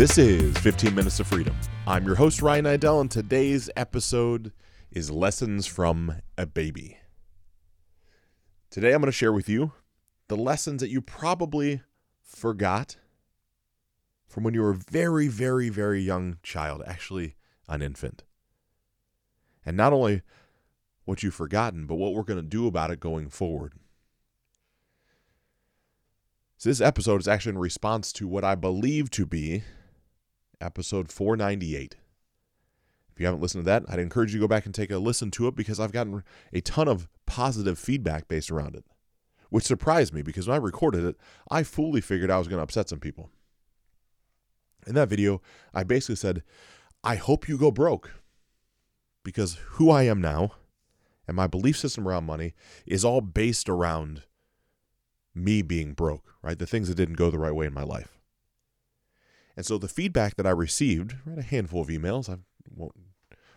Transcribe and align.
This 0.00 0.16
is 0.16 0.56
15 0.56 0.94
Minutes 0.94 1.20
of 1.20 1.26
Freedom. 1.26 1.54
I'm 1.86 2.06
your 2.06 2.14
host, 2.14 2.40
Ryan 2.40 2.64
Idell, 2.64 3.02
and 3.02 3.10
today's 3.10 3.68
episode 3.76 4.50
is 4.90 5.10
Lessons 5.10 5.66
from 5.66 6.22
a 6.38 6.46
Baby. 6.46 6.96
Today, 8.70 8.94
I'm 8.94 9.02
going 9.02 9.08
to 9.08 9.12
share 9.12 9.30
with 9.30 9.46
you 9.46 9.72
the 10.28 10.38
lessons 10.38 10.80
that 10.80 10.88
you 10.88 11.02
probably 11.02 11.82
forgot 12.22 12.96
from 14.26 14.42
when 14.42 14.54
you 14.54 14.62
were 14.62 14.70
a 14.70 14.74
very, 14.74 15.28
very, 15.28 15.68
very 15.68 16.00
young 16.00 16.38
child, 16.42 16.82
actually, 16.86 17.36
an 17.68 17.82
infant. 17.82 18.24
And 19.66 19.76
not 19.76 19.92
only 19.92 20.22
what 21.04 21.22
you've 21.22 21.34
forgotten, 21.34 21.84
but 21.84 21.96
what 21.96 22.14
we're 22.14 22.22
going 22.22 22.40
to 22.40 22.48
do 22.48 22.66
about 22.66 22.90
it 22.90 23.00
going 23.00 23.28
forward. 23.28 23.74
So, 26.56 26.70
this 26.70 26.80
episode 26.80 27.20
is 27.20 27.28
actually 27.28 27.50
in 27.50 27.58
response 27.58 28.14
to 28.14 28.26
what 28.26 28.44
I 28.44 28.54
believe 28.54 29.10
to 29.10 29.26
be 29.26 29.62
episode 30.60 31.10
498. 31.10 31.96
If 33.12 33.20
you 33.20 33.26
haven't 33.26 33.40
listened 33.40 33.64
to 33.64 33.70
that, 33.70 33.84
I'd 33.88 33.98
encourage 33.98 34.32
you 34.32 34.38
to 34.40 34.44
go 34.44 34.48
back 34.48 34.66
and 34.66 34.74
take 34.74 34.90
a 34.90 34.98
listen 34.98 35.30
to 35.32 35.46
it 35.46 35.56
because 35.56 35.80
I've 35.80 35.92
gotten 35.92 36.22
a 36.52 36.60
ton 36.60 36.88
of 36.88 37.08
positive 37.26 37.78
feedback 37.78 38.28
based 38.28 38.50
around 38.50 38.76
it, 38.76 38.84
which 39.50 39.64
surprised 39.64 40.14
me 40.14 40.22
because 40.22 40.46
when 40.46 40.54
I 40.54 40.58
recorded 40.58 41.04
it, 41.04 41.16
I 41.50 41.62
fully 41.62 42.00
figured 42.00 42.30
I 42.30 42.38
was 42.38 42.48
going 42.48 42.58
to 42.58 42.64
upset 42.64 42.88
some 42.88 43.00
people. 43.00 43.30
In 44.86 44.94
that 44.94 45.08
video, 45.08 45.42
I 45.74 45.84
basically 45.84 46.16
said, 46.16 46.42
I 47.04 47.16
hope 47.16 47.48
you 47.48 47.58
go 47.58 47.70
broke 47.70 48.12
because 49.22 49.58
who 49.72 49.90
I 49.90 50.04
am 50.04 50.20
now 50.20 50.52
and 51.26 51.36
my 51.36 51.46
belief 51.46 51.78
system 51.78 52.08
around 52.08 52.24
money 52.24 52.54
is 52.86 53.04
all 53.04 53.20
based 53.20 53.68
around 53.68 54.22
me 55.34 55.62
being 55.62 55.92
broke, 55.92 56.34
right? 56.42 56.58
The 56.58 56.66
things 56.66 56.88
that 56.88 56.96
didn't 56.96 57.14
go 57.14 57.30
the 57.30 57.38
right 57.38 57.54
way 57.54 57.66
in 57.66 57.74
my 57.74 57.84
life. 57.84 58.19
And 59.56 59.66
so 59.66 59.78
the 59.78 59.88
feedback 59.88 60.36
that 60.36 60.46
I 60.46 60.50
received, 60.50 61.16
right, 61.24 61.38
a 61.38 61.42
handful 61.42 61.82
of 61.82 61.88
emails, 61.88 62.28
I 62.28 62.38
won't 62.74 62.94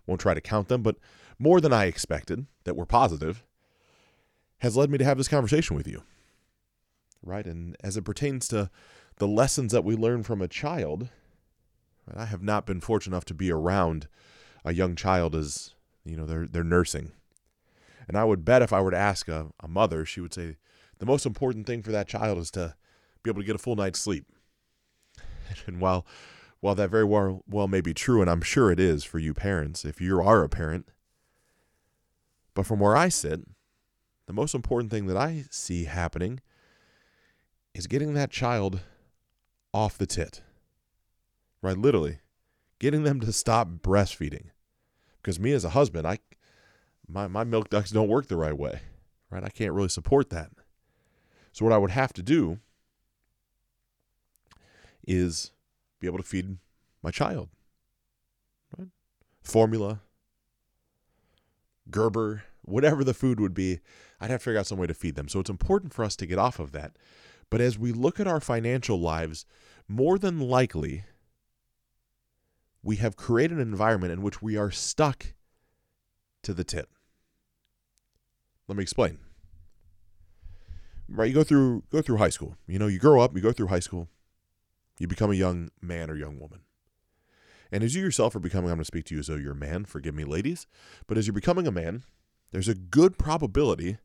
won't 0.05 0.19
try 0.19 0.33
to 0.33 0.41
count 0.41 0.67
them, 0.67 0.83
but 0.83 0.97
more 1.39 1.61
than 1.61 1.71
I 1.71 1.85
expected 1.85 2.45
that 2.65 2.75
were 2.75 2.85
positive, 2.85 3.43
has 4.59 4.75
led 4.75 4.89
me 4.89 4.97
to 4.97 5.05
have 5.05 5.17
this 5.17 5.29
conversation 5.29 5.77
with 5.77 5.87
you. 5.87 6.03
Right? 7.21 7.45
And 7.45 7.77
as 7.81 7.95
it 7.95 8.03
pertains 8.03 8.49
to 8.49 8.69
the 9.17 9.27
lessons 9.27 9.71
that 9.71 9.85
we 9.85 9.95
learn 9.95 10.23
from 10.23 10.41
a 10.41 10.47
child, 10.47 11.09
right, 12.05 12.17
I 12.23 12.25
have 12.25 12.43
not 12.43 12.65
been 12.65 12.81
fortunate 12.81 13.15
enough 13.15 13.25
to 13.25 13.33
be 13.33 13.49
around 13.49 14.07
a 14.65 14.73
young 14.73 14.95
child 14.95 15.35
as, 15.35 15.73
you 16.03 16.17
know, 16.17 16.25
they're 16.25 16.47
they're 16.47 16.63
nursing. 16.63 17.13
And 18.07 18.17
I 18.17 18.25
would 18.25 18.43
bet 18.43 18.61
if 18.61 18.73
I 18.73 18.81
were 18.81 18.91
to 18.91 18.97
ask 18.97 19.29
a, 19.29 19.47
a 19.61 19.67
mother, 19.69 20.03
she 20.03 20.19
would 20.19 20.33
say 20.33 20.57
the 20.99 21.05
most 21.05 21.25
important 21.25 21.65
thing 21.65 21.81
for 21.81 21.91
that 21.91 22.09
child 22.09 22.37
is 22.37 22.51
to 22.51 22.75
be 23.23 23.29
able 23.29 23.41
to 23.41 23.45
get 23.45 23.55
a 23.55 23.59
full 23.59 23.77
night's 23.77 23.99
sleep 23.99 24.25
And 25.67 25.79
while 25.79 26.05
while 26.59 26.75
that 26.75 26.89
very 26.89 27.03
well, 27.03 27.43
well 27.45 27.67
may 27.67 27.81
be 27.81 27.93
true, 27.93 28.21
and 28.21 28.29
I'm 28.29 28.41
sure 28.41 28.71
it 28.71 28.79
is 28.79 29.03
for 29.03 29.19
you 29.19 29.33
parents, 29.33 29.83
if 29.83 29.99
you 29.99 30.21
are 30.21 30.43
a 30.43 30.49
parent, 30.49 30.87
but 32.53 32.65
from 32.65 32.79
where 32.79 32.95
I 32.95 33.09
sit, 33.09 33.41
the 34.27 34.33
most 34.33 34.55
important 34.55 34.89
thing 34.89 35.07
that 35.07 35.17
I 35.17 35.43
see 35.51 35.83
happening 35.83 36.39
is 37.73 37.85
getting 37.85 38.13
that 38.13 38.31
child 38.31 38.79
off 39.73 39.97
the 39.97 40.05
tit. 40.05 40.41
Right? 41.61 41.77
Literally, 41.77 42.19
getting 42.79 43.03
them 43.03 43.19
to 43.19 43.33
stop 43.33 43.67
breastfeeding. 43.81 44.45
Because 45.21 45.39
me 45.39 45.51
as 45.51 45.65
a 45.65 45.71
husband, 45.71 46.07
I 46.07 46.19
my, 47.07 47.27
my 47.27 47.43
milk 47.43 47.69
ducts 47.69 47.91
don't 47.91 48.07
work 48.07 48.27
the 48.27 48.37
right 48.37 48.57
way. 48.57 48.81
Right? 49.29 49.43
I 49.43 49.49
can't 49.49 49.73
really 49.73 49.89
support 49.89 50.29
that. 50.29 50.51
So 51.51 51.65
what 51.65 51.73
I 51.73 51.77
would 51.77 51.91
have 51.91 52.13
to 52.13 52.23
do 52.23 52.59
is 55.07 55.51
be 55.99 56.07
able 56.07 56.17
to 56.17 56.23
feed 56.23 56.57
my 57.01 57.11
child. 57.11 57.49
Right? 58.77 58.89
Formula, 59.41 60.01
Gerber, 61.89 62.43
whatever 62.61 63.03
the 63.03 63.13
food 63.13 63.39
would 63.39 63.53
be, 63.53 63.79
I'd 64.19 64.29
have 64.29 64.39
to 64.39 64.43
figure 64.43 64.59
out 64.59 64.67
some 64.67 64.77
way 64.77 64.87
to 64.87 64.93
feed 64.93 65.15
them. 65.15 65.27
So 65.27 65.39
it's 65.39 65.49
important 65.49 65.93
for 65.93 66.03
us 66.03 66.15
to 66.17 66.25
get 66.25 66.39
off 66.39 66.59
of 66.59 66.71
that. 66.71 66.97
But 67.49 67.61
as 67.61 67.77
we 67.77 67.91
look 67.91 68.19
at 68.19 68.27
our 68.27 68.39
financial 68.39 68.99
lives, 68.99 69.45
more 69.87 70.17
than 70.17 70.39
likely, 70.39 71.03
we 72.81 72.95
have 72.97 73.15
created 73.15 73.57
an 73.57 73.61
environment 73.61 74.13
in 74.13 74.21
which 74.21 74.41
we 74.41 74.57
are 74.57 74.71
stuck 74.71 75.33
to 76.43 76.53
the 76.53 76.63
tit. 76.63 76.89
Let 78.67 78.77
me 78.77 78.81
explain. 78.81 79.19
Right, 81.09 81.27
you 81.27 81.33
go 81.33 81.43
through 81.43 81.83
go 81.91 82.01
through 82.01 82.17
high 82.17 82.29
school. 82.29 82.57
You 82.65 82.79
know, 82.79 82.87
you 82.87 82.97
grow 82.97 83.21
up, 83.21 83.35
you 83.35 83.41
go 83.41 83.51
through 83.51 83.67
high 83.67 83.79
school. 83.79 84.09
You 84.99 85.07
become 85.07 85.31
a 85.31 85.35
young 85.35 85.69
man 85.81 86.09
or 86.09 86.15
young 86.15 86.39
woman. 86.39 86.61
And 87.71 87.83
as 87.83 87.95
you 87.95 88.03
yourself 88.03 88.35
are 88.35 88.39
becoming, 88.39 88.69
I'm 88.69 88.75
going 88.75 88.83
to 88.83 88.85
speak 88.85 89.05
to 89.05 89.15
you 89.15 89.19
as 89.19 89.27
though 89.27 89.35
you're 89.35 89.53
a 89.53 89.55
man, 89.55 89.85
forgive 89.85 90.13
me, 90.13 90.23
ladies, 90.23 90.67
but 91.07 91.17
as 91.17 91.25
you're 91.25 91.33
becoming 91.33 91.65
a 91.65 91.71
man, 91.71 92.03
there's 92.51 92.67
a 92.67 92.75
good 92.75 93.17
probability 93.17 93.97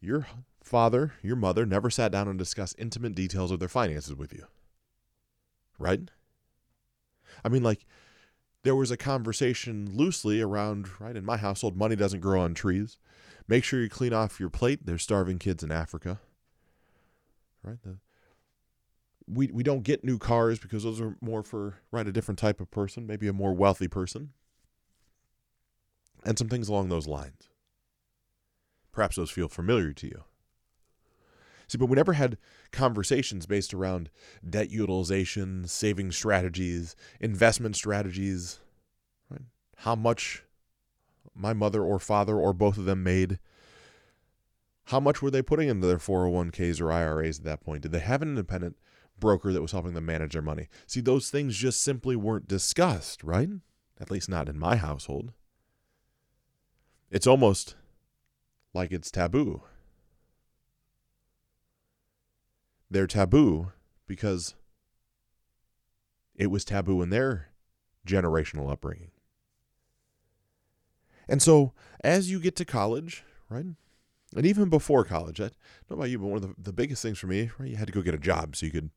your 0.00 0.26
father, 0.62 1.14
your 1.22 1.36
mother 1.36 1.64
never 1.64 1.88
sat 1.88 2.12
down 2.12 2.28
and 2.28 2.38
discussed 2.38 2.76
intimate 2.78 3.14
details 3.14 3.50
of 3.50 3.60
their 3.60 3.68
finances 3.68 4.14
with 4.14 4.32
you. 4.32 4.44
Right? 5.78 6.00
I 7.44 7.48
mean, 7.48 7.62
like, 7.62 7.86
there 8.62 8.76
was 8.76 8.90
a 8.90 8.96
conversation 8.96 9.90
loosely 9.94 10.40
around, 10.40 11.00
right, 11.00 11.16
in 11.16 11.24
my 11.24 11.36
household, 11.36 11.76
money 11.76 11.96
doesn't 11.96 12.20
grow 12.20 12.40
on 12.40 12.52
trees. 12.52 12.98
Make 13.48 13.64
sure 13.64 13.80
you 13.80 13.88
clean 13.88 14.12
off 14.12 14.40
your 14.40 14.50
plate. 14.50 14.84
There's 14.84 15.02
starving 15.02 15.38
kids 15.38 15.62
in 15.62 15.70
Africa. 15.70 16.20
Right? 17.62 17.78
The, 17.82 17.98
we 19.28 19.48
we 19.48 19.62
don't 19.62 19.82
get 19.82 20.04
new 20.04 20.18
cars 20.18 20.58
because 20.58 20.84
those 20.84 21.00
are 21.00 21.16
more 21.20 21.42
for 21.42 21.80
right 21.90 22.06
a 22.06 22.12
different 22.12 22.38
type 22.38 22.60
of 22.60 22.70
person, 22.70 23.06
maybe 23.06 23.28
a 23.28 23.32
more 23.32 23.52
wealthy 23.52 23.88
person. 23.88 24.30
And 26.24 26.38
some 26.38 26.48
things 26.48 26.68
along 26.68 26.88
those 26.88 27.06
lines. 27.06 27.48
Perhaps 28.92 29.16
those 29.16 29.30
feel 29.30 29.48
familiar 29.48 29.92
to 29.92 30.06
you. 30.06 30.24
See, 31.68 31.78
but 31.78 31.86
we 31.86 31.96
never 31.96 32.14
had 32.14 32.38
conversations 32.72 33.46
based 33.46 33.74
around 33.74 34.10
debt 34.48 34.70
utilization, 34.70 35.66
saving 35.66 36.12
strategies, 36.12 36.96
investment 37.20 37.76
strategies, 37.76 38.60
right? 39.28 39.42
how 39.78 39.94
much 39.94 40.44
my 41.36 41.52
mother 41.52 41.82
or 41.82 41.98
father 41.98 42.36
or 42.36 42.52
both 42.52 42.78
of 42.78 42.84
them 42.84 43.02
made. 43.02 43.38
How 44.84 45.00
much 45.00 45.20
were 45.20 45.30
they 45.30 45.42
putting 45.42 45.68
into 45.68 45.86
their 45.86 45.98
401ks 45.98 46.80
or 46.80 46.92
IRAs 46.92 47.38
at 47.38 47.44
that 47.44 47.60
point? 47.60 47.82
Did 47.82 47.92
they 47.92 48.00
have 48.00 48.22
an 48.22 48.28
independent 48.28 48.76
broker 49.18 49.52
that 49.52 49.62
was 49.62 49.72
helping 49.72 49.94
them 49.94 50.06
manage 50.06 50.32
their 50.32 50.42
money. 50.42 50.68
See, 50.86 51.00
those 51.00 51.30
things 51.30 51.56
just 51.56 51.80
simply 51.80 52.16
weren't 52.16 52.48
discussed, 52.48 53.22
right? 53.22 53.48
At 54.00 54.10
least 54.10 54.28
not 54.28 54.48
in 54.48 54.58
my 54.58 54.76
household. 54.76 55.32
It's 57.10 57.26
almost 57.26 57.76
like 58.74 58.92
it's 58.92 59.10
taboo. 59.10 59.62
They're 62.90 63.06
taboo 63.06 63.72
because 64.06 64.54
it 66.34 66.48
was 66.48 66.64
taboo 66.64 67.02
in 67.02 67.10
their 67.10 67.48
generational 68.06 68.70
upbringing. 68.70 69.10
And 71.28 71.42
so, 71.42 71.72
as 72.04 72.30
you 72.30 72.38
get 72.38 72.54
to 72.56 72.64
college, 72.64 73.24
right? 73.48 73.66
And 74.34 74.46
even 74.46 74.68
before 74.68 75.04
college, 75.04 75.40
I 75.40 75.44
don't 75.44 75.54
know 75.90 75.96
about 75.96 76.10
you, 76.10 76.18
but 76.18 76.26
one 76.26 76.36
of 76.36 76.42
the, 76.42 76.54
the 76.58 76.72
biggest 76.72 77.02
things 77.02 77.18
for 77.18 77.26
me, 77.26 77.50
right? 77.58 77.70
You 77.70 77.76
had 77.76 77.86
to 77.86 77.92
go 77.92 78.02
get 78.02 78.14
a 78.14 78.18
job 78.18 78.54
so 78.54 78.66
you 78.66 78.72
could 78.72 78.90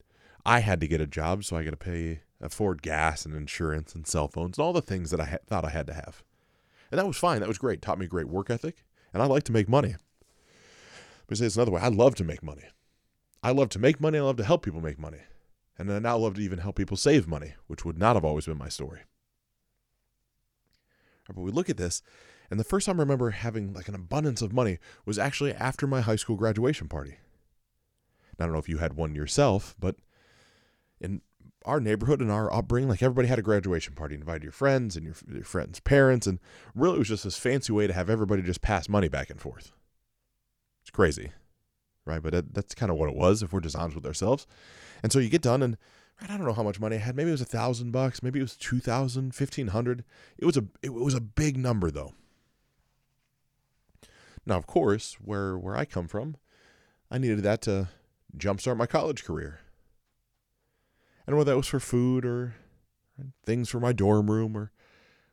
I 0.49 0.61
had 0.61 0.81
to 0.81 0.87
get 0.87 0.99
a 0.99 1.05
job, 1.05 1.43
so 1.43 1.57
I 1.57 1.63
got 1.63 1.69
to 1.69 1.77
pay, 1.77 2.21
afford 2.41 2.81
gas 2.81 3.23
and 3.23 3.35
insurance 3.35 3.93
and 3.93 4.07
cell 4.07 4.27
phones 4.27 4.57
and 4.57 4.65
all 4.65 4.73
the 4.73 4.81
things 4.81 5.11
that 5.11 5.21
I 5.21 5.25
ha- 5.25 5.37
thought 5.45 5.63
I 5.63 5.69
had 5.69 5.85
to 5.85 5.93
have. 5.93 6.23
And 6.89 6.97
that 6.97 7.05
was 7.05 7.17
fine. 7.17 7.41
That 7.41 7.47
was 7.47 7.59
great. 7.59 7.83
Taught 7.83 7.99
me 7.99 8.07
great 8.07 8.27
work 8.27 8.49
ethic. 8.49 8.83
And 9.13 9.21
I 9.21 9.27
like 9.27 9.43
to 9.43 9.51
make 9.51 9.69
money. 9.69 9.89
Let 9.89 11.29
me 11.29 11.35
say 11.35 11.45
this 11.45 11.55
another 11.55 11.69
way. 11.69 11.81
I 11.81 11.89
love 11.89 12.15
to 12.15 12.23
make 12.23 12.41
money. 12.41 12.63
I 13.43 13.51
love 13.51 13.69
to 13.69 13.79
make 13.79 14.01
money. 14.01 14.17
I 14.17 14.21
love 14.21 14.37
to 14.37 14.43
help 14.43 14.63
people 14.63 14.81
make 14.81 14.97
money. 14.97 15.19
And 15.77 15.93
I 15.93 15.99
now 15.99 16.17
love 16.17 16.33
to 16.33 16.41
even 16.41 16.57
help 16.57 16.77
people 16.77 16.97
save 16.97 17.27
money, 17.27 17.53
which 17.67 17.85
would 17.85 17.99
not 17.99 18.15
have 18.15 18.25
always 18.25 18.47
been 18.47 18.57
my 18.57 18.69
story. 18.69 19.01
But 21.27 21.41
we 21.41 21.51
look 21.51 21.69
at 21.69 21.77
this, 21.77 22.01
and 22.49 22.59
the 22.59 22.63
first 22.63 22.87
time 22.87 22.99
I 22.99 23.03
remember 23.03 23.29
having 23.29 23.71
like 23.73 23.87
an 23.87 23.93
abundance 23.93 24.41
of 24.41 24.51
money 24.51 24.79
was 25.05 25.19
actually 25.19 25.53
after 25.53 25.85
my 25.85 26.01
high 26.01 26.15
school 26.15 26.37
graduation 26.37 26.87
party. 26.87 27.17
I 28.39 28.45
don't 28.45 28.53
know 28.53 28.57
if 28.57 28.67
you 28.67 28.79
had 28.79 28.93
one 28.93 29.13
yourself, 29.13 29.75
but 29.79 29.95
in 31.01 31.21
our 31.65 31.79
neighborhood 31.79 32.21
and 32.21 32.31
our 32.31 32.51
upbringing, 32.53 32.89
like 32.89 33.03
everybody 33.03 33.27
had 33.27 33.39
a 33.39 33.43
graduation 33.43 33.93
party, 33.93 34.15
invited 34.15 34.43
your 34.43 34.51
friends 34.51 34.95
and 34.95 35.05
your, 35.05 35.15
your 35.31 35.43
friends' 35.43 35.79
parents, 35.79 36.25
and 36.25 36.39
really 36.73 36.95
it 36.95 36.99
was 36.99 37.07
just 37.09 37.25
this 37.25 37.37
fancy 37.37 37.73
way 37.73 37.85
to 37.85 37.93
have 37.93 38.09
everybody 38.09 38.41
just 38.41 38.61
pass 38.61 38.87
money 38.87 39.09
back 39.09 39.29
and 39.29 39.41
forth. 39.41 39.71
It's 40.81 40.89
crazy, 40.89 41.31
right? 42.05 42.21
But 42.23 42.33
that, 42.33 42.53
that's 42.53 42.73
kind 42.73 42.91
of 42.91 42.97
what 42.97 43.09
it 43.09 43.15
was 43.15 43.43
if 43.43 43.51
we're 43.51 43.59
just 43.59 43.75
honest 43.75 43.95
with 43.95 44.05
ourselves. 44.05 44.47
And 45.03 45.11
so 45.11 45.19
you 45.19 45.29
get 45.29 45.41
done, 45.41 45.61
and 45.61 45.77
right, 46.21 46.31
I 46.31 46.37
don't 46.37 46.47
know 46.47 46.53
how 46.53 46.63
much 46.63 46.79
money 46.79 46.95
I 46.95 46.99
had. 46.99 47.15
Maybe 47.15 47.29
it 47.29 47.33
was 47.33 47.41
a 47.41 47.45
thousand 47.45 47.91
bucks, 47.91 48.23
maybe 48.23 48.39
it 48.39 48.43
was 48.43 48.55
two 48.55 48.79
thousand, 48.79 49.35
fifteen 49.35 49.67
hundred. 49.67 50.03
It 50.37 50.45
was 50.45 50.57
a 50.57 50.65
it 50.81 50.93
was 50.93 51.13
a 51.13 51.21
big 51.21 51.57
number 51.57 51.91
though. 51.91 52.13
Now, 54.45 54.57
of 54.57 54.65
course, 54.65 55.17
where 55.21 55.57
where 55.57 55.75
I 55.75 55.85
come 55.85 56.07
from, 56.07 56.37
I 57.11 57.17
needed 57.17 57.43
that 57.43 57.61
to 57.63 57.89
jumpstart 58.37 58.77
my 58.77 58.87
college 58.87 59.23
career. 59.23 59.59
And 61.29 61.37
whether 61.37 61.51
that 61.51 61.57
was 61.57 61.67
for 61.67 61.79
food 61.79 62.25
or 62.25 62.55
things 63.45 63.69
for 63.69 63.79
my 63.79 63.93
dorm 63.93 64.31
room 64.31 64.57
or 64.57 64.71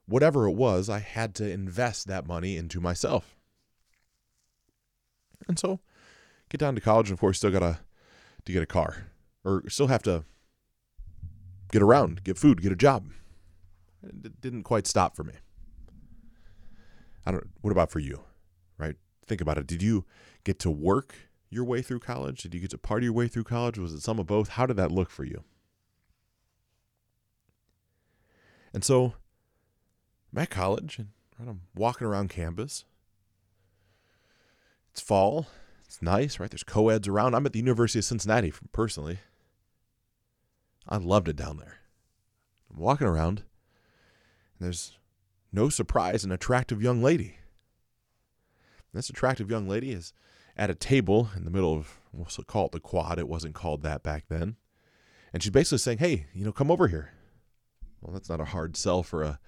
whatever 0.05 0.47
it 0.47 0.53
was, 0.53 0.91
I 0.91 0.99
had 0.99 1.35
to 1.37 1.51
invest 1.51 2.07
that 2.07 2.27
money 2.27 2.59
into 2.59 2.83
myself. 2.83 3.35
And 5.49 5.59
so, 5.59 5.81
get 6.51 6.59
down 6.59 6.75
to 6.75 6.83
college, 6.83 7.09
and 7.09 7.17
of 7.17 7.21
course, 7.21 7.39
still 7.39 7.51
gotta 7.51 7.79
to 8.45 8.53
get 8.53 8.63
a 8.63 8.67
car, 8.67 9.07
or 9.43 9.63
still 9.71 9.87
have 9.87 10.03
to 10.03 10.25
get 11.73 11.81
around, 11.81 12.25
get 12.25 12.37
food, 12.37 12.61
get 12.61 12.73
a 12.73 12.77
job. 12.77 13.09
It 14.03 14.39
didn't 14.43 14.65
quite 14.65 14.87
stop 14.87 15.17
for 15.17 15.25
me. 15.25 15.33
I 17.25 17.31
don't. 17.31 17.49
What 17.63 17.71
about 17.71 17.91
for 17.91 18.01
you? 18.01 18.21
Right? 18.77 18.97
Think 19.27 19.41
about 19.41 19.57
it. 19.57 19.67
Did 19.67 19.83
you 19.83 20.05
get 20.45 20.59
to 20.59 20.71
work 20.71 21.15
your 21.49 21.65
way 21.65 21.81
through 21.81 22.01
college? 22.01 22.43
Did 22.43 22.53
you 22.53 22.61
get 22.61 22.71
to 22.73 22.79
party 22.79 23.05
your 23.05 23.15
way 23.15 23.29
through 23.29 23.45
college? 23.45 23.79
Was 23.79 23.95
it 23.95 24.03
some 24.03 24.19
of 24.19 24.27
both? 24.27 24.51
How 24.51 24.67
did 24.67 24.77
that 24.77 24.93
look 24.93 25.09
for 25.09 25.25
you? 25.25 25.43
And 28.73 28.85
so 28.85 29.15
I'm 30.33 30.39
at 30.39 30.51
college 30.51 30.99
and 30.99 31.09
I'm 31.39 31.63
walking 31.75 32.07
around 32.07 32.29
campus. 32.31 32.85
It's 34.93 35.01
fall. 35.01 35.47
It's 35.85 36.03
nice, 36.03 36.41
right? 36.41 36.51
There's 36.51 36.65
co-eds 36.65 37.07
around. 37.09 37.35
I'm 37.35 37.47
at 37.47 37.53
the 37.53 37.59
University 37.59 38.01
of 38.01 38.05
Cincinnati 38.05 38.53
personally. 38.73 39.19
I 40.89 40.97
loved 40.97 41.29
it 41.29 41.37
down 41.37 41.59
there. 41.59 41.79
I'm 42.71 42.81
walking 42.81 43.07
around, 43.07 43.39
and 44.59 44.67
there's 44.67 44.99
no 45.53 45.69
surprise 45.69 46.25
an 46.25 46.33
attractive 46.33 46.83
young 46.83 47.03
lady. 47.03 47.37
This 48.93 49.11
attractive 49.11 49.51
young 49.51 49.69
lady 49.69 49.93
is 49.93 50.13
at 50.57 50.71
a 50.71 50.75
table 50.75 51.31
in 51.37 51.45
the 51.45 51.51
middle 51.51 51.75
of, 51.75 52.01
we'll 52.13 52.27
call 52.47 52.67
it 52.67 52.73
the 52.73 52.81
quad. 52.81 53.19
It 53.19 53.29
wasn't 53.29 53.55
called 53.55 53.83
that 53.83 54.03
back 54.03 54.25
then. 54.29 54.57
And 55.33 55.43
she's 55.43 55.51
basically 55.51 55.79
saying, 55.79 55.99
hey, 55.99 56.27
you 56.33 56.45
know, 56.45 56.53
come 56.53 56.71
over 56.71 56.89
here. 56.89 57.13
Well, 58.07 58.15
that's 58.15 58.29
not 58.29 58.41
a 58.41 58.45
hard 58.45 58.77
sell 58.77 59.03
for 59.03 59.25
a, 59.25 59.41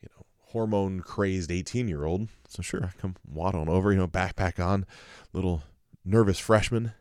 you 0.00 0.08
know, 0.14 0.26
hormone 0.52 1.00
crazed 1.00 1.50
18 1.50 1.88
year 1.88 2.04
old. 2.04 2.28
So 2.46 2.62
sure, 2.62 2.84
I 2.84 2.90
come 3.00 3.16
waddling 3.28 3.68
over, 3.68 3.90
you 3.90 3.98
know, 3.98 4.06
backpack 4.06 4.64
on, 4.64 4.86
little 5.32 5.64
nervous 6.04 6.38
freshman. 6.38 6.92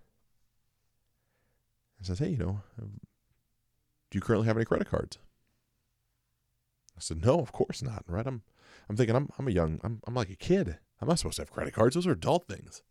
And 2.00 2.07
says, 2.07 2.18
hey, 2.18 2.30
you 2.30 2.38
know, 2.38 2.62
um, 2.81 3.00
do 4.09 4.18
you 4.18 4.21
currently 4.21 4.48
have 4.48 4.57
any 4.57 4.65
credit 4.65 4.89
cards? 4.89 5.19
I 6.95 7.01
said, 7.01 7.24
no, 7.24 7.39
of 7.39 7.51
course 7.51 7.83
not. 7.83 8.04
Right? 8.07 8.25
I'm, 8.25 8.42
I'm 8.89 8.95
thinking 8.95 9.15
I'm, 9.15 9.30
I'm 9.38 9.48
a 9.48 9.51
young, 9.51 9.80
I'm, 9.83 10.01
I'm 10.07 10.15
like 10.15 10.31
a 10.31 10.36
kid. 10.36 10.80
I'm 11.00 11.07
not 11.07 11.19
supposed 11.19 11.36
to 11.36 11.44
have 11.44 11.51
credit 11.51 11.75
cards. 11.75 11.94
Those 11.94 12.07
are 12.07 12.13
adult 12.13 12.48
things. 12.48 12.81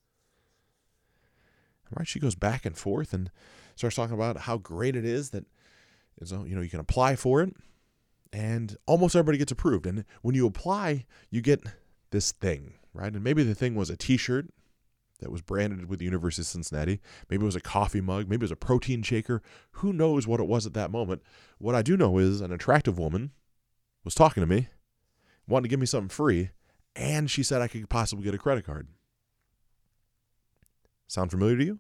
Right? 1.91 2.07
She 2.07 2.21
goes 2.21 2.37
back 2.37 2.65
and 2.65 2.77
forth 2.77 3.13
and 3.13 3.29
starts 3.75 3.97
talking 3.97 4.15
about 4.15 4.39
how 4.39 4.57
great 4.57 4.95
it 4.95 5.05
is 5.05 5.31
that, 5.31 5.47
you 6.21 6.55
know, 6.55 6.63
you 6.63 6.71
can 6.71 6.81
apply 6.81 7.17
for 7.17 7.43
it, 7.43 7.55
and 8.33 8.77
almost 8.87 9.15
everybody 9.15 9.39
gets 9.39 9.53
approved. 9.53 9.87
And 9.87 10.05
when 10.23 10.35
you 10.35 10.47
apply, 10.47 11.07
you 11.31 11.41
get 11.41 11.63
this 12.11 12.33
thing, 12.33 12.75
right? 12.93 13.13
And 13.13 13.23
maybe 13.23 13.43
the 13.43 13.55
thing 13.55 13.75
was 13.75 13.91
a 13.91 13.97
T-shirt 13.97 14.49
that 15.21 15.33
was 15.33 15.43
branded 15.43 15.89
with 15.89 15.99
the 15.99 16.05
University 16.05 16.43
of 16.43 16.47
Cincinnati. 16.47 17.01
Maybe 17.31 17.43
it 17.43 17.47
was 17.47 17.57
a 17.57 17.61
coffee 17.61 18.01
mug. 18.01 18.29
Maybe 18.29 18.43
it 18.43 18.45
was 18.45 18.51
a 18.51 18.57
protein 18.57 19.03
shaker. 19.03 19.43
Who 19.73 19.93
knows 19.93 20.27
what 20.27 20.41
it 20.41 20.47
was 20.47 20.67
at 20.67 20.75
that 20.75 20.91
moment? 20.91 21.23
What 21.59 21.75
I 21.75 21.83
do 21.83 21.97
know 21.97 22.19
is 22.19 22.41
an 22.41 22.53
attractive 22.53 22.99
woman 22.99 23.33
was 24.05 24.15
talking 24.15 24.43
to 24.43 24.47
me, 24.47 24.69
wanted 25.49 25.65
to 25.65 25.69
give 25.69 25.81
me 25.81 25.87
something 25.87 26.09
free, 26.09 26.51
and 26.95 27.31
she 27.31 27.43
said 27.43 27.63
I 27.63 27.69
could 27.69 27.89
possibly 27.89 28.25
get 28.25 28.35
a 28.35 28.39
credit 28.39 28.65
card. 28.65 28.89
Sound 31.09 31.31
familiar 31.31 31.57
to 31.57 31.65
you? 31.65 31.79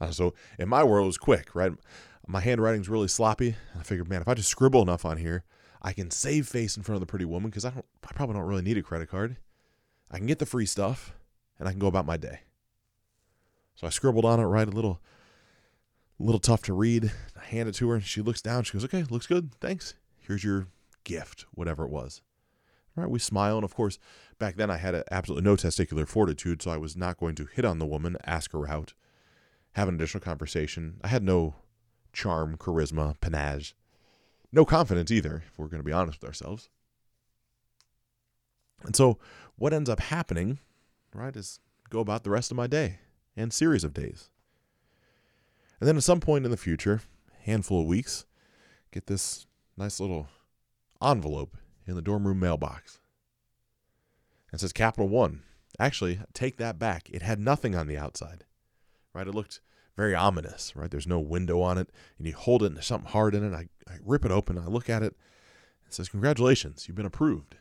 Uh, 0.00 0.10
so 0.10 0.34
in 0.58 0.68
my 0.68 0.84
world, 0.84 1.04
it 1.04 1.06
was 1.06 1.18
quick, 1.18 1.54
right? 1.54 1.72
My 2.26 2.40
handwriting's 2.40 2.88
really 2.88 3.08
sloppy. 3.08 3.56
I 3.78 3.82
figured, 3.82 4.08
man, 4.08 4.20
if 4.20 4.28
I 4.28 4.34
just 4.34 4.48
scribble 4.48 4.82
enough 4.82 5.04
on 5.04 5.18
here, 5.18 5.44
I 5.80 5.92
can 5.92 6.10
save 6.10 6.48
face 6.48 6.76
in 6.76 6.82
front 6.82 6.96
of 6.96 7.00
the 7.00 7.06
pretty 7.06 7.24
woman 7.24 7.50
because 7.50 7.64
I 7.64 7.70
don't, 7.70 7.86
I 8.02 8.12
probably 8.12 8.34
don't 8.34 8.44
really 8.44 8.62
need 8.62 8.78
a 8.78 8.82
credit 8.82 9.08
card. 9.08 9.36
I 10.10 10.18
can 10.18 10.26
get 10.26 10.40
the 10.40 10.46
free 10.46 10.66
stuff, 10.66 11.14
and 11.58 11.68
I 11.68 11.70
can 11.70 11.78
go 11.78 11.86
about 11.86 12.06
my 12.06 12.16
day. 12.16 12.40
So 13.76 13.86
I 13.86 13.90
scribbled 13.90 14.24
on 14.24 14.40
it, 14.40 14.44
right? 14.44 14.66
A 14.66 14.70
little, 14.70 15.00
little 16.18 16.40
tough 16.40 16.62
to 16.64 16.72
read. 16.72 17.12
I 17.40 17.44
hand 17.44 17.68
it 17.68 17.74
to 17.76 17.88
her, 17.90 17.96
and 17.96 18.04
she 18.04 18.22
looks 18.22 18.42
down. 18.42 18.64
She 18.64 18.72
goes, 18.72 18.84
"Okay, 18.84 19.04
looks 19.04 19.26
good. 19.26 19.54
Thanks. 19.60 19.94
Here's 20.18 20.42
your 20.42 20.68
gift, 21.04 21.46
whatever 21.52 21.84
it 21.84 21.90
was." 21.90 22.22
Right? 22.96 23.10
We 23.10 23.18
smile, 23.18 23.56
and 23.56 23.64
of 23.64 23.74
course, 23.74 23.98
back 24.38 24.56
then 24.56 24.70
I 24.70 24.78
had 24.78 25.04
absolutely 25.10 25.44
no 25.44 25.54
testicular 25.54 26.08
fortitude, 26.08 26.62
so 26.62 26.70
I 26.70 26.78
was 26.78 26.96
not 26.96 27.18
going 27.18 27.34
to 27.34 27.44
hit 27.44 27.64
on 27.64 27.78
the 27.78 27.86
woman, 27.86 28.16
ask 28.24 28.52
her 28.52 28.66
out, 28.66 28.94
have 29.72 29.88
an 29.88 29.96
additional 29.96 30.22
conversation. 30.22 30.98
I 31.04 31.08
had 31.08 31.22
no 31.22 31.56
charm, 32.16 32.56
charisma, 32.56 33.14
panache, 33.20 33.74
no 34.50 34.64
confidence 34.64 35.10
either, 35.10 35.42
if 35.46 35.58
we're 35.58 35.68
going 35.68 35.82
to 35.82 35.86
be 35.86 35.92
honest 35.92 36.20
with 36.20 36.28
ourselves. 36.28 36.70
And 38.84 38.96
so, 38.96 39.18
what 39.56 39.74
ends 39.74 39.90
up 39.90 40.00
happening, 40.00 40.58
right, 41.14 41.36
is 41.36 41.60
go 41.90 42.00
about 42.00 42.24
the 42.24 42.30
rest 42.30 42.50
of 42.50 42.56
my 42.56 42.66
day 42.66 43.00
and 43.36 43.52
series 43.52 43.84
of 43.84 43.92
days. 43.92 44.30
And 45.78 45.86
then 45.86 45.96
at 45.96 46.02
some 46.02 46.20
point 46.20 46.46
in 46.46 46.50
the 46.50 46.56
future, 46.56 47.02
handful 47.42 47.82
of 47.82 47.86
weeks, 47.86 48.24
get 48.92 49.06
this 49.06 49.46
nice 49.76 50.00
little 50.00 50.28
envelope 51.02 51.56
in 51.86 51.96
the 51.96 52.02
dorm 52.02 52.26
room 52.26 52.40
mailbox. 52.40 52.98
It 54.52 54.60
says 54.60 54.72
Capital 54.72 55.08
One. 55.08 55.42
Actually, 55.78 56.20
take 56.32 56.56
that 56.56 56.78
back. 56.78 57.10
It 57.10 57.20
had 57.20 57.38
nothing 57.38 57.74
on 57.74 57.86
the 57.86 57.98
outside. 57.98 58.44
Right? 59.12 59.26
It 59.26 59.34
looked 59.34 59.60
very 59.96 60.14
ominous, 60.14 60.76
right? 60.76 60.90
There's 60.90 61.06
no 61.06 61.18
window 61.18 61.60
on 61.62 61.78
it, 61.78 61.88
and 62.18 62.26
you 62.26 62.34
hold 62.34 62.62
it 62.62 62.66
and 62.66 62.76
there's 62.76 62.86
something 62.86 63.10
hard 63.10 63.34
in 63.34 63.44
it. 63.44 63.56
I, 63.56 63.68
I 63.90 63.96
rip 64.04 64.24
it 64.24 64.30
open, 64.30 64.58
I 64.58 64.66
look 64.66 64.90
at 64.90 65.02
it. 65.02 65.14
It 65.86 65.94
says, 65.94 66.08
Congratulations, 66.08 66.86
you've 66.86 66.96
been 66.96 67.06
approved. 67.06 67.56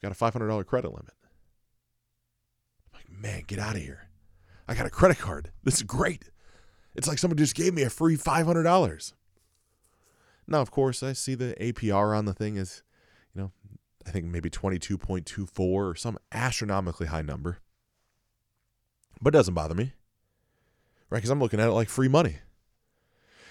You've 0.00 0.14
got 0.14 0.32
a 0.32 0.38
$500 0.38 0.66
credit 0.66 0.90
limit. 0.90 1.14
I'm 2.92 3.00
like, 3.00 3.10
man, 3.10 3.42
get 3.46 3.58
out 3.58 3.74
of 3.74 3.82
here. 3.82 4.08
I 4.68 4.74
got 4.74 4.86
a 4.86 4.90
credit 4.90 5.18
card. 5.18 5.50
This 5.64 5.76
is 5.76 5.82
great. 5.82 6.30
It's 6.94 7.08
like 7.08 7.18
somebody 7.18 7.42
just 7.42 7.56
gave 7.56 7.74
me 7.74 7.82
a 7.82 7.90
free 7.90 8.16
$500. 8.16 9.12
Now, 10.46 10.60
of 10.60 10.70
course, 10.70 11.02
I 11.02 11.12
see 11.14 11.34
the 11.34 11.54
APR 11.60 12.16
on 12.16 12.26
the 12.26 12.32
thing 12.32 12.56
is, 12.56 12.82
you 13.34 13.42
know, 13.42 13.52
I 14.06 14.10
think 14.10 14.26
maybe 14.26 14.48
22.24 14.48 15.60
or 15.60 15.94
some 15.94 16.18
astronomically 16.32 17.08
high 17.08 17.22
number. 17.22 17.58
But 19.20 19.34
it 19.34 19.38
doesn't 19.38 19.54
bother 19.54 19.74
me, 19.74 19.92
right? 21.10 21.18
Because 21.18 21.30
I'm 21.30 21.40
looking 21.40 21.60
at 21.60 21.68
it 21.68 21.72
like 21.72 21.88
free 21.88 22.08
money. 22.08 22.36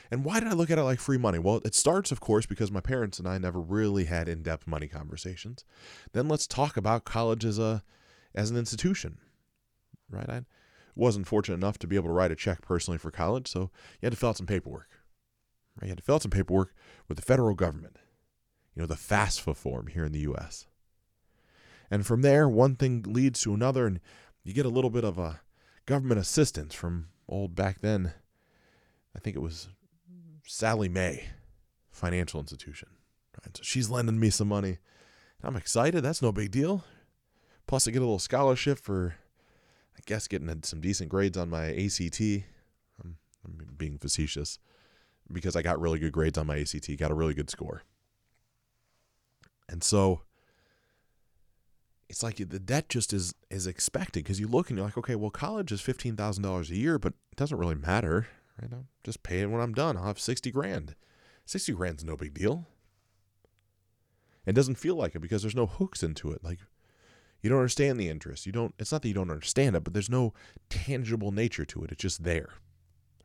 And 0.09 0.23
why 0.23 0.39
did 0.39 0.47
I 0.47 0.53
look 0.53 0.71
at 0.71 0.77
it 0.77 0.83
like 0.83 0.99
free 0.99 1.17
money? 1.17 1.39
Well, 1.39 1.61
it 1.65 1.75
starts, 1.75 2.11
of 2.11 2.21
course, 2.21 2.45
because 2.45 2.71
my 2.71 2.79
parents 2.79 3.19
and 3.19 3.27
I 3.27 3.37
never 3.37 3.59
really 3.59 4.05
had 4.05 4.29
in-depth 4.29 4.65
money 4.65 4.87
conversations. 4.87 5.65
Then 6.13 6.27
let's 6.29 6.47
talk 6.47 6.77
about 6.77 7.03
college 7.03 7.43
as 7.43 7.59
a 7.59 7.83
as 8.33 8.51
an 8.51 8.57
institution, 8.57 9.17
right? 10.09 10.29
I 10.29 10.41
wasn't 10.95 11.27
fortunate 11.27 11.55
enough 11.55 11.79
to 11.79 11.87
be 11.87 11.95
able 11.95 12.09
to 12.09 12.13
write 12.13 12.31
a 12.31 12.35
check 12.35 12.61
personally 12.61 12.97
for 12.97 13.11
college, 13.11 13.47
so 13.47 13.71
you 13.99 14.05
had 14.05 14.13
to 14.13 14.17
fill 14.17 14.29
out 14.29 14.37
some 14.37 14.45
paperwork. 14.45 14.89
Right? 15.75 15.87
You 15.87 15.89
had 15.89 15.97
to 15.97 16.03
fill 16.03 16.15
out 16.15 16.21
some 16.21 16.31
paperwork 16.31 16.73
with 17.07 17.17
the 17.17 17.23
federal 17.23 17.55
government, 17.55 17.97
you 18.75 18.81
know, 18.81 18.87
the 18.87 18.95
FAFSA 18.95 19.55
form 19.55 19.87
here 19.87 20.05
in 20.05 20.11
the 20.11 20.19
U.S. 20.19 20.67
And 21.89 22.05
from 22.05 22.21
there, 22.21 22.47
one 22.47 22.75
thing 22.75 23.03
leads 23.07 23.41
to 23.41 23.53
another, 23.53 23.87
and 23.87 23.99
you 24.43 24.53
get 24.53 24.65
a 24.65 24.69
little 24.69 24.89
bit 24.89 25.03
of 25.03 25.17
a 25.17 25.41
government 25.85 26.19
assistance 26.19 26.73
from 26.73 27.07
old 27.27 27.55
back 27.55 27.81
then. 27.81 28.13
I 29.15 29.19
think 29.19 29.35
it 29.35 29.39
was 29.41 29.69
Sallie 30.45 30.89
Mae 30.89 31.25
Financial 31.91 32.39
Institution. 32.39 32.89
Right? 33.43 33.55
So 33.57 33.63
she's 33.63 33.89
lending 33.89 34.19
me 34.19 34.29
some 34.29 34.47
money. 34.47 34.77
I'm 35.43 35.55
excited. 35.55 36.01
That's 36.01 36.21
no 36.21 36.31
big 36.31 36.51
deal. 36.51 36.83
Plus, 37.67 37.87
I 37.87 37.91
get 37.91 37.99
a 37.99 38.05
little 38.05 38.19
scholarship 38.19 38.79
for, 38.79 39.15
I 39.95 39.99
guess, 40.05 40.27
getting 40.27 40.63
some 40.63 40.81
decent 40.81 41.09
grades 41.09 41.37
on 41.37 41.49
my 41.49 41.69
ACT. 41.73 42.21
I'm, 43.03 43.17
I'm 43.45 43.67
being 43.77 43.97
facetious 43.97 44.59
because 45.31 45.55
I 45.55 45.61
got 45.61 45.79
really 45.79 45.99
good 45.99 46.13
grades 46.13 46.37
on 46.37 46.47
my 46.47 46.59
ACT, 46.59 46.97
got 46.97 47.11
a 47.11 47.15
really 47.15 47.33
good 47.33 47.49
score. 47.49 47.83
And 49.69 49.83
so 49.83 50.21
it's 52.09 52.23
like 52.23 52.37
the 52.37 52.59
debt 52.59 52.89
just 52.89 53.13
is 53.13 53.33
is 53.49 53.67
expected 53.67 54.23
because 54.23 54.39
you 54.39 54.47
look 54.47 54.69
and 54.69 54.77
you're 54.77 54.85
like, 54.85 54.97
okay, 54.97 55.15
well, 55.15 55.29
college 55.29 55.71
is 55.71 55.81
fifteen 55.81 56.15
thousand 56.15 56.43
dollars 56.43 56.69
a 56.69 56.75
year, 56.75 56.97
but 56.97 57.13
it 57.31 57.35
doesn't 57.35 57.57
really 57.57 57.75
matter, 57.75 58.27
right? 58.61 58.71
I'll 58.71 58.85
just 59.03 59.23
pay 59.23 59.41
it 59.41 59.49
when 59.49 59.61
I'm 59.61 59.73
done. 59.73 59.97
I'll 59.97 60.05
have 60.05 60.19
sixty 60.19 60.51
grand. 60.51 60.95
Sixty 61.45 61.73
grand's 61.73 62.03
no 62.03 62.17
big 62.17 62.33
deal. 62.33 62.65
It 64.45 64.53
doesn't 64.53 64.75
feel 64.75 64.95
like 64.95 65.15
it 65.15 65.19
because 65.19 65.41
there's 65.41 65.55
no 65.55 65.65
hooks 65.65 66.03
into 66.03 66.31
it. 66.31 66.43
Like 66.43 66.59
you 67.41 67.49
don't 67.49 67.59
understand 67.59 67.99
the 67.99 68.09
interest. 68.09 68.45
You 68.45 68.51
don't. 68.51 68.73
It's 68.79 68.91
not 68.91 69.01
that 69.01 69.07
you 69.07 69.13
don't 69.13 69.31
understand 69.31 69.75
it, 69.75 69.83
but 69.83 69.93
there's 69.93 70.09
no 70.09 70.33
tangible 70.69 71.31
nature 71.31 71.65
to 71.65 71.83
it. 71.83 71.91
It's 71.91 72.01
just 72.01 72.23
there. 72.23 72.49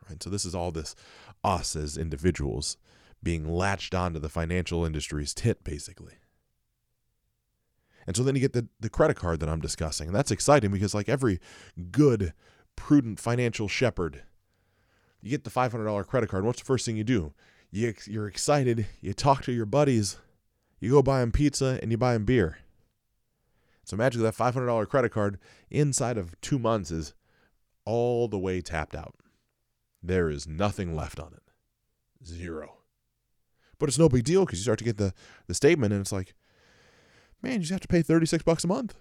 Right. 0.09 0.23
So 0.23 0.31
this 0.31 0.45
is 0.45 0.55
all 0.55 0.73
this 0.73 0.95
us 1.45 1.77
as 1.77 1.97
individuals 1.97 2.77
being 3.23 3.49
latched 3.49 3.95
onto 3.95 4.19
the 4.19 4.29
financial 4.29 4.85
industry's 4.85 5.33
tit, 5.33 5.63
basically. 5.63 6.15
And 8.07 8.17
so 8.17 8.23
then 8.23 8.35
you 8.35 8.41
get 8.41 8.53
the, 8.53 8.69
the 8.81 8.91
credit 8.91 9.17
card 9.17 9.41
that 9.41 9.49
I'm 9.49 9.61
discussing. 9.61 10.09
And 10.09 10.17
that's 10.17 10.31
exciting 10.31 10.71
because, 10.71 10.95
like 10.95 11.09
every 11.09 11.39
good, 11.91 12.33
prudent 12.77 13.21
financial 13.21 13.69
shepherd, 13.69 14.23
You 15.21 15.31
get 15.31 15.45
the 15.45 15.51
$500 15.51 16.07
credit 16.07 16.29
card. 16.29 16.45
What's 16.45 16.61
the 16.61 16.65
first 16.67 16.85
thing 16.85 16.97
you 16.97 17.05
do? 17.05 17.33
You, 17.71 17.95
you're 18.07 18.27
excited. 18.27 18.87
You 19.01 19.15
talk 19.15 19.43
to 19.45 19.53
your 19.53 19.67
buddies. 19.67 20.19
You 20.81 20.91
go 20.91 21.03
buy 21.03 21.21
them 21.21 21.31
pizza 21.33 21.79
and 21.81 21.91
you 21.93 21.97
buy 21.97 22.15
them 22.15 22.25
beer. 22.25 22.59
So 23.85 23.95
imagine 23.95 24.23
that 24.23 24.37
$500 24.37 24.89
credit 24.89 25.11
card 25.11 25.39
inside 25.71 26.19
of 26.19 26.41
two 26.41 26.59
months 26.59 26.91
is 26.91 27.15
all 27.85 28.29
the 28.29 28.39
way 28.39 28.61
tapped 28.61 28.95
out. 28.95 29.15
There 30.03 30.29
is 30.29 30.47
nothing 30.49 30.97
left 30.97 31.21
on 31.21 31.33
it. 31.33 31.43
Zero. 32.25 32.79
But 33.79 33.89
it's 33.89 33.99
no 33.99 34.09
big 34.09 34.25
deal 34.25 34.45
because 34.45 34.59
you 34.59 34.65
start 34.65 34.79
to 34.79 34.85
get 34.85 34.99
the, 34.99 35.15
the 35.47 35.55
statement 35.55 35.93
and 35.93 36.01
it's 36.01 36.13
like, 36.13 36.35
man, 37.43 37.55
you 37.55 37.59
just 37.61 37.73
have 37.73 37.81
to 37.81 37.89
pay 37.89 38.03
36 38.03 38.45
bucks 38.45 38.65
a 38.65 38.69
month. 38.69 38.95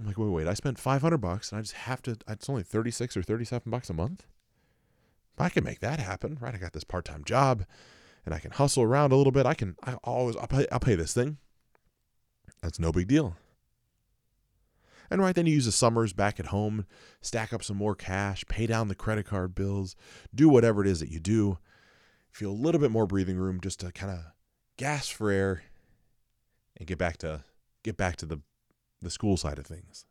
I'm 0.00 0.06
like, 0.06 0.18
wait, 0.18 0.30
wait, 0.30 0.48
I 0.48 0.54
spent 0.54 0.78
500 0.78 1.18
bucks 1.18 1.50
and 1.52 1.58
I 1.58 1.62
just 1.62 1.74
have 1.74 2.02
to, 2.02 2.16
it's 2.26 2.48
only 2.48 2.62
36 2.62 3.16
or 3.16 3.22
37 3.22 3.70
bucks 3.70 3.90
a 3.90 3.94
month. 3.94 4.24
I 5.38 5.48
can 5.48 5.64
make 5.64 5.80
that 5.80 6.00
happen, 6.00 6.38
right? 6.40 6.54
I 6.54 6.58
got 6.58 6.72
this 6.72 6.84
part 6.84 7.04
time 7.04 7.24
job 7.24 7.64
and 8.24 8.34
I 8.34 8.38
can 8.38 8.52
hustle 8.52 8.82
around 8.82 9.12
a 9.12 9.16
little 9.16 9.32
bit. 9.32 9.46
I 9.46 9.54
can, 9.54 9.76
I 9.82 9.94
always, 10.04 10.36
I'll 10.36 10.46
pay, 10.46 10.66
I'll 10.72 10.80
pay 10.80 10.94
this 10.94 11.14
thing. 11.14 11.38
That's 12.62 12.78
no 12.78 12.92
big 12.92 13.08
deal. 13.08 13.36
And 15.10 15.20
right 15.20 15.34
then 15.34 15.46
you 15.46 15.52
use 15.52 15.66
the 15.66 15.72
summers 15.72 16.12
back 16.12 16.40
at 16.40 16.46
home, 16.46 16.86
stack 17.20 17.52
up 17.52 17.62
some 17.62 17.76
more 17.76 17.94
cash, 17.94 18.44
pay 18.48 18.66
down 18.66 18.88
the 18.88 18.94
credit 18.94 19.26
card 19.26 19.54
bills, 19.54 19.94
do 20.34 20.48
whatever 20.48 20.80
it 20.80 20.88
is 20.88 21.00
that 21.00 21.10
you 21.10 21.20
do. 21.20 21.58
Feel 22.30 22.50
a 22.50 22.52
little 22.52 22.80
bit 22.80 22.90
more 22.90 23.06
breathing 23.06 23.36
room 23.36 23.60
just 23.60 23.80
to 23.80 23.92
kind 23.92 24.10
of 24.10 24.20
gas 24.78 25.08
for 25.08 25.30
air 25.30 25.64
and 26.76 26.86
get 26.86 26.98
back 26.98 27.16
to 27.18 27.44
get 27.82 27.96
back 27.96 28.16
to 28.16 28.26
the 28.26 28.40
the 29.00 29.10
school 29.10 29.36
side 29.36 29.58
of 29.58 29.66
things. 29.66 30.06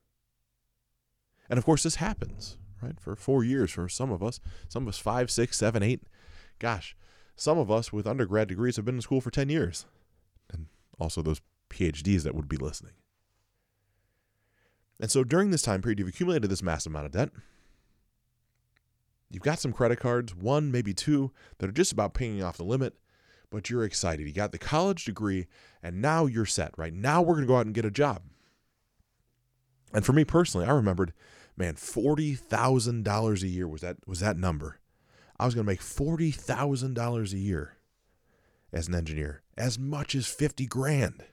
And 1.49 1.57
of 1.57 1.65
course 1.65 1.83
this 1.83 1.95
happens, 1.95 2.57
right? 2.81 2.99
For 2.99 3.15
four 3.15 3.43
years 3.43 3.71
for 3.71 3.87
some 3.89 4.11
of 4.11 4.21
us, 4.21 4.39
some 4.67 4.83
of 4.83 4.89
us 4.89 4.97
five, 4.97 5.31
six, 5.31 5.57
seven, 5.57 5.83
eight. 5.83 6.03
Gosh, 6.59 6.95
some 7.35 7.57
of 7.57 7.71
us 7.71 7.91
with 7.91 8.05
undergrad 8.05 8.47
degrees 8.47 8.75
have 8.75 8.85
been 8.85 8.95
in 8.95 9.01
school 9.01 9.21
for 9.21 9.31
10 9.31 9.49
years. 9.49 9.85
And 10.51 10.67
also 10.99 11.21
those 11.21 11.41
PhDs 11.69 12.23
that 12.23 12.35
would 12.35 12.47
be 12.47 12.57
listening. 12.57 12.93
And 14.99 15.09
so 15.09 15.23
during 15.23 15.49
this 15.49 15.63
time 15.63 15.81
period, 15.81 15.97
you've 15.97 16.09
accumulated 16.09 16.51
this 16.51 16.61
massive 16.61 16.91
amount 16.91 17.07
of 17.07 17.11
debt. 17.11 17.29
You've 19.31 19.41
got 19.41 19.59
some 19.59 19.73
credit 19.73 19.99
cards, 19.99 20.35
one, 20.35 20.71
maybe 20.71 20.93
two, 20.93 21.31
that 21.57 21.69
are 21.69 21.73
just 21.73 21.91
about 21.91 22.13
paying 22.13 22.43
off 22.43 22.57
the 22.57 22.63
limit, 22.63 22.93
but 23.51 23.69
you're 23.69 23.83
excited. 23.83 24.25
You 24.25 24.33
got 24.33 24.51
the 24.51 24.57
college 24.57 25.05
degree, 25.05 25.45
and 25.83 26.01
now 26.01 26.25
you're 26.25 26.45
set, 26.45 26.73
right? 26.77 26.93
Now 26.93 27.21
we're 27.21 27.35
going 27.35 27.45
to 27.45 27.47
go 27.47 27.57
out 27.57 27.65
and 27.65 27.75
get 27.75 27.85
a 27.85 27.91
job. 27.91 28.23
And 29.93 30.05
for 30.05 30.13
me 30.13 30.23
personally, 30.23 30.65
I 30.65 30.71
remembered, 30.71 31.13
man, 31.57 31.75
$40,000 31.75 33.43
a 33.43 33.47
year 33.47 33.67
was 33.67 33.81
that 33.81 33.97
was 34.07 34.21
that 34.21 34.37
number. 34.37 34.79
I 35.37 35.45
was 35.45 35.53
going 35.53 35.65
to 35.65 35.71
make 35.71 35.81
$40,000 35.81 37.33
a 37.33 37.37
year 37.37 37.77
as 38.71 38.87
an 38.87 38.95
engineer, 38.95 39.41
as 39.57 39.77
much 39.77 40.15
as 40.15 40.27
50 40.27 40.65
grand. 40.67 41.23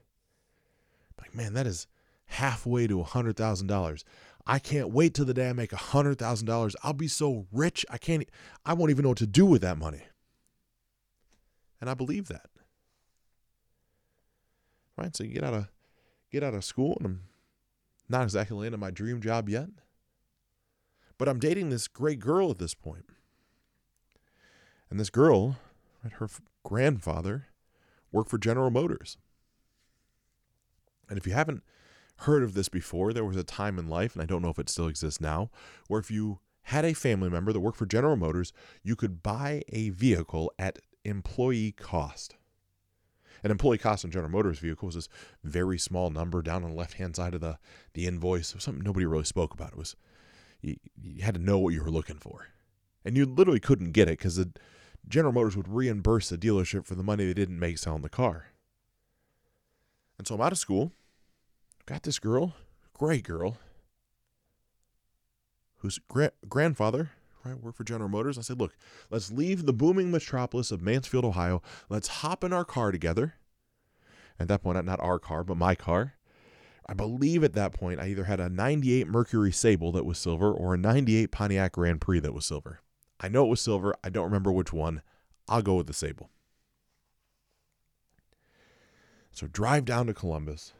Like, 1.21 1.35
man, 1.35 1.53
that 1.55 1.67
is 1.67 1.87
halfway 2.27 2.87
to 2.87 2.99
$100,000. 3.03 4.05
I 4.47 4.59
can't 4.59 4.91
wait 4.91 5.15
till 5.15 5.27
the 5.27 5.35
day 5.35 5.51
I 5.51 5.53
make 5.53 5.71
$100,000. 5.71 6.75
I'll 6.83 6.93
be 6.95 7.07
so 7.07 7.47
rich, 7.53 7.85
I 7.91 7.99
can't 7.99 8.29
I 8.65 8.73
won't 8.73 8.91
even 8.91 9.03
know 9.05 9.11
what 9.11 9.19
to 9.19 9.27
do 9.27 9.47
with 9.47 9.63
that 9.63 9.79
money. 9.79 10.03
And 11.81 11.89
I 11.89 11.95
believe 11.95 12.29
that. 12.29 12.51
Right? 14.97 15.15
So 15.17 15.25
you 15.25 15.35
get 15.35 15.45
out 15.45 15.55
of 15.55 15.69
get 16.31 16.43
out 16.43 16.55
of 16.55 16.65
school 16.65 16.97
and 16.99 17.07
I'm 17.07 17.21
not 18.09 18.25
exactly 18.25 18.57
landing 18.57 18.81
my 18.81 18.91
dream 18.91 19.21
job 19.21 19.49
yet. 19.49 19.69
But 21.17 21.29
I'm 21.29 21.39
dating 21.39 21.71
this 21.71 21.89
great 21.89 22.21
girl 22.21 22.51
at 22.51 22.59
this 22.59 22.75
point. 22.75 23.07
And 24.91 24.99
this 24.99 25.11
girl, 25.11 25.57
right, 26.03 26.13
her 26.15 26.29
grandfather 26.65 27.47
worked 28.13 28.31
for 28.31 28.39
General 28.39 28.71
Motors. 28.71 29.19
And 31.09 31.19
if 31.19 31.27
you 31.27 31.33
haven't 31.33 31.63
heard 32.19 32.43
of 32.43 32.55
this 32.55 32.69
before. 32.69 33.13
There 33.13 33.25
was 33.25 33.37
a 33.37 33.45
time 33.45 33.79
in 33.79 33.89
life, 33.89 34.15
and 34.15 34.23
I 34.23 34.27
don't 34.27 34.43
know 34.43 34.51
if 34.51 34.59
it 34.59 34.69
still 34.69 34.89
exists 34.89 35.21
now, 35.21 35.51
where 35.87 36.01
if 36.01 36.11
you 36.11 36.41
had 36.63 36.85
a 36.85 36.93
family 36.93 37.31
member 37.31 37.53
that 37.53 37.61
worked 37.61 37.79
for 37.79 37.87
General 37.87 38.17
Motors, 38.17 38.53
you 38.83 38.97
could 38.97 39.23
buy 39.23 39.63
a 39.71 39.91
vehicle 39.91 40.53
at 40.59 40.79
employee 41.05 41.73
cost. 41.73 42.37
An 43.45 43.51
employee 43.51 43.79
cost 43.79 44.05
in 44.05 44.11
General 44.11 44.31
Motors 44.31 44.59
vehicles 44.59 44.97
is 44.97 45.09
very 45.45 45.79
small 45.79 46.11
number 46.11 46.43
down 46.43 46.65
on 46.65 46.71
the 46.71 46.77
left 46.77 46.95
hand 46.95 47.15
side 47.15 47.35
of 47.35 47.41
the, 47.41 47.59
the 47.95 48.07
invoice. 48.07 48.55
Something 48.59 48.83
nobody 48.83 49.07
really 49.07 49.25
spoke 49.25 49.55
about. 49.55 49.73
It 49.73 49.79
was 49.79 49.97
you, 50.61 50.77
you 51.01 51.23
had 51.23 51.35
to 51.35 51.41
know 51.41 51.59
what 51.59 51.75
you 51.75 51.83
were 51.83 51.91
looking 51.91 52.19
for. 52.19 52.49
And 53.05 53.17
you 53.17 53.25
literally 53.27 53.61
couldn't 53.61 53.93
get 53.93 54.09
it 54.09 54.19
because 54.19 54.45
General 55.07 55.33
Motors 55.33 55.57
would 55.57 55.69
reimburse 55.69 56.29
the 56.29 56.39
dealership 56.39 56.85
for 56.85 56.95
the 56.95 57.03
money 57.03 57.25
they 57.25 57.35
didn't 57.35 57.61
make 57.61 57.79
selling 57.79 58.03
the 58.03 58.09
car. 58.09 58.47
And 60.19 60.27
so 60.27 60.35
I'm 60.35 60.41
out 60.41 60.53
of 60.53 60.59
school 60.59 60.93
got 61.87 62.03
this 62.03 62.19
girl, 62.19 62.53
great 62.93 63.25
girl, 63.25 63.57
whose 65.77 65.99
gra- 66.07 66.33
grandfather 66.47 67.13
right, 67.45 67.63
Work 67.63 67.77
for 67.77 67.85
General 67.85 68.09
Motors. 68.09 68.39
I 68.39 68.43
said, 68.43 68.59
look, 68.59 68.77
let's 69.11 69.31
leave 69.31 69.67
the 69.67 69.73
booming 69.73 70.11
metropolis 70.11 70.71
of 70.71 70.83
Mansfield, 70.83 71.25
Ohio. 71.25 71.63
Let's 71.89 72.09
hop 72.09 72.45
in 72.45 72.53
our 72.53 72.65
car 72.65 72.93
together. 72.93 73.35
At 74.41 74.49
that 74.49 74.63
point, 74.63 74.85
not 74.85 75.01
our 75.01 75.19
car, 75.19 75.45
but 75.45 75.57
my 75.57 75.75
car. 75.75 76.15
I 76.87 76.95
believe 76.95 77.45
at 77.45 77.53
that 77.53 77.73
point 77.73 78.01
I 78.01 78.09
either 78.09 78.25
had 78.25 78.41
a 78.41 78.49
98 78.49 79.07
Mercury 79.09 79.53
Sable 79.53 79.93
that 79.93 80.07
was 80.07 80.19
silver 80.19 80.51
or 80.51 80.75
a 80.75 80.79
98 80.79 81.31
Pontiac 81.31 81.73
Grand 81.73 82.01
Prix 82.01 82.21
that 82.21 82.33
was 82.33 82.47
silver. 82.47 82.81
I 83.21 83.29
know 83.29 83.45
it 83.45 83.51
was 83.51 83.61
silver. 83.61 83.95
I 84.03 84.09
don't 84.09 84.25
remember 84.25 84.53
which 84.53 84.73
one. 84.73 85.03
I'll 85.49 85.63
go 85.63 85.75
with 85.75 85.87
the 85.87 85.93
Sable. 85.93 86.31
So 89.33 89.47
drive 89.47 89.85
down 89.85 90.07
to 90.07 90.15
Columbus 90.15 90.73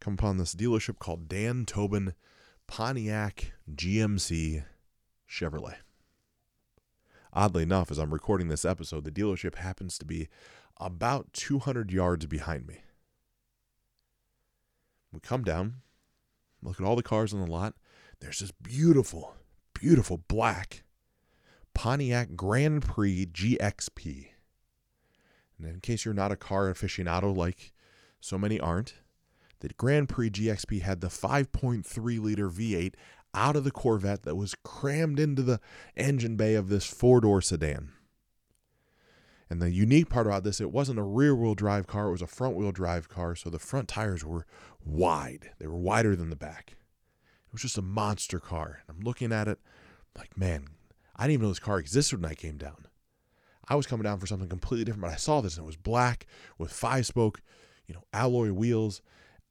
come 0.00 0.14
upon 0.14 0.36
this 0.36 0.54
dealership 0.54 0.98
called 0.98 1.28
Dan 1.28 1.64
Tobin 1.64 2.14
Pontiac 2.66 3.52
GMC 3.74 4.64
Chevrolet. 5.28 5.76
Oddly 7.32 7.64
enough, 7.64 7.90
as 7.90 7.98
I'm 7.98 8.12
recording 8.12 8.48
this 8.48 8.64
episode, 8.64 9.04
the 9.04 9.10
dealership 9.10 9.56
happens 9.56 9.98
to 9.98 10.06
be 10.06 10.28
about 10.78 11.32
200 11.32 11.90
yards 11.90 12.26
behind 12.26 12.66
me. 12.66 12.78
We 15.12 15.20
come 15.20 15.44
down, 15.44 15.76
look 16.62 16.80
at 16.80 16.86
all 16.86 16.96
the 16.96 17.02
cars 17.02 17.32
on 17.32 17.40
the 17.40 17.50
lot. 17.50 17.74
There's 18.20 18.40
this 18.40 18.52
beautiful, 18.52 19.34
beautiful 19.74 20.22
black 20.28 20.84
Pontiac 21.74 22.36
Grand 22.36 22.82
Prix 22.82 23.26
GXP. 23.26 24.28
And 25.58 25.68
in 25.68 25.80
case 25.80 26.04
you're 26.04 26.14
not 26.14 26.32
a 26.32 26.36
car 26.36 26.72
aficionado 26.72 27.36
like 27.36 27.72
so 28.20 28.38
many 28.38 28.58
aren't, 28.58 28.94
the 29.60 29.68
Grand 29.74 30.08
Prix 30.08 30.30
GXP 30.30 30.82
had 30.82 31.00
the 31.00 31.08
5.3 31.08 32.20
liter 32.20 32.48
V8 32.48 32.94
out 33.36 33.54
of 33.54 33.64
the 33.64 33.70
Corvette 33.70 34.22
that 34.24 34.34
was 34.34 34.56
crammed 34.64 35.20
into 35.20 35.42
the 35.42 35.60
engine 35.96 36.36
bay 36.36 36.54
of 36.54 36.68
this 36.68 36.86
four 36.86 37.20
door 37.20 37.40
sedan. 37.40 37.92
And 39.48 39.62
the 39.62 39.70
unique 39.70 40.08
part 40.08 40.26
about 40.26 40.42
this, 40.42 40.60
it 40.60 40.72
wasn't 40.72 40.98
a 40.98 41.04
rear 41.04 41.36
wheel 41.36 41.54
drive 41.54 41.86
car, 41.86 42.08
it 42.08 42.12
was 42.12 42.22
a 42.22 42.26
front 42.26 42.56
wheel 42.56 42.72
drive 42.72 43.08
car. 43.08 43.36
So 43.36 43.50
the 43.50 43.60
front 43.60 43.88
tires 43.88 44.24
were 44.24 44.46
wide, 44.84 45.50
they 45.60 45.66
were 45.66 45.76
wider 45.76 46.16
than 46.16 46.30
the 46.30 46.36
back. 46.36 46.76
It 47.46 47.52
was 47.52 47.62
just 47.62 47.78
a 47.78 47.82
monster 47.82 48.40
car. 48.40 48.80
I'm 48.88 49.00
looking 49.00 49.32
at 49.32 49.46
it 49.46 49.60
like, 50.16 50.36
man, 50.36 50.66
I 51.14 51.24
didn't 51.24 51.34
even 51.34 51.42
know 51.44 51.50
this 51.50 51.58
car 51.60 51.78
existed 51.78 52.20
when 52.20 52.30
I 52.30 52.34
came 52.34 52.56
down. 52.56 52.86
I 53.68 53.76
was 53.76 53.86
coming 53.86 54.04
down 54.04 54.18
for 54.18 54.26
something 54.26 54.48
completely 54.48 54.84
different, 54.84 55.02
but 55.02 55.12
I 55.12 55.16
saw 55.16 55.40
this 55.40 55.56
and 55.56 55.64
it 55.64 55.66
was 55.66 55.76
black 55.76 56.26
with 56.58 56.72
five 56.72 57.06
spoke, 57.06 57.40
you 57.86 57.94
know, 57.94 58.02
alloy 58.12 58.50
wheels 58.50 59.02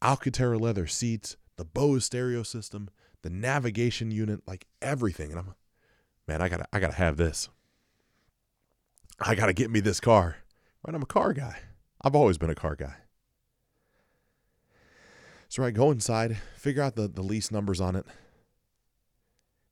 Alcantara 0.01 0.57
leather 0.57 0.87
seats, 0.87 1.37
the 1.55 1.65
Bose 1.65 2.05
stereo 2.05 2.43
system, 2.43 2.89
the 3.25 3.31
navigation 3.31 4.11
unit, 4.11 4.41
like 4.45 4.67
everything. 4.83 5.31
And 5.31 5.39
I'm, 5.39 5.55
man, 6.27 6.43
I 6.43 6.47
gotta, 6.47 6.67
I 6.71 6.79
gotta 6.79 6.93
have 6.93 7.17
this. 7.17 7.49
I 9.19 9.33
gotta 9.33 9.51
get 9.51 9.71
me 9.71 9.79
this 9.79 9.99
car. 9.99 10.37
Right, 10.85 10.93
I'm 10.93 11.01
a 11.01 11.07
car 11.07 11.33
guy. 11.33 11.57
I've 12.03 12.15
always 12.15 12.37
been 12.37 12.51
a 12.51 12.55
car 12.55 12.75
guy. 12.75 12.97
So 15.49 15.63
I 15.63 15.71
go 15.71 15.89
inside, 15.89 16.37
figure 16.55 16.83
out 16.83 16.95
the, 16.95 17.07
the 17.07 17.23
lease 17.23 17.49
numbers 17.49 17.81
on 17.81 17.95
it. 17.95 18.05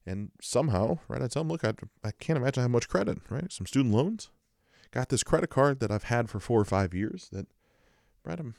And 0.03 0.31
somehow, 0.41 0.97
right, 1.07 1.21
I 1.21 1.27
tell 1.27 1.43
them, 1.43 1.49
look, 1.49 1.63
I, 1.63 1.73
I 2.03 2.09
can't 2.09 2.37
imagine 2.37 2.61
I 2.61 2.63
have 2.63 2.71
much 2.71 2.89
credit, 2.89 3.19
right? 3.29 3.51
Some 3.51 3.67
student 3.67 3.93
loans. 3.93 4.31
Got 4.89 5.09
this 5.09 5.21
credit 5.21 5.51
card 5.51 5.79
that 5.79 5.91
I've 5.91 6.05
had 6.05 6.27
for 6.27 6.39
four 6.39 6.59
or 6.59 6.65
five 6.65 6.95
years 6.95 7.29
that, 7.31 7.45
right, 8.25 8.39
I'm 8.39 8.55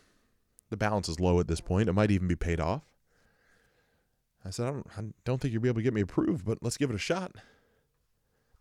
the 0.70 0.76
balance 0.76 1.08
is 1.08 1.18
low 1.18 1.40
at 1.40 1.48
this 1.48 1.60
point. 1.60 1.88
It 1.88 1.94
might 1.94 2.12
even 2.12 2.28
be 2.28 2.36
paid 2.36 2.60
off. 2.60 2.82
I 4.44 4.50
said, 4.50 4.66
I 4.66 4.70
don't, 4.70 4.86
I 4.98 5.02
don't 5.24 5.40
think 5.40 5.52
you'll 5.52 5.62
be 5.62 5.68
able 5.68 5.80
to 5.80 5.82
get 5.84 5.94
me 5.94 6.02
approved, 6.02 6.44
but 6.44 6.58
let's 6.60 6.76
give 6.76 6.90
it 6.90 6.96
a 6.96 6.98
shot. 6.98 7.32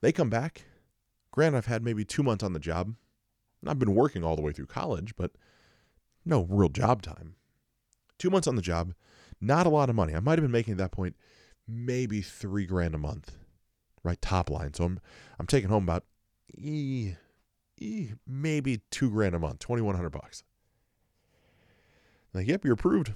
They 0.02 0.12
come 0.12 0.30
back. 0.30 0.63
Grant, 1.32 1.56
I've 1.56 1.66
had 1.66 1.84
maybe 1.84 2.06
two 2.06 2.24
months 2.24 2.44
on 2.44 2.54
the 2.54 2.60
job. 2.60 2.96
I've 3.66 3.80
been 3.80 3.96
working 3.96 4.24
all 4.24 4.36
the 4.36 4.42
way 4.42 4.52
through 4.52 4.68
college, 4.68 5.16
but 5.16 5.32
no 6.25 6.44
real 6.50 6.70
job 6.70 7.02
time. 7.02 7.36
Two 8.18 8.30
months 8.30 8.48
on 8.48 8.56
the 8.56 8.62
job, 8.62 8.94
not 9.42 9.66
a 9.66 9.70
lot 9.70 9.90
of 9.90 9.96
money. 9.96 10.13
I 10.16 10.20
might 10.20 10.38
have 10.38 10.44
been 10.44 10.52
making 10.52 10.74
at 10.74 10.78
that 10.78 10.92
point 10.92 11.16
maybe 11.68 12.22
three 12.22 12.66
grand 12.66 12.94
a 12.96 12.98
month. 12.98 13.36
right? 14.04 14.22
Top 14.22 14.50
line. 14.50 14.74
So 14.74 14.84
I'm 14.84 15.00
I'm 15.40 15.48
taking 15.48 15.70
home 15.70 15.84
about 15.84 16.04
maybe 18.28 18.82
two 18.92 19.10
grand 19.10 19.36
a 19.36 19.40
month, 19.40 19.60
twenty 19.60 19.82
one 19.82 19.96
hundred 19.96 20.12
bucks. 20.12 20.44
Like, 22.34 22.48
yep, 22.48 22.63
you're 22.63 22.74
approved. 22.74 23.13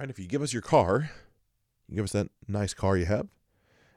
Right? 0.00 0.08
If 0.08 0.18
you 0.18 0.26
give 0.26 0.40
us 0.40 0.54
your 0.54 0.62
car, 0.62 1.10
you 1.86 1.96
give 1.96 2.04
us 2.04 2.12
that 2.12 2.30
nice 2.48 2.72
car 2.72 2.96
you 2.96 3.04
have 3.04 3.28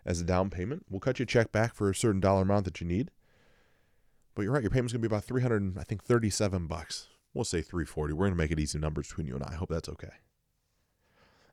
as 0.05 0.19
a 0.19 0.25
down 0.25 0.50
payment. 0.50 0.86
We'll 0.89 1.00
cut 1.00 1.17
you 1.17 1.24
a 1.24 1.25
check 1.25 1.53
back 1.53 1.74
for 1.74 1.89
a 1.89 1.95
certain 1.95 2.19
dollar 2.19 2.41
amount 2.41 2.65
that 2.65 2.81
you 2.81 2.88
need. 2.88 3.10
But 4.36 4.41
you're 4.41 4.51
right, 4.51 4.62
your 4.62 4.69
payment's 4.69 4.91
gonna 4.91 5.01
be 5.01 5.07
about 5.07 5.24
300, 5.24 5.77
I 5.77 5.83
think 5.86 6.03
37 6.03 6.67
bucks. 6.67 7.07
We'll 7.33 7.45
say 7.45 7.62
340. 7.62 8.13
We're 8.13 8.25
gonna 8.25 8.36
make 8.36 8.51
it 8.51 8.60
easy 8.60 8.79
numbers 8.79 9.07
between 9.07 9.27
you 9.27 9.36
and 9.36 9.45
I. 9.45 9.53
I 9.53 9.55
hope 9.55 9.69
that's 9.69 9.88
okay. 9.88 10.10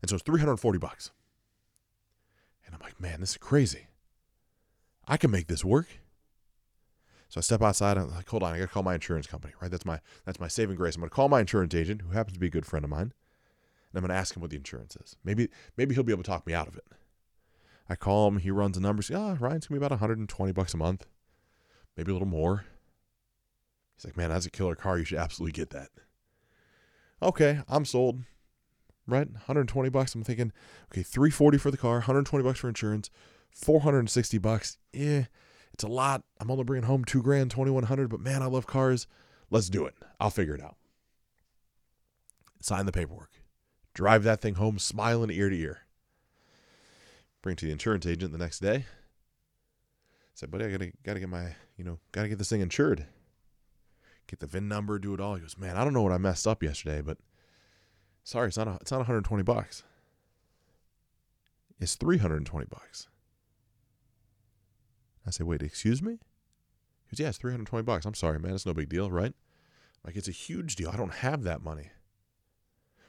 And 0.02 0.10
so 0.10 0.16
it's 0.16 0.24
340 0.24 0.78
bucks. 0.80 1.12
And 2.66 2.74
I'm 2.74 2.80
like, 2.80 3.00
man, 3.00 3.20
this 3.20 3.30
is 3.30 3.38
crazy. 3.38 3.86
I 5.06 5.16
can 5.16 5.30
make 5.30 5.46
this 5.46 5.64
work. 5.64 5.86
So 7.28 7.38
I 7.38 7.42
step 7.42 7.62
outside 7.62 7.98
and 7.98 8.06
I'm 8.06 8.16
like, 8.16 8.28
hold 8.28 8.42
on, 8.42 8.52
I 8.52 8.58
gotta 8.58 8.72
call 8.72 8.82
my 8.82 8.94
insurance 8.94 9.28
company, 9.28 9.54
right? 9.62 9.70
That's 9.70 9.86
my 9.86 10.00
that's 10.24 10.40
my 10.40 10.48
saving 10.48 10.74
grace. 10.74 10.96
I'm 10.96 11.02
gonna 11.02 11.10
call 11.10 11.28
my 11.28 11.38
insurance 11.38 11.72
agent, 11.72 12.02
who 12.02 12.10
happens 12.10 12.34
to 12.34 12.40
be 12.40 12.48
a 12.48 12.50
good 12.50 12.66
friend 12.66 12.84
of 12.84 12.90
mine, 12.90 13.12
and 13.90 13.98
I'm 13.98 14.02
gonna 14.02 14.18
ask 14.18 14.36
him 14.36 14.40
what 14.40 14.50
the 14.50 14.56
insurance 14.56 14.96
is. 14.96 15.16
Maybe 15.24 15.48
maybe 15.76 15.94
he'll 15.94 16.04
be 16.04 16.12
able 16.12 16.22
to 16.22 16.30
talk 16.30 16.46
me 16.46 16.54
out 16.54 16.68
of 16.68 16.76
it. 16.76 16.84
I 17.88 17.96
call 17.96 18.28
him, 18.28 18.38
he 18.38 18.50
runs 18.50 18.76
the 18.76 18.80
numbers. 18.80 19.10
Yeah, 19.10 19.36
Ryan's 19.38 19.66
gonna 19.66 19.80
be 19.80 19.84
about 19.84 19.90
120 19.92 20.52
bucks 20.52 20.74
a 20.74 20.76
month, 20.76 21.06
maybe 21.96 22.10
a 22.10 22.14
little 22.14 22.28
more. 22.28 22.64
He's 23.96 24.04
like, 24.04 24.16
man, 24.16 24.30
that's 24.30 24.46
a 24.46 24.50
killer 24.50 24.74
car. 24.74 24.98
You 24.98 25.04
should 25.04 25.18
absolutely 25.18 25.52
get 25.52 25.70
that. 25.70 25.88
Okay, 27.22 27.60
I'm 27.68 27.84
sold. 27.84 28.20
Right, 29.06 29.28
120 29.30 29.88
bucks. 29.88 30.14
I'm 30.14 30.22
thinking, 30.22 30.52
okay, 30.92 31.02
340 31.02 31.58
for 31.58 31.70
the 31.72 31.76
car, 31.76 31.94
120 31.94 32.44
bucks 32.44 32.60
for 32.60 32.68
insurance, 32.68 33.10
460 33.50 34.38
bucks. 34.38 34.78
Yeah 34.92 35.24
it's 35.80 35.84
a 35.84 35.88
lot. 35.88 36.22
I'm 36.38 36.50
only 36.50 36.64
bringing 36.64 36.86
home 36.86 37.04
two 37.04 37.22
grand, 37.22 37.50
2100, 37.50 38.08
but 38.08 38.20
man, 38.20 38.42
I 38.42 38.46
love 38.46 38.66
cars. 38.66 39.06
Let's 39.50 39.70
do 39.70 39.86
it. 39.86 39.94
I'll 40.20 40.28
figure 40.28 40.54
it 40.54 40.62
out. 40.62 40.76
Sign 42.60 42.86
the 42.86 42.92
paperwork. 42.92 43.30
Drive 43.94 44.22
that 44.24 44.40
thing 44.40 44.54
home 44.54 44.78
smiling 44.78 45.30
ear 45.30 45.50
to 45.50 45.58
ear. 45.58 45.78
Bring 47.42 47.56
to 47.56 47.66
the 47.66 47.72
insurance 47.72 48.06
agent 48.06 48.32
the 48.32 48.38
next 48.38 48.60
day. 48.60 48.86
Said, 50.34 50.50
buddy, 50.50 50.64
I 50.64 50.70
gotta 50.70 50.92
gotta 51.02 51.20
get 51.20 51.28
my, 51.28 51.54
you 51.76 51.84
know, 51.84 51.98
gotta 52.12 52.28
get 52.28 52.38
this 52.38 52.50
thing 52.50 52.60
insured. 52.60 53.06
Get 54.26 54.40
the 54.40 54.46
VIN 54.46 54.68
number, 54.68 54.98
do 54.98 55.12
it 55.12 55.20
all. 55.20 55.34
He 55.34 55.40
goes, 55.40 55.58
Man, 55.58 55.76
I 55.76 55.84
don't 55.84 55.92
know 55.92 56.02
what 56.02 56.12
I 56.12 56.18
messed 56.18 56.46
up 56.46 56.62
yesterday, 56.62 57.00
but 57.00 57.18
sorry, 58.22 58.48
it's 58.48 58.56
not 58.56 58.68
a, 58.68 58.78
it's 58.80 58.90
not 58.90 58.98
120 58.98 59.42
bucks. 59.42 59.82
It's 61.80 61.94
320 61.94 62.66
bucks. 62.66 63.08
I 65.26 65.30
say, 65.30 65.44
wait, 65.44 65.62
excuse 65.62 66.02
me? 66.02 66.12
He 66.12 67.16
goes, 67.16 67.20
yeah, 67.20 67.28
it's 67.28 67.38
320 67.38 67.82
bucks. 67.82 68.04
I'm 68.04 68.14
sorry, 68.14 68.38
man. 68.38 68.54
It's 68.54 68.66
no 68.66 68.74
big 68.74 68.88
deal, 68.88 69.10
right? 69.10 69.32
Like, 70.04 70.16
it's 70.16 70.28
a 70.28 70.32
huge 70.32 70.76
deal. 70.76 70.90
I 70.90 70.96
don't 70.96 71.14
have 71.14 71.42
that 71.44 71.62
money. 71.62 71.90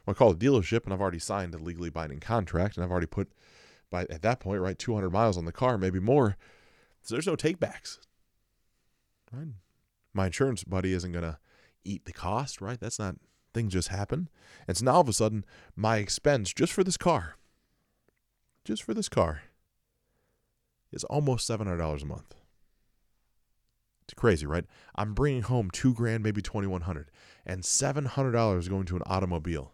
I 0.08 0.14
call 0.14 0.34
the 0.34 0.46
dealership, 0.46 0.84
and 0.84 0.94
I've 0.94 1.02
already 1.02 1.20
signed 1.20 1.54
a 1.54 1.58
legally 1.58 1.90
binding 1.90 2.20
contract, 2.20 2.76
and 2.76 2.84
I've 2.84 2.92
already 2.92 3.08
put, 3.08 3.32
by 3.90 4.04
at 4.04 4.22
that 4.24 4.40
point, 4.40 4.62
right, 4.62 4.78
200 4.78 5.10
miles 5.10 5.38
on 5.38 5.46
the 5.46 5.52
car, 5.52 5.78
maybe 5.78 6.00
more. 6.00 6.38
So 7.04 7.16
there's 7.16 7.28
no 7.28 7.36
takebacks. 7.36 8.00
Right? 9.32 9.48
My 10.14 10.26
insurance 10.28 10.64
buddy 10.64 10.94
isn't 10.94 11.12
going 11.12 11.24
to 11.24 11.38
eat 11.84 12.06
the 12.06 12.14
cost, 12.14 12.62
right? 12.62 12.80
That's 12.80 13.00
not, 13.00 13.16
things 13.54 13.74
just 13.74 13.90
happen. 13.90 14.30
And 14.68 14.76
so 14.76 14.86
now 14.86 14.94
all 14.94 15.02
of 15.02 15.10
a 15.10 15.14
sudden, 15.14 15.46
my 15.76 15.98
expense 15.98 16.54
just 16.54 16.74
for 16.74 16.84
this 16.84 16.98
car, 16.98 17.36
just 18.66 18.84
for 18.84 18.94
this 18.94 19.10
car, 19.10 19.44
is 20.92 21.04
almost 21.06 21.50
$700 21.50 22.02
a 22.02 22.06
month. 22.06 22.36
It's 24.04 24.14
crazy, 24.14 24.46
right? 24.46 24.66
I'm 24.96 25.14
bringing 25.14 25.44
home 25.44 25.70
two 25.72 25.94
grand, 25.94 26.22
maybe 26.22 26.42
2100 26.42 27.10
and 27.46 27.64
$700 27.64 28.70
going 28.70 28.86
to 28.86 28.96
an 28.98 29.04
automobile. 29.06 29.74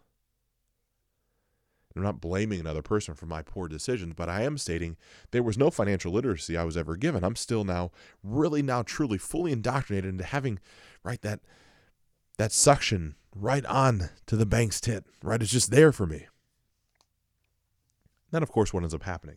I'm 1.98 2.04
not 2.04 2.20
blaming 2.20 2.60
another 2.60 2.82
person 2.82 3.14
for 3.14 3.26
my 3.26 3.42
poor 3.42 3.68
decisions, 3.68 4.14
but 4.16 4.28
I 4.28 4.42
am 4.42 4.58
stating 4.58 4.96
there 5.30 5.42
was 5.42 5.58
no 5.58 5.70
financial 5.70 6.12
literacy 6.12 6.56
I 6.56 6.64
was 6.64 6.76
ever 6.76 6.96
given. 6.96 7.24
I'm 7.24 7.36
still 7.36 7.64
now 7.64 7.90
really 8.22 8.62
now 8.62 8.82
truly 8.82 9.18
fully 9.18 9.52
indoctrinated 9.52 10.10
into 10.10 10.24
having 10.24 10.58
right 11.02 11.20
that 11.22 11.40
that 12.36 12.52
suction 12.52 13.16
right 13.34 13.64
on 13.66 14.10
to 14.26 14.36
the 14.36 14.46
bank's 14.46 14.80
tit. 14.80 15.04
Right? 15.22 15.42
It's 15.42 15.50
just 15.50 15.70
there 15.70 15.92
for 15.92 16.06
me. 16.06 16.26
Then 18.30 18.42
of 18.42 18.52
course 18.52 18.72
what 18.72 18.82
ends 18.82 18.94
up 18.94 19.02
happening? 19.02 19.36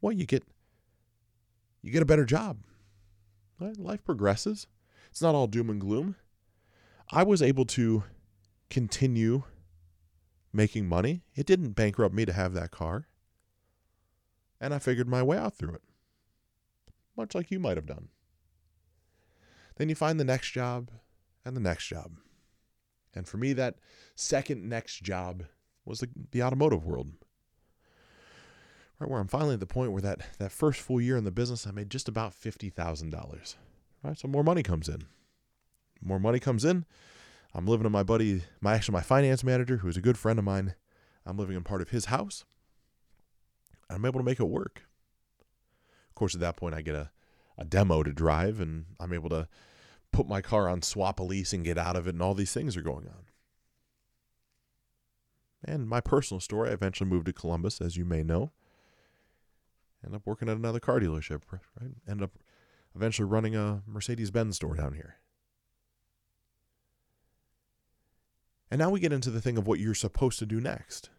well, 0.00 0.12
you 0.12 0.26
get 0.26 0.44
you 1.82 1.90
get 1.90 2.02
a 2.02 2.06
better 2.06 2.24
job. 2.24 2.58
Right? 3.58 3.76
Life 3.76 4.04
progresses. 4.04 4.66
It's 5.10 5.22
not 5.22 5.34
all 5.34 5.46
doom 5.46 5.70
and 5.70 5.80
gloom. 5.80 6.16
I 7.10 7.22
was 7.22 7.40
able 7.40 7.64
to 7.66 8.04
continue 8.68 9.44
making 10.56 10.88
money. 10.88 11.22
It 11.34 11.46
didn't 11.46 11.72
bankrupt 11.72 12.14
me 12.14 12.24
to 12.24 12.32
have 12.32 12.54
that 12.54 12.70
car. 12.70 13.06
And 14.60 14.72
I 14.72 14.78
figured 14.78 15.08
my 15.08 15.22
way 15.22 15.36
out 15.36 15.56
through 15.56 15.74
it, 15.74 15.82
much 17.16 17.34
like 17.34 17.50
you 17.50 17.60
might 17.60 17.76
have 17.76 17.86
done. 17.86 18.08
Then 19.76 19.90
you 19.90 19.94
find 19.94 20.18
the 20.18 20.24
next 20.24 20.52
job 20.52 20.90
and 21.44 21.54
the 21.54 21.60
next 21.60 21.86
job. 21.86 22.12
And 23.14 23.28
for 23.28 23.36
me, 23.36 23.52
that 23.52 23.76
second 24.14 24.66
next 24.66 25.02
job 25.02 25.44
was 25.84 26.00
the, 26.00 26.08
the 26.32 26.42
automotive 26.42 26.84
world 26.84 27.12
right 28.98 29.10
where 29.10 29.20
I'm 29.20 29.28
finally 29.28 29.54
at 29.54 29.60
the 29.60 29.66
point 29.66 29.92
where 29.92 30.02
that, 30.02 30.20
that 30.38 30.52
first 30.52 30.80
full 30.80 31.00
year 31.00 31.16
in 31.16 31.24
the 31.24 31.30
business, 31.30 31.66
I 31.66 31.70
made 31.70 31.90
just 31.90 32.08
about 32.08 32.32
$50,000. 32.32 33.56
Right? 34.02 34.18
So 34.18 34.28
more 34.28 34.44
money 34.44 34.62
comes 34.62 34.88
in. 34.88 35.04
More 36.02 36.20
money 36.20 36.38
comes 36.38 36.64
in. 36.64 36.84
I'm 37.54 37.66
living 37.66 37.86
in 37.86 37.92
my 37.92 38.02
buddy, 38.02 38.42
my 38.60 38.74
actually 38.74 38.94
my 38.94 39.02
finance 39.02 39.42
manager, 39.42 39.78
who 39.78 39.88
is 39.88 39.96
a 39.96 40.02
good 40.02 40.18
friend 40.18 40.38
of 40.38 40.44
mine. 40.44 40.74
I'm 41.24 41.36
living 41.36 41.56
in 41.56 41.64
part 41.64 41.82
of 41.82 41.90
his 41.90 42.06
house. 42.06 42.44
I'm 43.88 44.04
able 44.04 44.20
to 44.20 44.24
make 44.24 44.40
it 44.40 44.44
work. 44.44 44.82
Of 46.08 46.14
course, 46.14 46.34
at 46.34 46.40
that 46.40 46.56
point, 46.56 46.74
I 46.74 46.82
get 46.82 46.94
a, 46.94 47.10
a 47.58 47.64
demo 47.64 48.02
to 48.02 48.12
drive, 48.12 48.60
and 48.60 48.86
I'm 49.00 49.12
able 49.12 49.30
to 49.30 49.48
put 50.12 50.28
my 50.28 50.40
car 50.40 50.68
on 50.68 50.80
Swapalease 50.80 51.52
and 51.52 51.64
get 51.64 51.78
out 51.78 51.96
of 51.96 52.06
it, 52.06 52.14
and 52.14 52.22
all 52.22 52.34
these 52.34 52.52
things 52.52 52.76
are 52.76 52.82
going 52.82 53.06
on. 53.06 53.26
And 55.64 55.88
my 55.88 56.00
personal 56.00 56.40
story, 56.40 56.70
I 56.70 56.74
eventually 56.74 57.10
moved 57.10 57.26
to 57.26 57.32
Columbus, 57.32 57.80
as 57.80 57.96
you 57.96 58.04
may 58.04 58.22
know. 58.22 58.52
End 60.04 60.14
up 60.14 60.22
working 60.24 60.48
at 60.48 60.56
another 60.56 60.80
car 60.80 61.00
dealership, 61.00 61.42
right? 61.50 61.90
End 62.08 62.22
up 62.22 62.38
eventually 62.94 63.28
running 63.28 63.56
a 63.56 63.82
Mercedes 63.86 64.30
Benz 64.30 64.56
store 64.56 64.76
down 64.76 64.94
here. 64.94 65.16
And 68.70 68.78
now 68.78 68.90
we 68.90 69.00
get 69.00 69.12
into 69.12 69.30
the 69.30 69.40
thing 69.40 69.56
of 69.56 69.66
what 69.66 69.78
you're 69.78 69.94
supposed 69.94 70.38
to 70.40 70.46
do 70.46 70.60
next. 70.60 71.10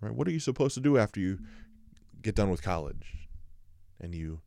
Right? 0.00 0.14
What 0.14 0.28
are 0.28 0.32
you 0.32 0.40
supposed 0.40 0.74
to 0.74 0.80
do 0.80 0.98
after 0.98 1.20
you 1.20 1.38
get 2.20 2.34
done 2.34 2.50
with 2.50 2.62
college 2.62 3.28
and 4.00 4.14
you 4.14 4.40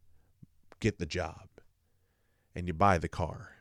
get 0.79 0.99
the 0.99 1.05
job 1.05 1.47
and 2.53 2.67
you 2.67 2.73
buy 2.73 2.97
the 2.97 3.07
car? 3.07 3.51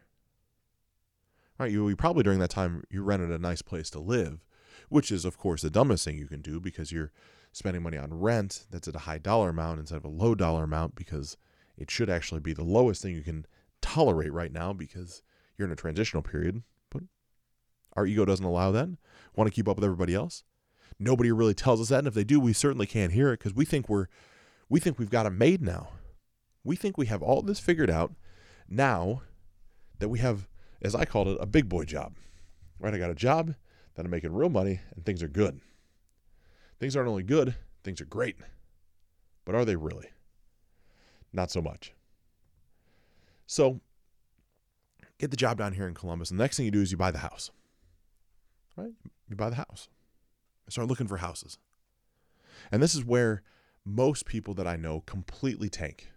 Right? 1.59 1.71
You, 1.71 1.95
probably 1.97 2.23
during 2.25 2.41
that 2.41 2.51
time 2.51 2.85
you 2.91 3.03
rented 3.03 3.31
a 3.31 3.39
nice 3.39 3.63
place 3.63 3.91
to 3.91 4.01
live, 4.01 4.45
which 4.89 5.11
is 5.13 5.25
of 5.25 5.39
course 5.39 5.63
the 5.63 5.71
dumbest 5.71 6.05
thing 6.05 6.19
you 6.19 6.27
can 6.27 6.41
do 6.41 6.61
because 6.61 6.93
you're 6.93 7.13
spending 7.53 7.83
money 7.83 7.97
on 7.97 8.13
rent 8.13 8.65
that's 8.71 8.89
at 8.89 8.97
a 8.97 9.01
high 9.01 9.19
dollar 9.19 9.51
amount 9.51 9.79
instead 9.79 9.97
of 9.97 10.05
a 10.05 10.09
low 10.09 10.35
dollar 10.35 10.65
amount 10.65 10.97
because 10.97 11.37
it 11.77 11.91
should 11.91 12.11
actually 12.11 12.41
be 12.41 12.53
the 12.53 12.65
lowest 12.65 13.03
thing 13.03 13.15
you 13.15 13.23
can 13.23 13.47
tolerate 13.81 14.33
right 14.33 14.53
now 14.53 14.73
because 14.73 15.23
you're 15.57 15.67
in 15.67 15.73
a 15.73 15.77
transitional 15.77 16.23
period. 16.23 16.63
Our 17.97 18.07
ego 18.07 18.25
doesn't 18.25 18.45
allow 18.45 18.71
that. 18.73 18.89
Want 19.37 19.49
to 19.49 19.55
keep 19.55 19.69
up 19.69 19.77
with 19.77 19.85
everybody 19.85 20.15
else. 20.15 20.45
Nobody 20.99 21.33
really 21.33 21.55
tells 21.55 21.81
us 21.81 21.89
that, 21.89 21.99
and 21.99 22.07
if 22.07 22.15
they 22.15 22.25
do, 22.25 22.39
we 22.39 22.53
certainly 22.53 22.87
can't 22.87 23.13
hear 23.13 23.33
it 23.33 23.39
because 23.39 23.55
we 23.55 23.65
think 23.65 23.89
we're 23.89 24.07
we 24.69 24.81
think 24.81 24.99
we've 24.99 25.11
got 25.11 25.27
it 25.27 25.31
made 25.31 25.61
now. 25.61 25.89
We 26.63 26.77
think 26.77 26.97
we 26.97 27.07
have 27.07 27.23
all 27.23 27.43
this 27.43 27.61
figured 27.61 27.91
out 27.91 28.15
now 28.69 29.23
that 29.99 30.09
we 30.09 30.19
have, 30.21 30.49
as 30.83 30.95
I 30.95 31.05
called 31.05 31.29
it, 31.29 31.39
a 31.41 31.47
big 31.47 31.69
boy 31.69 31.85
job. 31.85 32.15
Right? 32.79 32.95
I 32.95 32.99
got 32.99 33.11
a 33.11 33.15
job 33.15 33.55
that 33.95 34.05
I'm 34.05 34.11
making 34.11 34.33
real 34.33 34.49
money 34.49 34.81
and 34.95 35.05
things 35.05 35.23
are 35.23 35.29
good. 35.29 35.61
Things 36.81 36.97
aren't 36.97 37.09
only 37.09 37.23
good, 37.23 37.55
things 37.83 38.01
are 38.01 38.07
great. 38.07 38.37
But 39.45 39.55
are 39.55 39.65
they 39.65 39.77
really? 39.77 40.09
Not 41.33 41.51
so 41.51 41.61
much. 41.61 41.93
So, 43.47 43.81
get 45.19 45.31
the 45.31 45.37
job 45.37 45.59
down 45.59 45.75
here 45.75 45.87
in 45.87 45.95
Columbus. 45.95 46.31
And 46.31 46.41
the 46.41 46.45
next 46.45 46.57
thing 46.57 46.65
you 46.65 46.73
do 46.73 46.81
is 46.81 46.91
you 46.91 46.97
buy 46.97 47.11
the 47.11 47.19
house. 47.19 47.51
Right? 48.77 48.93
You 49.29 49.37
buy 49.37 49.51
the 49.51 49.57
house. 49.57 49.89
I 50.67 50.71
start 50.71 50.89
looking 50.89 51.09
for 51.09 51.19
houses. 51.19 51.59
And 52.73 52.83
this 52.83 52.95
is 52.95 53.05
where 53.05 53.43
most 53.85 54.27
people 54.27 54.55
that 54.55 54.67
I 54.67 54.77
know 54.77 55.01
completely 55.01 55.69
tank. 55.69 56.11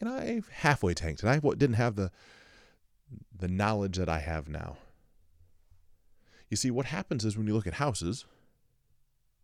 And 0.00 0.08
I 0.08 0.42
halfway 0.52 0.94
tanked. 0.94 1.22
And 1.22 1.30
I 1.30 1.38
didn't 1.38 1.74
have 1.74 1.96
the 1.96 2.10
the 3.36 3.48
knowledge 3.48 3.96
that 3.96 4.08
I 4.08 4.20
have 4.20 4.48
now. 4.48 4.76
You 6.48 6.56
see, 6.56 6.70
what 6.70 6.86
happens 6.86 7.24
is 7.24 7.36
when 7.36 7.46
you 7.46 7.54
look 7.54 7.66
at 7.66 7.74
houses, 7.74 8.24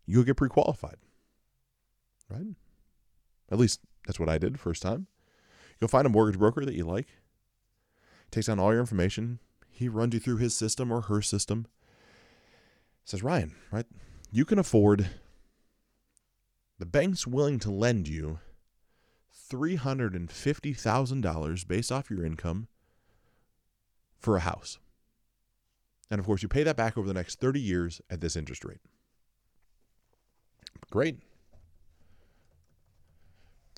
you'll 0.05 0.23
get 0.23 0.37
pre 0.37 0.49
qualified. 0.49 0.97
right? 2.29 2.55
At 3.51 3.59
least 3.59 3.81
that's 4.05 4.19
what 4.19 4.29
I 4.29 4.37
did 4.37 4.59
first 4.59 4.81
time. 4.81 5.07
You'll 5.79 5.89
find 5.89 6.05
a 6.05 6.09
mortgage 6.09 6.39
broker 6.39 6.65
that 6.65 6.75
you 6.75 6.85
like. 6.85 7.07
Takes 8.31 8.47
down 8.47 8.59
all 8.59 8.71
your 8.71 8.81
information. 8.81 9.39
He 9.77 9.87
runs 9.89 10.13
you 10.15 10.19
through 10.19 10.37
his 10.37 10.55
system 10.55 10.91
or 10.91 11.01
her 11.01 11.21
system. 11.21 11.67
Says, 13.05 13.21
Ryan, 13.21 13.53
right? 13.71 13.85
You 14.31 14.43
can 14.43 14.57
afford, 14.57 15.07
the 16.79 16.87
bank's 16.87 17.27
willing 17.27 17.59
to 17.59 17.69
lend 17.69 18.07
you 18.07 18.39
$350,000 19.51 21.67
based 21.67 21.91
off 21.91 22.09
your 22.09 22.25
income 22.25 22.67
for 24.17 24.35
a 24.35 24.39
house. 24.39 24.79
And 26.09 26.19
of 26.19 26.25
course, 26.25 26.41
you 26.41 26.47
pay 26.47 26.63
that 26.63 26.75
back 26.75 26.97
over 26.97 27.07
the 27.07 27.13
next 27.13 27.39
30 27.39 27.61
years 27.61 28.01
at 28.09 28.19
this 28.19 28.35
interest 28.35 28.65
rate. 28.65 28.79
Great. 30.89 31.19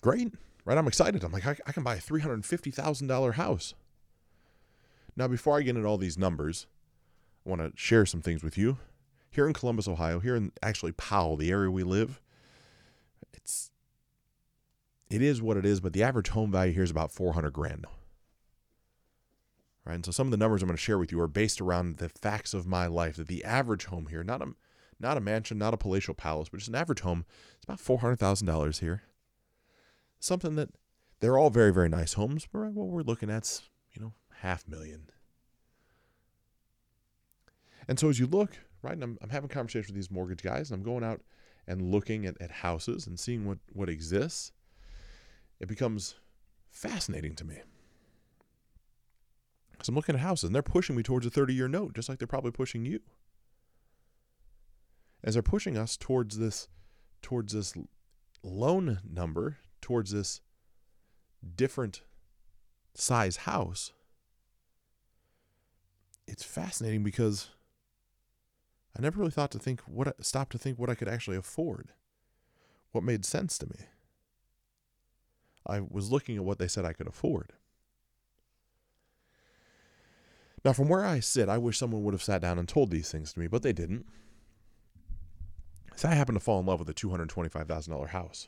Great. 0.01 0.31
Right? 0.63 0.77
I'm 0.77 0.87
excited. 0.87 1.25
I'm 1.25 1.33
like, 1.33 1.45
I, 1.45 1.57
I 1.67 1.73
can 1.73 1.83
buy 1.83 1.95
a 1.95 1.99
$350,000 1.99 3.33
house. 3.33 3.73
Now, 5.19 5.27
before 5.27 5.57
I 5.57 5.63
get 5.63 5.75
into 5.75 5.85
all 5.85 5.97
these 5.97 6.17
numbers, 6.17 6.65
I 7.45 7.49
want 7.49 7.61
to 7.61 7.77
share 7.77 8.05
some 8.05 8.21
things 8.21 8.41
with 8.41 8.57
you. 8.57 8.77
Here 9.29 9.45
in 9.45 9.53
Columbus, 9.53 9.85
Ohio, 9.85 10.21
here 10.21 10.33
in 10.33 10.53
actually 10.63 10.93
Powell, 10.93 11.35
the 11.35 11.51
area 11.51 11.69
we 11.69 11.83
live, 11.83 12.21
it's 13.33 13.69
it 15.09 15.21
is 15.21 15.41
what 15.41 15.57
it 15.57 15.65
is, 15.65 15.81
but 15.81 15.91
the 15.91 16.03
average 16.03 16.29
home 16.29 16.53
value 16.53 16.71
here 16.71 16.83
is 16.83 16.89
about 16.89 17.11
400 17.11 17.51
grand. 17.51 17.85
Right? 19.83 19.95
And 19.95 20.05
so 20.05 20.11
some 20.11 20.27
of 20.27 20.31
the 20.31 20.37
numbers 20.37 20.61
I'm 20.61 20.69
going 20.69 20.77
to 20.77 20.81
share 20.81 20.97
with 20.97 21.11
you 21.11 21.19
are 21.19 21.27
based 21.27 21.59
around 21.59 21.97
the 21.97 22.07
facts 22.07 22.53
of 22.53 22.65
my 22.65 22.87
life 22.87 23.17
that 23.17 23.27
the 23.27 23.43
average 23.43 23.85
home 23.85 24.07
here, 24.07 24.23
not 24.23 24.41
a 24.41 24.53
not 25.01 25.17
a 25.17 25.21
mansion, 25.21 25.57
not 25.57 25.73
a 25.73 25.77
palatial 25.77 26.13
palace, 26.13 26.47
but 26.47 26.59
just 26.59 26.69
an 26.69 26.75
average 26.75 27.01
home, 27.01 27.25
it's 27.55 27.65
about 27.65 27.79
$400,000 27.79 28.79
here. 28.79 29.03
Something 30.19 30.55
that 30.55 30.69
they're 31.19 31.37
all 31.37 31.49
very 31.49 31.73
very 31.73 31.89
nice 31.89 32.13
homes, 32.13 32.47
but 32.49 32.59
right, 32.59 32.71
what 32.71 32.87
we're 32.87 33.01
looking 33.01 33.29
at's, 33.29 33.63
you 33.91 34.01
know, 34.01 34.13
half 34.41 34.67
million. 34.67 35.09
And 37.87 37.99
so 37.99 38.09
as 38.09 38.19
you 38.19 38.27
look, 38.27 38.51
right, 38.81 38.93
and 38.93 39.03
I'm, 39.03 39.17
I'm 39.21 39.29
having 39.29 39.49
conversations 39.49 39.87
with 39.87 39.95
these 39.95 40.11
mortgage 40.11 40.43
guys, 40.43 40.69
and 40.69 40.79
I'm 40.79 40.83
going 40.83 41.03
out 41.03 41.21
and 41.67 41.91
looking 41.91 42.25
at, 42.25 42.39
at 42.41 42.51
houses 42.51 43.07
and 43.07 43.19
seeing 43.19 43.45
what, 43.45 43.59
what 43.73 43.89
exists, 43.89 44.51
it 45.59 45.67
becomes 45.67 46.15
fascinating 46.69 47.35
to 47.35 47.45
me. 47.45 47.57
Because 49.71 49.89
I'm 49.89 49.95
looking 49.95 50.15
at 50.15 50.21
houses 50.21 50.45
and 50.45 50.55
they're 50.55 50.61
pushing 50.61 50.95
me 50.95 51.03
towards 51.03 51.25
a 51.25 51.29
30 51.29 51.53
year 51.53 51.67
note, 51.67 51.93
just 51.93 52.09
like 52.09 52.19
they're 52.19 52.27
probably 52.27 52.51
pushing 52.51 52.85
you. 52.85 52.99
As 55.23 55.33
they're 55.33 55.43
pushing 55.43 55.77
us 55.77 55.97
towards 55.97 56.37
this, 56.37 56.67
towards 57.21 57.53
this 57.53 57.73
loan 58.43 58.99
number, 59.09 59.57
towards 59.81 60.11
this 60.11 60.41
different 61.55 62.01
size 62.93 63.37
house, 63.37 63.93
it's 66.29 66.43
fascinating 66.43 67.03
because 67.03 67.49
I 68.97 69.01
never 69.01 69.19
really 69.19 69.31
thought 69.31 69.51
to 69.51 69.59
think 69.59 69.81
what 69.81 70.23
stopped 70.23 70.51
to 70.53 70.57
think 70.57 70.77
what 70.77 70.89
I 70.89 70.95
could 70.95 71.07
actually 71.07 71.37
afford, 71.37 71.89
what 72.91 73.03
made 73.03 73.25
sense 73.25 73.57
to 73.57 73.67
me. 73.67 73.85
I 75.65 75.81
was 75.81 76.11
looking 76.11 76.37
at 76.37 76.43
what 76.43 76.59
they 76.59 76.67
said 76.67 76.85
I 76.85 76.93
could 76.93 77.07
afford. 77.07 77.53
Now, 80.65 80.73
from 80.73 80.89
where 80.89 81.05
I 81.05 81.19
sit, 81.19 81.47
I 81.47 81.57
wish 81.57 81.77
someone 81.77 82.03
would 82.03 82.13
have 82.13 82.23
sat 82.23 82.41
down 82.41 82.59
and 82.59 82.67
told 82.67 82.91
these 82.91 83.11
things 83.11 83.33
to 83.33 83.39
me, 83.39 83.47
but 83.47 83.63
they 83.63 83.71
didn't. 83.71 84.05
So 85.95 86.09
I 86.09 86.15
happened 86.15 86.37
to 86.37 86.43
fall 86.43 86.59
in 86.59 86.65
love 86.65 86.79
with 86.79 86.89
a 86.89 86.93
$225,000 86.93 88.09
house. 88.09 88.47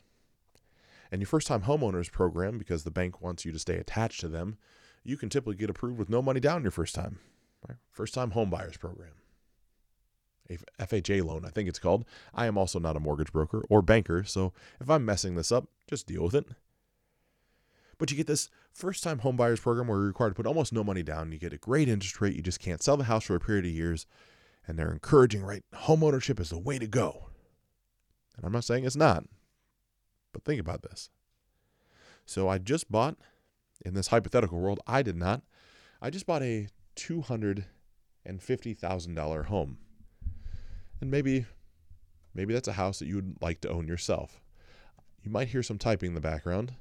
And 1.12 1.22
your 1.22 1.28
first 1.28 1.48
time 1.48 1.64
homeowners 1.64 2.12
program, 2.12 2.58
because 2.58 2.84
the 2.84 2.92
bank 2.92 3.22
wants 3.22 3.46
you 3.46 3.52
to 3.52 3.60
stay 3.60 3.78
attached 3.78 4.20
to 4.22 4.28
them, 4.28 4.58
you 5.04 5.18
can 5.18 5.30
typically 5.30 5.56
get 5.56 5.70
approved 5.70 5.98
with 5.98 6.10
no 6.10 6.22
money 6.22 6.40
down 6.40 6.64
your 6.64 6.72
first 6.72 6.96
time. 6.96 7.20
Right? 7.68 7.78
First 7.92 8.14
time 8.14 8.32
home 8.32 8.50
buyers 8.50 8.78
program. 8.78 9.12
A 10.50 10.86
FHA 10.86 11.24
loan, 11.24 11.46
I 11.46 11.50
think 11.50 11.70
it's 11.70 11.80
called. 11.80 12.04
I 12.34 12.46
am 12.46 12.58
also 12.58 12.80
not 12.80 12.98
a 12.98 13.00
mortgage 13.00 13.32
broker 13.32 13.64
or 13.70 13.82
banker, 13.82 14.24
so 14.24 14.52
if 14.82 14.90
I'm 14.90 15.06
messing 15.06 15.36
this 15.36 15.52
up, 15.52 15.68
just 15.88 16.08
deal 16.08 16.24
with 16.24 16.36
it. 16.36 16.48
But 17.98 18.10
you 18.10 18.18
get 18.18 18.26
this 18.26 18.50
first 18.74 19.04
time 19.04 19.20
home 19.20 19.38
buyers 19.38 19.60
program 19.60 19.88
where 19.88 20.00
you're 20.00 20.08
required 20.08 20.32
to 20.32 20.36
put 20.36 20.48
almost 20.48 20.74
no 20.74 20.84
money 20.84 21.04
down. 21.04 21.32
You 21.32 21.38
get 21.38 21.54
a 21.54 21.58
great 21.58 21.88
interest 21.88 22.20
rate. 22.20 22.36
You 22.36 22.42
just 22.42 22.60
can't 22.60 22.82
sell 22.82 22.98
the 22.98 23.04
house 23.04 23.26
for 23.26 23.36
a 23.36 23.40
period 23.40 23.66
of 23.66 23.72
years. 23.72 24.08
And 24.68 24.78
they're 24.78 24.92
encouraging, 24.92 25.44
right? 25.44 25.64
Home 25.76 26.04
ownership 26.04 26.40
is 26.40 26.50
the 26.50 26.58
way 26.58 26.80
to 26.80 26.88
go. 26.88 27.30
And 28.36 28.44
I'm 28.44 28.52
not 28.52 28.64
saying 28.64 28.86
it's 28.86 28.96
not, 28.96 29.26
but 30.34 30.44
think 30.44 30.60
about 30.60 30.82
this. 30.82 31.12
So 32.26 32.50
I 32.50 32.58
just 32.58 32.92
bought, 32.92 33.18
in 33.86 33.94
this 33.94 34.08
hypothetical 34.08 34.60
world, 34.60 34.80
I 34.88 35.04
did 35.04 35.16
not. 35.16 35.44
I 36.02 36.10
just 36.10 36.26
bought 36.26 36.42
a 36.42 36.70
$250,000 36.96 39.46
home. 39.46 39.78
And 41.00 41.10
maybe 41.10 41.46
maybe 42.34 42.54
that's 42.54 42.68
a 42.68 42.74
house 42.74 43.00
that 43.00 43.08
you 43.08 43.16
would 43.16 43.38
like 43.42 43.62
to 43.62 43.70
own 43.70 43.88
yourself. 43.88 44.42
You 45.24 45.32
might 45.32 45.50
hear 45.50 45.64
some 45.64 45.78
typing 45.78 46.10
in 46.10 46.16
the 46.16 46.22
background. 46.22 46.74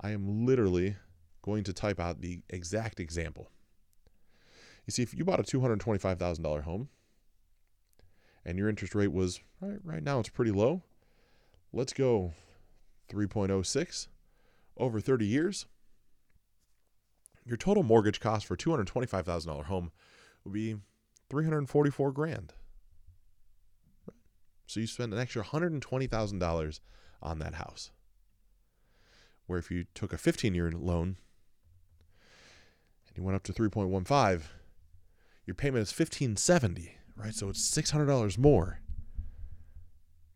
I 0.00 0.10
am 0.10 0.46
literally 0.46 0.96
going 1.42 1.64
to 1.64 1.72
type 1.72 1.98
out 1.98 2.20
the 2.20 2.42
exact 2.50 3.00
example. 3.00 3.48
You 4.86 4.92
see, 4.92 5.02
if 5.02 5.14
you 5.14 5.24
bought 5.24 5.40
a 5.40 5.42
$225,000 5.42 6.62
home 6.62 6.88
and 8.44 8.58
your 8.58 8.68
interest 8.68 8.94
rate 8.94 9.12
was 9.12 9.40
right, 9.60 9.78
right 9.82 10.02
now 10.02 10.20
it's 10.20 10.28
pretty 10.28 10.52
low, 10.52 10.82
let's 11.72 11.92
go 11.92 12.34
3.06 13.10 14.08
over 14.76 15.00
30 15.00 15.26
years. 15.26 15.66
Your 17.46 17.56
total 17.56 17.82
mortgage 17.82 18.20
cost 18.20 18.44
for 18.44 18.54
a 18.54 18.58
$225,000 18.58 19.64
home 19.64 19.92
would 20.44 20.52
be 20.52 20.76
344 21.30 22.12
grand. 22.12 22.52
So 24.66 24.80
you 24.80 24.86
spend 24.86 25.12
an 25.12 25.20
extra 25.20 25.44
$120,000 25.44 26.80
on 27.22 27.38
that 27.38 27.54
house. 27.54 27.92
Where 29.46 29.60
if 29.60 29.70
you 29.70 29.86
took 29.94 30.12
a 30.12 30.18
15 30.18 30.54
year 30.54 30.72
loan 30.72 31.16
and 33.06 33.16
you 33.16 33.22
went 33.22 33.36
up 33.36 33.44
to 33.44 33.52
3.15 33.52 34.42
your 35.46 35.54
payment 35.54 35.82
is 35.82 35.96
1570 35.96 36.96
right? 37.16 37.34
So 37.34 37.48
it's 37.48 37.70
$600 37.70 38.38
more. 38.38 38.80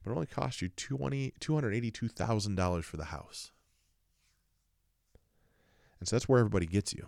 But 0.03 0.11
it 0.11 0.15
only 0.15 0.27
cost 0.27 0.63
you 0.63 0.69
20, 0.69 1.35
$282,000 1.41 2.85
for 2.85 2.97
the 2.97 3.05
house 3.07 3.53
and 6.01 6.09
so 6.09 6.17
that's 6.17 6.29
where 6.29 6.41
everybody 6.41 6.67
gets 6.67 6.93
you 6.93 7.07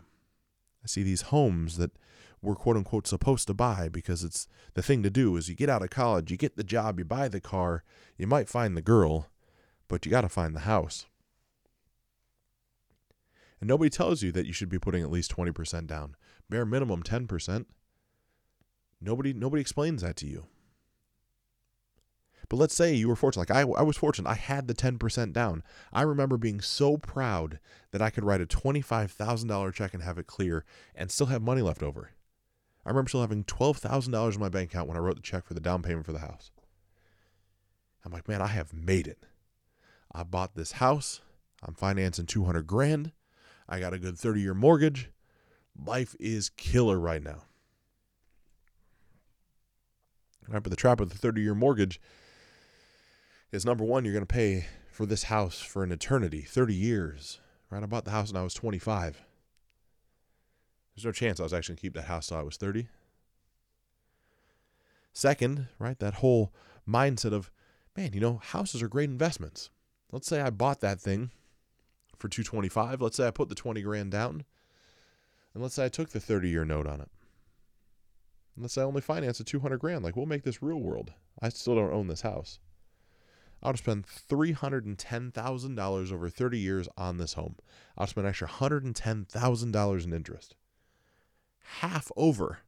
i 0.84 0.86
see 0.86 1.02
these 1.02 1.22
homes 1.22 1.76
that 1.76 1.90
we're 2.40 2.54
quote 2.54 2.76
unquote 2.76 3.06
supposed 3.06 3.46
to 3.46 3.54
buy 3.54 3.88
because 3.88 4.22
it's 4.22 4.46
the 4.74 4.82
thing 4.82 5.02
to 5.02 5.10
do 5.10 5.36
is 5.36 5.48
you 5.48 5.54
get 5.54 5.68
out 5.68 5.82
of 5.82 5.90
college 5.90 6.30
you 6.30 6.36
get 6.36 6.56
the 6.56 6.64
job 6.64 6.98
you 6.98 7.04
buy 7.04 7.28
the 7.28 7.40
car 7.40 7.82
you 8.16 8.26
might 8.26 8.48
find 8.48 8.76
the 8.76 8.82
girl 8.82 9.28
but 9.88 10.04
you 10.04 10.10
got 10.10 10.22
to 10.22 10.28
find 10.28 10.54
the 10.54 10.60
house 10.60 11.06
and 13.62 13.68
nobody 13.68 13.90
tells 13.90 14.24
you 14.24 14.32
that 14.32 14.44
you 14.44 14.52
should 14.52 14.68
be 14.68 14.80
putting 14.80 15.04
at 15.04 15.10
least 15.12 15.36
20% 15.36 15.86
down. 15.86 16.16
Bare 16.50 16.66
minimum 16.66 17.04
10%. 17.04 17.66
Nobody 19.00 19.32
nobody 19.32 19.60
explains 19.60 20.02
that 20.02 20.16
to 20.16 20.26
you. 20.26 20.46
But 22.52 22.58
let's 22.58 22.74
say 22.74 22.92
you 22.92 23.08
were 23.08 23.16
fortunate. 23.16 23.48
Like 23.48 23.56
I, 23.56 23.62
I 23.62 23.80
was 23.80 23.96
fortunate. 23.96 24.28
I 24.28 24.34
had 24.34 24.68
the 24.68 24.74
10% 24.74 25.32
down. 25.32 25.62
I 25.90 26.02
remember 26.02 26.36
being 26.36 26.60
so 26.60 26.98
proud 26.98 27.58
that 27.92 28.02
I 28.02 28.10
could 28.10 28.24
write 28.24 28.42
a 28.42 28.46
$25,000 28.46 29.72
check 29.72 29.94
and 29.94 30.02
have 30.02 30.18
it 30.18 30.26
clear 30.26 30.66
and 30.94 31.10
still 31.10 31.28
have 31.28 31.40
money 31.40 31.62
left 31.62 31.82
over. 31.82 32.10
I 32.84 32.90
remember 32.90 33.08
still 33.08 33.22
having 33.22 33.44
$12,000 33.44 34.34
in 34.34 34.38
my 34.38 34.50
bank 34.50 34.70
account 34.70 34.86
when 34.86 34.98
I 34.98 35.00
wrote 35.00 35.16
the 35.16 35.22
check 35.22 35.46
for 35.46 35.54
the 35.54 35.60
down 35.60 35.80
payment 35.80 36.04
for 36.04 36.12
the 36.12 36.18
house. 36.18 36.50
I'm 38.04 38.12
like, 38.12 38.28
man, 38.28 38.42
I 38.42 38.48
have 38.48 38.74
made 38.74 39.06
it. 39.06 39.24
I 40.14 40.22
bought 40.22 40.54
this 40.54 40.72
house. 40.72 41.22
I'm 41.62 41.72
financing 41.72 42.26
200 42.26 42.66
grand. 42.66 43.12
I 43.66 43.80
got 43.80 43.94
a 43.94 43.98
good 43.98 44.18
30 44.18 44.42
year 44.42 44.52
mortgage. 44.52 45.08
Life 45.74 46.14
is 46.20 46.50
killer 46.50 47.00
right 47.00 47.22
now. 47.22 47.44
Right, 50.46 50.62
but 50.62 50.68
the 50.68 50.76
trap 50.76 51.00
of 51.00 51.08
the 51.08 51.16
30 51.16 51.40
year 51.40 51.54
mortgage 51.54 51.98
is 53.52 53.64
number 53.66 53.84
one, 53.84 54.04
you're 54.04 54.14
going 54.14 54.26
to 54.26 54.34
pay 54.34 54.66
for 54.90 55.06
this 55.06 55.24
house 55.24 55.60
for 55.60 55.84
an 55.84 55.92
eternity 55.92 56.42
30 56.42 56.74
years. 56.74 57.38
Right? 57.70 57.82
I 57.82 57.86
bought 57.86 58.04
the 58.04 58.10
house 58.10 58.32
when 58.32 58.40
I 58.40 58.44
was 58.44 58.54
25. 58.54 59.22
There's 60.94 61.04
no 61.04 61.12
chance 61.12 61.38
I 61.40 61.44
was 61.44 61.54
actually 61.54 61.74
going 61.74 61.76
to 61.76 61.82
keep 61.82 61.94
that 61.94 62.04
house 62.04 62.26
till 62.26 62.36
I 62.36 62.42
was 62.42 62.56
30. 62.56 62.88
Second, 65.14 65.68
right, 65.78 65.98
that 65.98 66.14
whole 66.14 66.52
mindset 66.88 67.32
of, 67.32 67.50
man, 67.96 68.12
you 68.12 68.20
know, 68.20 68.40
houses 68.42 68.82
are 68.82 68.88
great 68.88 69.10
investments. 69.10 69.70
Let's 70.10 70.26
say 70.26 70.40
I 70.40 70.50
bought 70.50 70.80
that 70.80 71.00
thing 71.00 71.30
for 72.18 72.28
225. 72.28 73.00
Let's 73.00 73.16
say 73.16 73.26
I 73.26 73.30
put 73.30 73.48
the 73.48 73.54
20 73.54 73.80
grand 73.82 74.10
down. 74.10 74.44
And 75.54 75.62
let's 75.62 75.74
say 75.74 75.84
I 75.84 75.90
took 75.90 76.10
the 76.10 76.20
30 76.20 76.48
year 76.48 76.64
note 76.64 76.86
on 76.86 77.00
it. 77.00 77.10
And 78.54 78.62
let's 78.62 78.74
say 78.74 78.82
I 78.82 78.84
only 78.84 79.00
finance 79.00 79.40
a 79.40 79.44
200 79.44 79.78
grand. 79.78 80.04
Like, 80.04 80.16
we'll 80.16 80.26
make 80.26 80.44
this 80.44 80.62
real 80.62 80.80
world. 80.80 81.12
I 81.40 81.48
still 81.48 81.74
don't 81.74 81.92
own 81.92 82.08
this 82.08 82.22
house. 82.22 82.58
I 83.62 83.68
would 83.68 83.78
spend 83.78 84.06
$310,000 84.06 86.12
over 86.12 86.28
30 86.28 86.58
years 86.58 86.88
on 86.96 87.18
this 87.18 87.34
home. 87.34 87.56
I 87.96 88.02
would 88.02 88.10
spend 88.10 88.26
an 88.26 88.30
extra 88.30 88.48
$110,000 88.48 90.04
in 90.04 90.12
interest. 90.12 90.56
Half 91.80 92.10
over. 92.16 92.58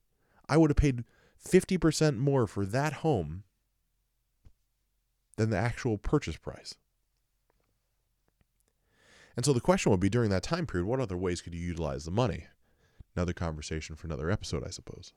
I 0.48 0.56
would 0.56 0.70
have 0.70 0.76
paid 0.76 1.04
50% 1.44 2.16
more 2.16 2.46
for 2.46 2.64
that 2.64 2.92
home 2.94 3.42
than 5.36 5.50
the 5.50 5.58
actual 5.58 5.98
purchase 5.98 6.36
price. 6.36 6.76
And 9.36 9.44
so 9.44 9.52
the 9.52 9.60
question 9.60 9.90
would 9.90 10.00
be 10.00 10.08
during 10.08 10.30
that 10.30 10.44
time 10.44 10.66
period, 10.66 10.86
what 10.86 11.00
other 11.00 11.16
ways 11.16 11.42
could 11.42 11.54
you 11.54 11.60
utilize 11.60 12.04
the 12.04 12.12
money? 12.12 12.46
Another 13.16 13.32
conversation 13.32 13.96
for 13.96 14.06
another 14.06 14.30
episode, 14.30 14.62
I 14.64 14.70
suppose. 14.70 15.12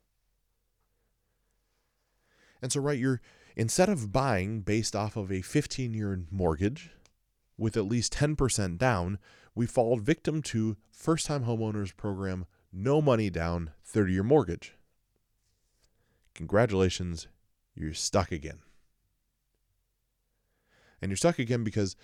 And 2.62 2.72
so, 2.72 2.82
right, 2.82 2.98
you're 2.98 3.22
instead 3.58 3.90
of 3.90 4.14
buying 4.14 4.62
based 4.62 4.96
off 4.96 5.18
of 5.18 5.32
a 5.32 5.42
15 5.42 5.94
year 5.94 6.22
mortgage 6.32 6.92
with 7.58 7.76
at 7.76 7.88
least 7.88 8.14
10% 8.14 8.78
down, 8.78 9.18
we 9.56 9.66
fall 9.66 9.98
victim 9.98 10.42
to 10.44 10.78
first 10.92 11.26
time 11.26 11.44
homeowners 11.44 11.98
program, 11.98 12.46
no 12.72 13.02
money 13.02 13.30
down, 13.30 13.72
30 13.84 14.14
year 14.14 14.24
mortgage. 14.24 14.76
Congratulations, 16.36 17.28
you're 17.76 17.96
stuck 17.96 18.32
again. 18.32 18.60
And 21.02 21.10
you're 21.10 21.18
stuck 21.18 21.40
again 21.40 21.64
because 21.64 21.96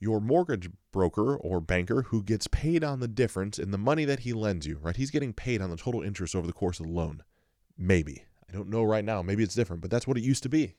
your 0.00 0.18
mortgage 0.18 0.70
broker 0.92 1.36
or 1.36 1.60
banker 1.60 2.02
who 2.02 2.22
gets 2.22 2.46
paid 2.48 2.82
on 2.82 3.00
the 3.00 3.08
difference 3.08 3.58
in 3.58 3.70
the 3.70 3.78
money 3.78 4.06
that 4.06 4.20
he 4.20 4.32
lends 4.32 4.66
you, 4.66 4.78
right? 4.80 4.96
He's 4.96 5.10
getting 5.10 5.34
paid 5.34 5.60
on 5.60 5.68
the 5.68 5.76
total 5.76 6.02
interest 6.02 6.34
over 6.34 6.46
the 6.46 6.52
course 6.54 6.80
of 6.80 6.86
the 6.86 6.92
loan. 6.92 7.22
Maybe. 7.76 8.24
I 8.48 8.52
don't 8.52 8.68
know 8.68 8.82
right 8.82 9.04
now. 9.04 9.22
Maybe 9.22 9.42
it's 9.42 9.54
different, 9.54 9.82
but 9.82 9.90
that's 9.90 10.06
what 10.06 10.16
it 10.16 10.24
used 10.24 10.42
to 10.42 10.48
be. 10.48 10.74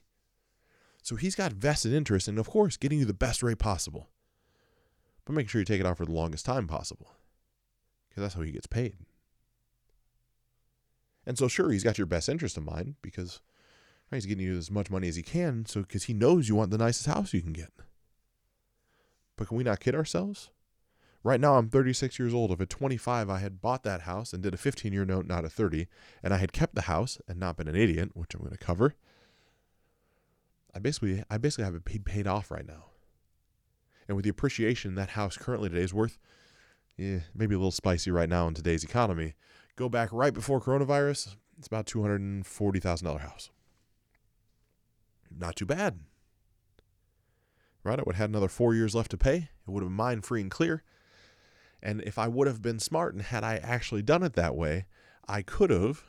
So 1.04 1.16
he's 1.16 1.34
got 1.34 1.52
vested 1.52 1.92
interest 1.92 2.28
in, 2.28 2.38
of 2.38 2.48
course, 2.48 2.78
getting 2.78 2.98
you 2.98 3.04
the 3.04 3.12
best 3.12 3.42
rate 3.42 3.58
possible, 3.58 4.08
but 5.26 5.34
making 5.34 5.48
sure 5.48 5.60
you 5.60 5.66
take 5.66 5.78
it 5.78 5.84
out 5.84 5.98
for 5.98 6.06
the 6.06 6.12
longest 6.12 6.46
time 6.46 6.66
possible 6.66 7.12
because 8.08 8.22
that's 8.22 8.34
how 8.34 8.40
he 8.40 8.52
gets 8.52 8.66
paid. 8.66 8.96
And 11.26 11.36
so, 11.36 11.46
sure, 11.46 11.70
he's 11.70 11.84
got 11.84 11.98
your 11.98 12.06
best 12.06 12.30
interest 12.30 12.56
in 12.56 12.64
mind 12.64 12.94
because 13.02 13.42
right, 14.10 14.16
he's 14.16 14.24
getting 14.24 14.46
you 14.46 14.56
as 14.56 14.70
much 14.70 14.90
money 14.90 15.06
as 15.06 15.16
he 15.16 15.22
can, 15.22 15.66
so 15.66 15.82
because 15.82 16.04
he 16.04 16.14
knows 16.14 16.48
you 16.48 16.54
want 16.54 16.70
the 16.70 16.78
nicest 16.78 17.06
house 17.06 17.34
you 17.34 17.42
can 17.42 17.52
get. 17.52 17.70
But 19.36 19.48
can 19.48 19.58
we 19.58 19.64
not 19.64 19.80
kid 19.80 19.94
ourselves? 19.94 20.48
Right 21.22 21.40
now, 21.40 21.56
I'm 21.56 21.68
36 21.68 22.18
years 22.18 22.32
old. 22.32 22.50
If 22.50 22.62
at 22.62 22.70
25 22.70 23.28
I 23.28 23.40
had 23.40 23.60
bought 23.60 23.82
that 23.82 24.02
house 24.02 24.32
and 24.32 24.42
did 24.42 24.54
a 24.54 24.58
15 24.58 24.90
year 24.90 25.04
note, 25.04 25.26
not 25.26 25.44
a 25.44 25.50
30, 25.50 25.86
and 26.22 26.32
I 26.32 26.38
had 26.38 26.54
kept 26.54 26.74
the 26.74 26.82
house 26.82 27.18
and 27.28 27.38
not 27.38 27.58
been 27.58 27.68
an 27.68 27.76
idiot, 27.76 28.12
which 28.14 28.32
I'm 28.32 28.40
going 28.40 28.52
to 28.52 28.58
cover, 28.58 28.94
I 30.74 30.80
basically 30.80 31.22
I 31.30 31.38
basically 31.38 31.64
have 31.64 31.74
it 31.74 31.84
paid, 31.84 32.26
off 32.26 32.50
right 32.50 32.66
now. 32.66 32.86
And 34.08 34.16
with 34.16 34.24
the 34.24 34.30
appreciation 34.30 34.96
that 34.96 35.10
house 35.10 35.36
currently 35.36 35.68
today 35.68 35.82
is 35.82 35.94
worth, 35.94 36.18
yeah, 36.96 37.20
maybe 37.34 37.54
a 37.54 37.58
little 37.58 37.70
spicy 37.70 38.10
right 38.10 38.28
now 38.28 38.48
in 38.48 38.54
today's 38.54 38.84
economy. 38.84 39.34
Go 39.76 39.88
back 39.88 40.10
right 40.12 40.34
before 40.34 40.60
coronavirus, 40.60 41.36
it's 41.58 41.66
about 41.66 41.86
two 41.86 42.02
hundred 42.02 42.20
and 42.20 42.46
forty 42.46 42.80
thousand 42.80 43.06
dollar 43.06 43.20
house. 43.20 43.50
Not 45.36 45.56
too 45.56 45.66
bad. 45.66 46.00
Right? 47.82 47.98
I 47.98 48.02
would 48.04 48.14
have 48.14 48.22
had 48.22 48.30
another 48.30 48.48
four 48.48 48.74
years 48.74 48.94
left 48.94 49.10
to 49.12 49.18
pay. 49.18 49.36
It 49.66 49.70
would 49.70 49.82
have 49.82 49.90
been 49.90 49.96
mine 49.96 50.22
free 50.22 50.40
and 50.40 50.50
clear. 50.50 50.82
And 51.82 52.00
if 52.02 52.18
I 52.18 52.28
would 52.28 52.46
have 52.46 52.62
been 52.62 52.78
smart 52.78 53.14
and 53.14 53.22
had 53.22 53.44
I 53.44 53.56
actually 53.56 54.02
done 54.02 54.22
it 54.22 54.32
that 54.34 54.56
way, 54.56 54.86
I 55.28 55.42
could 55.42 55.70
have 55.70 56.02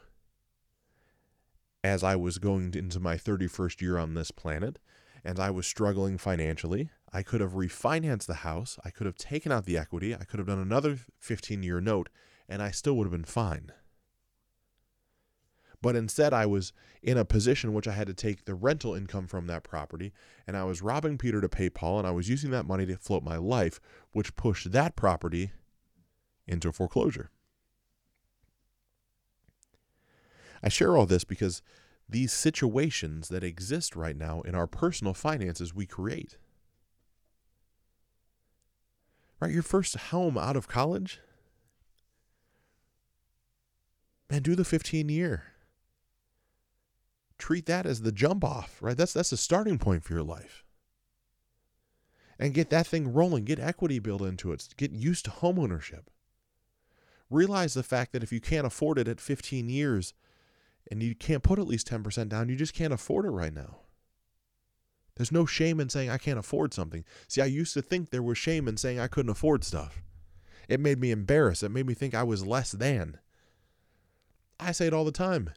as 1.86 2.04
I 2.04 2.16
was 2.16 2.40
going 2.40 2.74
into 2.74 3.00
my 3.00 3.16
31st 3.16 3.80
year 3.80 3.98
on 4.00 4.16
this 4.16 4.32
planet 4.32 4.80
and 5.24 5.40
I 5.40 5.52
was 5.52 5.68
struggling 5.68 6.18
financially, 6.18 6.90
I 7.14 7.22
could 7.22 7.42
have 7.42 7.54
refinanced 7.54 8.26
the 8.26 8.36
house. 8.36 8.80
I 8.84 8.90
could 8.90 9.06
have 9.06 9.18
taken 9.18 9.52
out 9.52 9.66
the 9.66 9.78
equity. 9.78 10.16
I 10.16 10.24
could 10.24 10.40
have 10.40 10.48
done 10.48 10.60
another 10.60 10.98
15 11.20 11.62
year 11.62 11.80
note, 11.80 12.10
and 12.50 12.62
I 12.62 12.72
still 12.72 12.96
would 12.96 13.06
have 13.06 13.12
been 13.12 13.24
fine. 13.24 13.72
But 15.80 15.96
instead, 15.96 16.34
I 16.34 16.48
was 16.48 16.74
in 17.04 17.20
a 17.20 17.26
position 17.26 17.74
which 17.74 17.88
I 17.88 17.92
had 17.92 18.08
to 18.08 18.16
take 18.16 18.46
the 18.46 18.56
rental 18.56 18.96
income 18.96 19.28
from 19.28 19.46
that 19.48 19.64
property, 19.64 20.12
and 20.48 20.58
I 20.58 20.64
was 20.64 20.82
robbing 20.82 21.20
Peter 21.20 21.40
to 21.40 21.50
pay 21.50 21.70
Paul, 21.70 22.00
and 22.00 22.08
I 22.08 22.12
was 22.12 22.30
using 22.30 22.50
that 22.52 22.66
money 22.66 22.88
to 22.88 22.98
float 22.98 23.24
my 23.24 23.38
life, 23.38 23.80
which 24.12 24.36
pushed 24.36 24.72
that 24.72 24.96
property 24.96 25.52
into 26.48 26.72
foreclosure. 26.72 27.30
I 30.66 30.70
share 30.70 30.98
all 30.98 31.06
this 31.06 31.24
because 31.24 31.62
these 32.10 32.34
situations 32.34 33.30
that 33.30 33.44
exist 33.44 33.96
right 33.96 34.18
now 34.18 34.42
in 34.42 34.56
our 34.56 34.66
personal 34.66 35.14
finances 35.14 35.76
we 35.76 35.86
create. 35.86 36.38
Right, 39.40 39.52
your 39.52 39.64
first 39.64 39.96
home 39.96 40.40
out 40.40 40.56
of 40.56 40.68
college? 40.68 41.20
Man, 44.32 44.42
do 44.42 44.56
the 44.56 44.66
15 44.66 45.08
year. 45.08 45.44
Treat 47.38 47.68
that 47.68 47.86
as 47.86 48.02
the 48.02 48.12
jump 48.12 48.44
off, 48.44 48.78
right? 48.82 48.98
That's 48.98 49.14
that's 49.14 49.30
the 49.30 49.38
starting 49.38 49.78
point 49.78 50.04
for 50.04 50.14
your 50.14 50.24
life. 50.24 50.64
And 52.40 52.54
get 52.54 52.72
that 52.72 52.88
thing 52.88 53.14
rolling, 53.14 53.46
get 53.46 53.60
equity 53.60 54.00
built 54.00 54.22
into 54.22 54.52
it, 54.52 54.68
get 54.78 54.92
used 54.92 55.26
to 55.26 55.32
home 55.32 55.60
ownership. 55.60 56.10
Realize 57.30 57.74
the 57.76 57.84
fact 57.84 58.14
that 58.14 58.24
if 58.24 58.32
you 58.32 58.40
can't 58.40 58.66
afford 58.66 58.98
it 58.98 59.08
at 59.08 59.22
15 59.22 59.70
years, 59.70 60.14
and 60.92 61.02
you 61.02 61.16
can't 61.16 61.44
put 61.44 61.60
at 61.60 61.68
least 61.68 61.90
10% 61.90 62.30
down, 62.30 62.50
you 62.50 62.56
just 62.56 62.74
can't 62.74 62.94
afford 62.94 63.26
it 63.26 63.32
right 63.32 63.54
now. 63.54 63.78
There's 65.16 65.32
no 65.32 65.46
shame 65.46 65.80
in 65.80 65.90
saying 65.90 66.10
I 66.10 66.18
can't 66.18 66.40
afford 66.40 66.74
something. 66.74 67.06
See, 67.28 67.42
I 67.42 67.46
used 67.46 67.74
to 67.74 67.82
think 67.82 68.10
there 68.10 68.24
was 68.24 68.38
shame 68.38 68.68
in 68.68 68.78
saying 68.78 69.00
I 69.00 69.08
couldn't 69.08 69.32
afford 69.32 69.64
stuff. 69.64 70.02
It 70.68 70.80
made 70.80 71.00
me 71.00 71.12
embarrassed. 71.12 71.64
It 71.64 71.70
made 71.70 71.86
me 71.86 71.94
think 71.94 72.14
I 72.14 72.24
was 72.24 72.46
less 72.46 72.72
than. 72.72 73.20
I 74.60 74.72
say 74.72 74.88
it 74.88 74.94
all 74.94 75.06
the 75.06 75.12
time. 75.12 75.52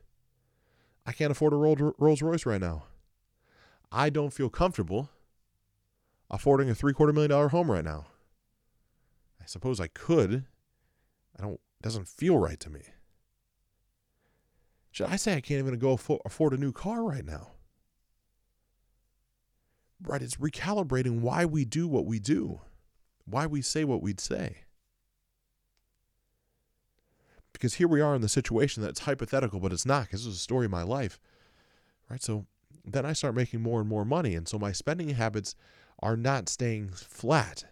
I 1.07 1.13
can't 1.13 1.31
afford 1.31 1.53
a 1.53 1.57
Rolls 1.57 2.23
Royce 2.23 2.47
right 2.47 2.61
now. 2.61 2.85
I 3.91 4.11
don't 4.11 4.33
feel 4.33 4.51
comfortable 4.51 5.09
affording 6.31 6.69
a 6.69 6.75
three 6.75 6.93
quarter 6.93 7.13
million 7.13 7.31
dollar 7.31 7.49
home 7.49 7.71
right 7.71 7.85
now. 7.85 8.07
I 9.41 9.47
suppose 9.47 9.81
I 9.81 9.87
could. 9.87 10.45
I 11.39 11.43
don't. 11.43 11.55
It 11.55 11.83
doesn't 11.83 12.09
feel 12.09 12.37
right 12.39 12.61
to 12.61 12.71
me. 12.71 12.83
Should 14.99 15.07
I 15.07 15.15
say 15.15 15.35
I 15.37 15.41
can't 15.41 15.61
even 15.61 15.79
go 15.79 15.97
afford 16.25 16.55
a 16.55 16.57
new 16.57 16.73
car 16.73 17.05
right 17.05 17.25
now? 17.25 17.53
Right, 20.03 20.21
it's 20.21 20.35
recalibrating 20.35 21.21
why 21.21 21.45
we 21.45 21.65
do 21.65 21.87
what 21.87 22.05
we 22.05 22.19
do, 22.19 22.63
why 23.25 23.47
we 23.47 23.63
say 23.63 23.85
what 23.85 24.03
we'd 24.03 24.19
say. 24.19 24.65
Because 27.53 27.75
here 27.75 27.87
we 27.87 28.01
are 28.01 28.17
in 28.17 28.23
the 28.23 28.29
situation 28.29 28.83
that's 28.83 28.99
hypothetical, 28.99 29.61
but 29.61 29.73
it's 29.73 29.87
not, 29.87 30.07
because 30.07 30.25
this 30.25 30.33
is 30.33 30.41
a 30.41 30.43
story 30.43 30.65
of 30.65 30.73
my 30.73 30.83
life. 30.83 31.21
Right? 32.11 32.21
So 32.21 32.47
then 32.85 33.07
I 33.07 33.13
start 33.13 33.37
making 33.37 33.61
more 33.61 33.79
and 33.79 33.89
more 33.89 34.05
money. 34.05 34.35
And 34.35 34.49
so 34.49 34.59
my 34.59 34.73
spending 34.73 35.11
habits 35.11 35.55
are 36.01 36.17
not 36.17 36.49
staying 36.49 36.89
flat. 36.89 37.63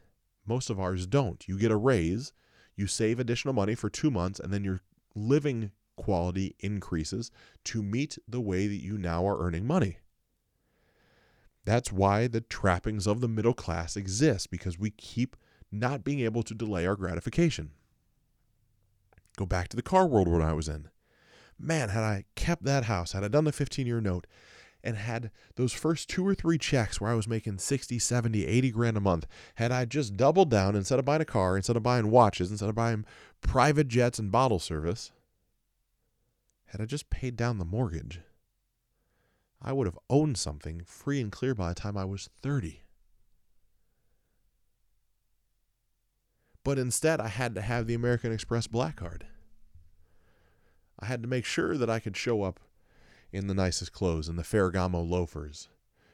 Most 0.47 0.71
of 0.71 0.79
ours 0.79 1.09
don't. 1.09 1.45
You 1.49 1.59
get 1.59 1.73
a 1.73 1.77
raise, 1.77 2.33
you 2.77 2.87
save 2.87 3.19
additional 3.19 3.53
money 3.53 3.75
for 3.75 3.91
two 3.91 4.13
months, 4.13 4.39
and 4.39 4.53
then 4.53 4.63
you're 4.63 4.83
living 5.17 5.73
quality 5.97 6.55
increases 6.61 7.31
to 7.65 7.83
meet 7.83 8.19
the 8.29 8.41
way 8.41 8.67
that 8.67 8.83
you 8.83 8.99
now 8.99 9.27
are 9.27 9.45
earning 9.45 9.67
money. 9.67 9.99
That's 11.65 11.91
why 11.91 12.29
the 12.29 12.41
trappings 12.41 13.07
of 13.07 13.21
the 13.21 13.29
middle 13.29 13.55
class 13.55 13.97
exist 13.97 14.51
because 14.51 14.79
we 14.79 14.91
keep 14.91 15.37
not 15.73 16.05
being 16.05 16.21
able 16.21 16.45
to 16.45 16.55
delay 16.55 16.87
our 16.87 16.95
gratification. 16.95 17.71
Go 19.37 19.47
back 19.47 19.69
to 19.69 19.77
the 19.77 19.83
car 19.83 20.07
world 20.07 20.29
when 20.29 20.43
I 20.43 20.53
was 20.53 20.69
in. 20.69 20.89
Man, 21.59 21.89
had 21.89 22.05
I 22.05 22.25
kept 22.37 22.65
that 22.65 22.85
house, 22.85 23.13
had 23.13 23.25
I 23.25 23.29
done 23.29 23.45
the 23.45 23.53
15 23.53 23.87
year 23.87 24.01
note, 24.01 24.27
and 24.85 24.97
had 24.97 25.33
those 25.57 25.73
first 25.73 26.09
two 26.09 26.27
or 26.27 26.35
three 26.35 26.59
checks 26.59 27.01
where 27.01 27.11
I 27.11 27.15
was 27.15 27.27
making 27.27 27.59
60, 27.59 27.99
70, 27.99 28.47
80 28.47 28.71
grand 28.71 28.97
a 28.97 29.01
month, 29.01 29.27
had 29.57 29.73
I 29.73 29.85
just 29.85 30.17
doubled 30.17 30.51
down 30.51 30.77
instead 30.77 31.01
of 31.01 31.05
buying 31.05 31.23
a 31.23 31.27
car, 31.27 31.57
instead 31.57 31.77
of 31.77 31.83
buying 31.83 32.11
watches, 32.11 32.51
instead 32.51 32.69
of 32.69 32.77
buying 32.77 33.05
private 33.41 33.89
jets 33.89 34.21
and 34.21 34.31
bottle 34.31 34.61
service, 34.61 35.11
had 36.67 36.81
I 36.81 36.85
just 36.85 37.11
paid 37.11 37.37
down 37.37 37.59
the 37.59 37.65
mortgage, 37.65 38.21
I 39.61 39.73
would 39.73 39.87
have 39.87 39.99
owned 40.11 40.37
something 40.39 40.83
free 40.85 41.21
and 41.21 41.33
clear 41.33 41.55
by 41.55 41.69
the 41.69 41.75
time 41.75 41.97
I 41.97 42.05
was 42.05 42.29
30. 42.41 42.83
But 46.65 46.79
instead, 46.79 47.21
I 47.21 47.29
had 47.29 47.55
to 47.55 47.61
have 47.61 47.87
the 47.87 47.95
American 47.95 48.33
Express 48.33 48.67
Black 48.67 48.97
Card. 48.97 49.27
I 50.99 51.07
had 51.07 51.23
to 51.23 51.29
make 51.29 51.45
sure 51.45 51.77
that 51.77 51.91
I 51.91 52.01
could 52.01 52.17
show 52.17 52.43
up 52.43 52.59
in 53.33 53.47
the 53.47 53.55
nicest 53.55 53.93
clothes 53.93 54.29
and 54.29 54.39
the 54.39 54.43
Ferragamo 54.43 55.09
loafers. 55.09 55.69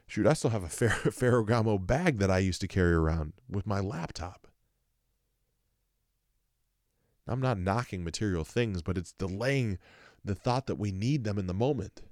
Shoot, 0.06 0.26
I 0.26 0.34
still 0.34 0.50
have 0.50 0.64
a 0.64 0.66
Ferragamo 0.68 1.86
bag 1.86 2.18
that 2.18 2.30
I 2.30 2.38
used 2.38 2.60
to 2.60 2.68
carry 2.68 2.92
around 2.92 3.32
with 3.48 3.66
my 3.66 3.80
laptop. 3.80 4.46
I'm 7.26 7.40
not 7.40 7.58
knocking 7.58 8.04
material 8.04 8.44
things, 8.44 8.82
but 8.82 8.98
it's 8.98 9.12
delaying 9.12 9.78
the 10.24 10.34
thought 10.34 10.66
that 10.66 10.76
we 10.76 10.92
need 10.92 11.24
them 11.24 11.38
in 11.38 11.46
the 11.46 11.54
moment. 11.54 12.02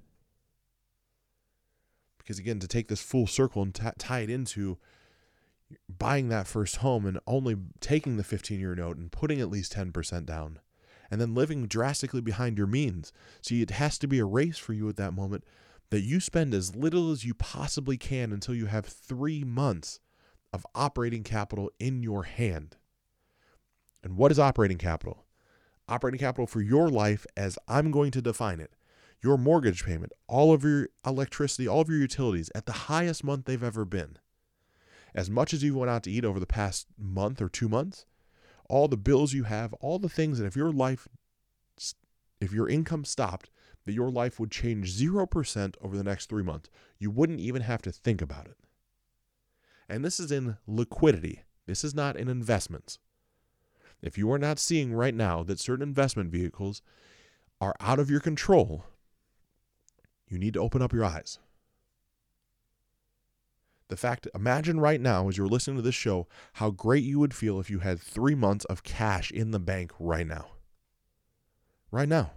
Because 2.17 2.39
again, 2.39 2.59
to 2.59 2.67
take 2.67 2.87
this 2.87 3.01
full 3.01 3.27
circle 3.27 3.61
and 3.61 3.73
t- 3.73 3.83
tie 3.97 4.19
it 4.19 4.29
into 4.29 4.77
buying 5.89 6.29
that 6.29 6.47
first 6.47 6.77
home 6.77 7.05
and 7.05 7.19
only 7.25 7.55
taking 7.79 8.17
the 8.17 8.23
15 8.23 8.59
year 8.59 8.75
note 8.75 8.97
and 8.97 9.11
putting 9.11 9.39
at 9.39 9.49
least 9.49 9.73
10% 9.73 10.25
down 10.25 10.59
and 11.11 11.19
then 11.19 11.35
living 11.35 11.67
drastically 11.67 12.21
behind 12.21 12.57
your 12.57 12.67
means. 12.67 13.11
See, 13.41 13.61
it 13.61 13.71
has 13.71 13.97
to 13.99 14.07
be 14.07 14.19
a 14.19 14.25
race 14.25 14.57
for 14.57 14.73
you 14.73 14.87
at 14.87 14.95
that 14.95 15.13
moment 15.13 15.43
that 15.89 16.01
you 16.01 16.21
spend 16.21 16.53
as 16.53 16.75
little 16.75 17.11
as 17.11 17.25
you 17.25 17.33
possibly 17.33 17.97
can 17.97 18.31
until 18.31 18.55
you 18.55 18.67
have 18.67 18.85
three 18.85 19.43
months 19.43 19.99
of 20.53 20.65
operating 20.73 21.23
capital 21.23 21.69
in 21.79 22.01
your 22.01 22.23
hand. 22.23 22.77
And 24.01 24.15
what 24.15 24.31
is 24.31 24.39
operating 24.39 24.77
capital? 24.77 25.25
Operating 25.91 26.21
capital 26.21 26.47
for 26.47 26.61
your 26.61 26.87
life, 26.87 27.27
as 27.35 27.59
I'm 27.67 27.91
going 27.91 28.11
to 28.11 28.21
define 28.21 28.61
it, 28.61 28.71
your 29.21 29.37
mortgage 29.37 29.83
payment, 29.83 30.13
all 30.25 30.53
of 30.53 30.63
your 30.63 30.87
electricity, 31.05 31.67
all 31.67 31.81
of 31.81 31.89
your 31.89 31.99
utilities 31.99 32.49
at 32.55 32.65
the 32.65 32.71
highest 32.71 33.25
month 33.25 33.43
they've 33.43 33.61
ever 33.61 33.83
been. 33.83 34.17
As 35.13 35.29
much 35.29 35.53
as 35.53 35.63
you 35.63 35.75
went 35.75 35.91
out 35.91 36.03
to 36.03 36.11
eat 36.11 36.23
over 36.23 36.39
the 36.39 36.45
past 36.45 36.87
month 36.97 37.41
or 37.41 37.49
two 37.49 37.67
months, 37.67 38.05
all 38.69 38.87
the 38.87 38.95
bills 38.95 39.33
you 39.33 39.43
have, 39.43 39.73
all 39.81 39.99
the 39.99 40.07
things 40.07 40.39
that 40.39 40.45
if 40.45 40.55
your 40.55 40.71
life, 40.71 41.09
if 42.39 42.53
your 42.53 42.69
income 42.69 43.03
stopped, 43.03 43.49
that 43.83 43.91
your 43.91 44.09
life 44.09 44.39
would 44.39 44.49
change 44.49 44.97
0% 44.97 45.75
over 45.81 45.97
the 45.97 46.05
next 46.05 46.29
three 46.29 46.41
months. 46.41 46.69
You 46.99 47.11
wouldn't 47.11 47.41
even 47.41 47.63
have 47.63 47.81
to 47.81 47.91
think 47.91 48.21
about 48.21 48.45
it. 48.45 48.55
And 49.89 50.05
this 50.05 50.21
is 50.21 50.31
in 50.31 50.55
liquidity. 50.65 51.43
This 51.65 51.83
is 51.83 51.93
not 51.93 52.15
in 52.15 52.29
investments. 52.29 52.97
If 54.01 54.17
you 54.17 54.31
are 54.31 54.39
not 54.39 54.59
seeing 54.59 54.93
right 54.93 55.13
now 55.13 55.43
that 55.43 55.59
certain 55.59 55.83
investment 55.83 56.31
vehicles 56.31 56.81
are 57.59 57.75
out 57.79 57.99
of 57.99 58.09
your 58.09 58.19
control, 58.19 58.85
you 60.27 60.39
need 60.39 60.53
to 60.55 60.59
open 60.59 60.81
up 60.81 60.93
your 60.93 61.05
eyes. 61.05 61.37
The 63.89 63.97
fact, 63.97 64.27
imagine 64.33 64.79
right 64.79 65.01
now 65.01 65.27
as 65.27 65.37
you're 65.37 65.47
listening 65.47 65.75
to 65.75 65.81
this 65.81 65.93
show, 65.93 66.27
how 66.53 66.71
great 66.71 67.03
you 67.03 67.19
would 67.19 67.33
feel 67.33 67.59
if 67.59 67.69
you 67.69 67.79
had 67.79 67.99
three 67.99 68.35
months 68.35 68.65
of 68.65 68.83
cash 68.83 69.31
in 69.31 69.51
the 69.51 69.59
bank 69.59 69.91
right 69.99 70.25
now. 70.25 70.47
Right 71.91 72.07
now. 72.07 72.31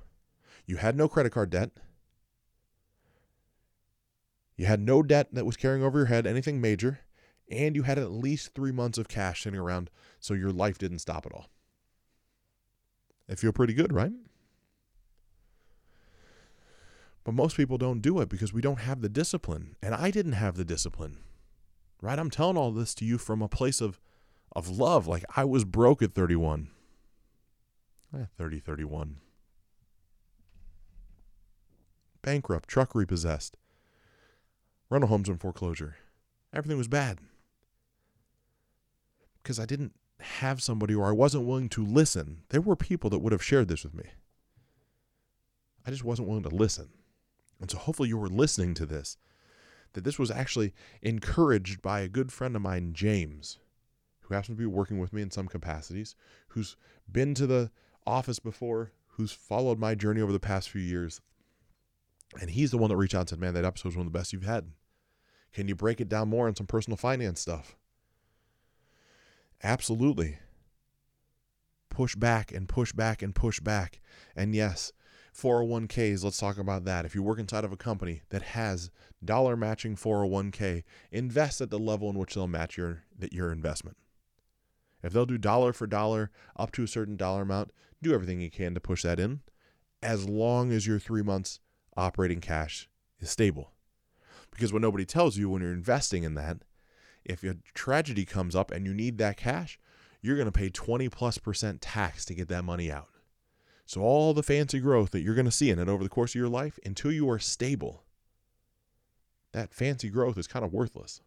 You 0.67 0.79
had 0.79 0.97
no 0.97 1.09
credit 1.09 1.31
card 1.31 1.51
debt. 1.51 1.71
You 4.57 4.67
had 4.67 4.81
no 4.81 5.03
debt 5.03 5.29
that 5.33 5.47
was 5.47 5.57
carrying 5.57 5.85
over 5.85 5.99
your 5.99 6.07
head, 6.07 6.27
anything 6.27 6.61
major. 6.61 7.01
And 7.51 7.77
you 7.77 7.85
had 7.85 7.99
at 7.99 8.11
least 8.11 8.55
three 8.55 8.73
months 8.73 8.99
of 8.99 9.09
cash 9.09 9.45
sitting 9.45 9.61
around 9.61 9.91
so 10.19 10.35
your 10.35 10.53
life 10.53 10.77
didn't 10.79 11.01
stop 11.01 11.25
at 11.25 11.33
all. 11.33 11.51
I 13.29 13.35
feel 13.35 13.53
pretty 13.53 13.75
good, 13.75 13.93
right? 13.93 14.13
But 17.25 17.33
most 17.33 17.57
people 17.57 17.79
don't 17.79 18.01
do 18.01 18.21
it 18.21 18.29
because 18.29 18.53
we 18.53 18.61
don't 18.61 18.81
have 18.81 19.01
the 19.01 19.09
discipline. 19.09 19.77
And 19.83 19.95
I 19.95 20.11
didn't 20.11 20.33
have 20.33 20.57
the 20.57 20.65
discipline. 20.65 21.19
Right? 22.03 22.19
I'm 22.19 22.31
telling 22.31 22.59
all 22.59 22.71
this 22.71 22.95
to 22.97 23.05
you 23.05 23.17
from 23.17 23.41
a 23.41 23.49
place 23.49 23.81
of 23.81 23.99
of 24.55 24.69
love. 24.69 25.07
Like 25.07 25.25
I 25.35 25.45
was 25.45 25.65
broke 25.65 26.03
at 26.03 26.15
31. 26.15 26.69
Eh, 28.15 28.27
30, 28.37 28.61
31 28.61 29.17
bankrupt, 32.25 32.69
truck 32.69 32.95
repossessed, 32.95 33.57
rental 34.89 35.09
homes 35.09 35.29
in 35.29 35.37
foreclosure. 35.37 35.97
Everything 36.53 36.79
was 36.79 36.89
bad. 36.89 37.19
Because 39.43 39.61
I 39.61 39.67
didn't 39.67 39.93
have 40.21 40.63
somebody 40.63 40.95
or 40.95 41.07
I 41.07 41.13
wasn't 41.13 41.47
willing 41.47 41.69
to 41.71 41.85
listen. 41.85 42.43
There 42.51 42.61
were 42.61 42.77
people 42.77 43.11
that 43.11 43.19
would 43.19 43.33
have 43.33 43.43
shared 43.43 43.69
this 43.69 43.85
with 43.85 43.95
me. 43.95 44.05
I 45.87 45.91
just 45.91 46.05
wasn't 46.05 46.29
willing 46.29 46.45
to 46.45 46.55
listen. 46.55 46.89
And 47.61 47.71
so 47.71 47.79
hopefully 47.79 48.09
you 48.09 48.19
were 48.19 48.29
listening 48.29 48.75
to 48.75 48.87
this. 48.87 49.17
That 49.93 50.05
this 50.05 50.19
was 50.19 50.31
actually 50.31 50.75
encouraged 51.03 51.81
by 51.81 52.01
a 52.01 52.09
good 52.09 52.33
friend 52.33 52.57
of 52.57 52.63
mine, 52.63 52.95
James, 52.95 53.59
who 54.21 54.35
happens 54.35 54.57
to 54.57 54.61
be 54.61 54.67
working 54.67 54.99
with 54.99 55.13
me 55.13 55.23
in 55.23 55.31
some 55.31 55.47
capacities, 55.47 56.17
who's 56.49 56.77
been 57.11 57.35
to 57.35 57.47
the 57.47 57.71
office 58.07 58.41
before, 58.41 58.93
who's 59.07 59.31
followed 59.31 59.79
my 59.79 59.95
journey 59.95 60.21
over 60.21 60.33
the 60.33 60.41
past 60.41 60.69
few 60.69 60.81
years, 60.81 61.21
and 62.41 62.51
he's 62.51 62.71
the 62.71 62.79
one 62.79 62.91
that 62.91 62.97
reached 62.97 63.15
out 63.15 63.21
and 63.21 63.29
said, 63.31 63.39
Man, 63.39 63.55
that 63.55 63.65
episode 63.65 63.91
was 63.91 63.97
one 63.97 64.07
of 64.07 64.13
the 64.13 64.19
best 64.19 64.33
you've 64.33 64.45
had. 64.45 64.71
Can 65.53 65.69
you 65.69 65.77
break 65.77 66.01
it 66.01 66.09
down 66.09 66.29
more 66.29 66.49
on 66.49 66.57
some 66.57 66.67
personal 66.67 66.97
finance 66.97 67.41
stuff? 67.41 67.77
Absolutely. 69.63 70.39
Push 71.91 72.17
back 72.17 72.53
and 72.53 72.69
push 72.69 72.93
back 72.93 73.23
and 73.23 73.35
push 73.35 73.61
back. 73.61 74.01
And 74.35 74.55
yes, 74.55 74.93
401ks, 75.37 76.23
let's 76.25 76.39
talk 76.39 76.59
about 76.59 76.85
that. 76.85 77.05
If 77.05 77.15
you 77.15 77.23
work 77.23 77.39
inside 77.39 77.65
of 77.65 77.73
a 77.73 77.77
company 77.77 78.23
that 78.31 78.43
has 78.43 78.91
dollar 79.25 79.57
matching 79.57 79.97
401k, 79.97 80.83
invest 81.11 81.61
at 81.61 81.71
the 81.71 81.79
level 81.79 82.11
in 82.11 82.19
which 82.19 82.35
they'll 82.35 82.47
match 82.47 82.77
your 82.77 83.05
your 83.33 83.51
investment. 83.51 83.97
If 85.03 85.13
they'll 85.13 85.27
do 85.27 85.39
dollar 85.39 85.73
for 85.73 85.87
dollar 85.87 86.31
up 86.57 86.73
to 86.73 86.85
a 86.85 86.89
certain 86.89 87.17
dollar 87.17 87.43
amount, 87.43 87.73
do 88.03 88.15
everything 88.15 88.41
you 88.41 88.51
can 88.51 88.75
to 88.75 88.81
push 88.81 89.03
that 89.03 89.21
in 89.21 89.41
as 90.03 90.29
long 90.29 90.73
as 90.73 90.87
your 90.87 90.99
3 90.99 91.23
months 91.23 91.61
operating 91.97 92.41
cash 92.41 92.89
is 93.21 93.31
stable. 93.31 93.73
Because 94.51 94.73
what 94.73 94.83
nobody 94.83 95.05
tells 95.05 95.37
you 95.37 95.49
when 95.49 95.63
you're 95.63 95.73
investing 95.73 96.23
in 96.23 96.35
that, 96.35 96.59
if 97.25 97.43
a 97.43 97.57
tragedy 97.75 98.25
comes 98.25 98.55
up 98.55 98.71
and 98.71 98.87
you 98.87 98.95
need 98.95 99.19
that 99.19 99.37
cash, 99.37 99.79
you're 100.21 100.37
going 100.37 100.47
to 100.47 100.53
pay 100.53 100.71
20 100.71 101.09
plus 101.09 101.39
percent 101.39 101.81
tax 101.81 102.25
to 102.27 102.35
get 102.35 102.49
that 102.49 102.65
money 102.65 102.91
out. 102.91 103.09
So, 103.87 104.01
all 104.01 104.33
the 104.33 104.43
fancy 104.43 104.81
growth 104.81 105.11
that 105.11 105.21
you're 105.21 105.35
going 105.35 105.45
to 105.45 105.51
see 105.51 105.71
in 105.71 105.79
it 105.79 105.89
over 105.89 106.03
the 106.03 106.09
course 106.09 106.33
of 106.33 106.39
your 106.39 106.49
life, 106.49 106.79
until 106.85 107.13
you 107.13 107.29
are 107.29 107.39
stable, 107.39 108.05
that 109.53 109.75
fancy 109.75 110.09
growth 110.09 110.39
is 110.39 110.47
kind 110.47 110.65
of 110.65 110.73
worthless. 110.73 111.21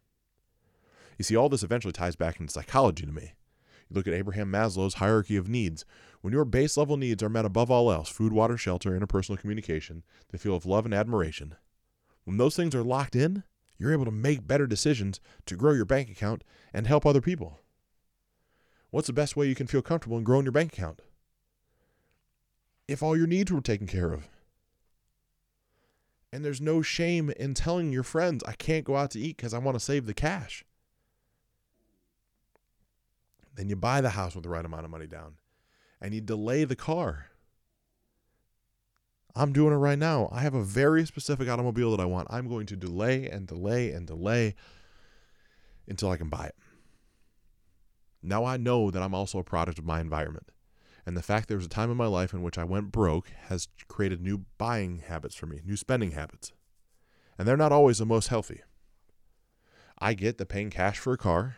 You 1.17 1.23
see, 1.23 1.35
all 1.35 1.49
this 1.49 1.63
eventually 1.63 1.93
ties 1.93 2.15
back 2.15 2.39
into 2.39 2.51
psychology 2.51 3.05
to 3.05 3.11
me. 3.11 3.33
You 3.89 3.95
look 3.95 4.07
at 4.07 4.13
Abraham 4.13 4.51
Maslow's 4.51 4.95
hierarchy 4.95 5.37
of 5.37 5.47
needs. 5.47 5.85
When 6.21 6.33
your 6.33 6.45
base 6.45 6.77
level 6.77 6.97
needs 6.97 7.21
are 7.21 7.29
met 7.29 7.45
above 7.45 7.69
all 7.69 7.91
else 7.91 8.09
food, 8.09 8.33
water, 8.33 8.57
shelter, 8.57 8.99
interpersonal 8.99 9.39
communication, 9.39 10.03
the 10.29 10.37
feel 10.37 10.55
of 10.55 10.65
love 10.65 10.85
and 10.85 10.93
admiration 10.93 11.55
when 12.27 12.35
those 12.35 12.57
things 12.57 12.75
are 12.75 12.83
locked 12.83 13.15
in, 13.15 13.43
you're 13.77 13.93
able 13.93 14.05
to 14.05 14.11
make 14.11 14.47
better 14.47 14.67
decisions 14.67 15.19
to 15.45 15.55
grow 15.55 15.73
your 15.73 15.85
bank 15.85 16.09
account 16.09 16.43
and 16.73 16.87
help 16.87 17.05
other 17.05 17.21
people. 17.21 17.59
What's 18.89 19.07
the 19.07 19.13
best 19.13 19.35
way 19.35 19.47
you 19.47 19.55
can 19.55 19.67
feel 19.67 19.81
comfortable 19.81 20.17
in 20.17 20.23
growing 20.23 20.45
your 20.45 20.51
bank 20.51 20.73
account? 20.73 21.01
If 22.87 23.03
all 23.03 23.17
your 23.17 23.27
needs 23.27 23.51
were 23.51 23.61
taken 23.61 23.87
care 23.87 24.13
of. 24.13 24.27
And 26.31 26.43
there's 26.43 26.61
no 26.61 26.81
shame 26.81 27.29
in 27.31 27.53
telling 27.53 27.91
your 27.91 28.03
friends, 28.03 28.43
I 28.45 28.53
can't 28.53 28.85
go 28.85 28.95
out 28.95 29.11
to 29.11 29.19
eat 29.19 29.37
because 29.37 29.53
I 29.53 29.59
want 29.59 29.75
to 29.75 29.83
save 29.83 30.05
the 30.05 30.13
cash. 30.13 30.63
Then 33.55 33.69
you 33.69 33.75
buy 33.75 34.01
the 34.01 34.11
house 34.11 34.35
with 34.35 34.43
the 34.43 34.49
right 34.49 34.65
amount 34.65 34.85
of 34.85 34.91
money 34.91 35.07
down 35.07 35.35
and 35.99 36.13
you 36.13 36.21
delay 36.21 36.63
the 36.63 36.75
car. 36.75 37.27
I'm 39.37 39.53
doing 39.53 39.71
it 39.71 39.77
right 39.77 39.99
now. 39.99 40.29
I 40.31 40.41
have 40.41 40.55
a 40.55 40.63
very 40.63 41.05
specific 41.05 41.47
automobile 41.47 41.91
that 41.91 42.01
I 42.01 42.05
want. 42.05 42.27
I'm 42.31 42.49
going 42.49 42.65
to 42.67 42.75
delay 42.75 43.29
and 43.29 43.45
delay 43.45 43.91
and 43.91 44.07
delay 44.07 44.55
until 45.87 46.09
I 46.09 46.17
can 46.17 46.27
buy 46.27 46.47
it. 46.47 46.55
Now 48.23 48.45
I 48.45 48.57
know 48.57 48.89
that 48.89 49.03
I'm 49.03 49.13
also 49.13 49.37
a 49.37 49.43
product 49.43 49.77
of 49.77 49.85
my 49.85 50.01
environment. 50.01 50.49
And 51.05 51.15
the 51.15 51.21
fact 51.21 51.47
there 51.47 51.57
was 51.57 51.67
a 51.67 51.69
time 51.69 51.91
in 51.91 51.97
my 51.97 52.07
life 52.07 52.33
in 52.33 52.41
which 52.41 52.57
I 52.57 52.63
went 52.63 52.91
broke 52.91 53.29
has 53.45 53.67
created 53.87 54.21
new 54.21 54.45
buying 54.57 55.03
habits 55.07 55.35
for 55.35 55.45
me, 55.45 55.61
new 55.63 55.77
spending 55.77 56.11
habits. 56.11 56.51
And 57.37 57.47
they're 57.47 57.55
not 57.55 57.71
always 57.71 57.99
the 57.99 58.05
most 58.07 58.29
healthy. 58.29 58.61
I 59.99 60.15
get 60.15 60.39
that 60.39 60.49
paying 60.49 60.71
cash 60.71 60.97
for 60.97 61.13
a 61.13 61.17
car 61.17 61.57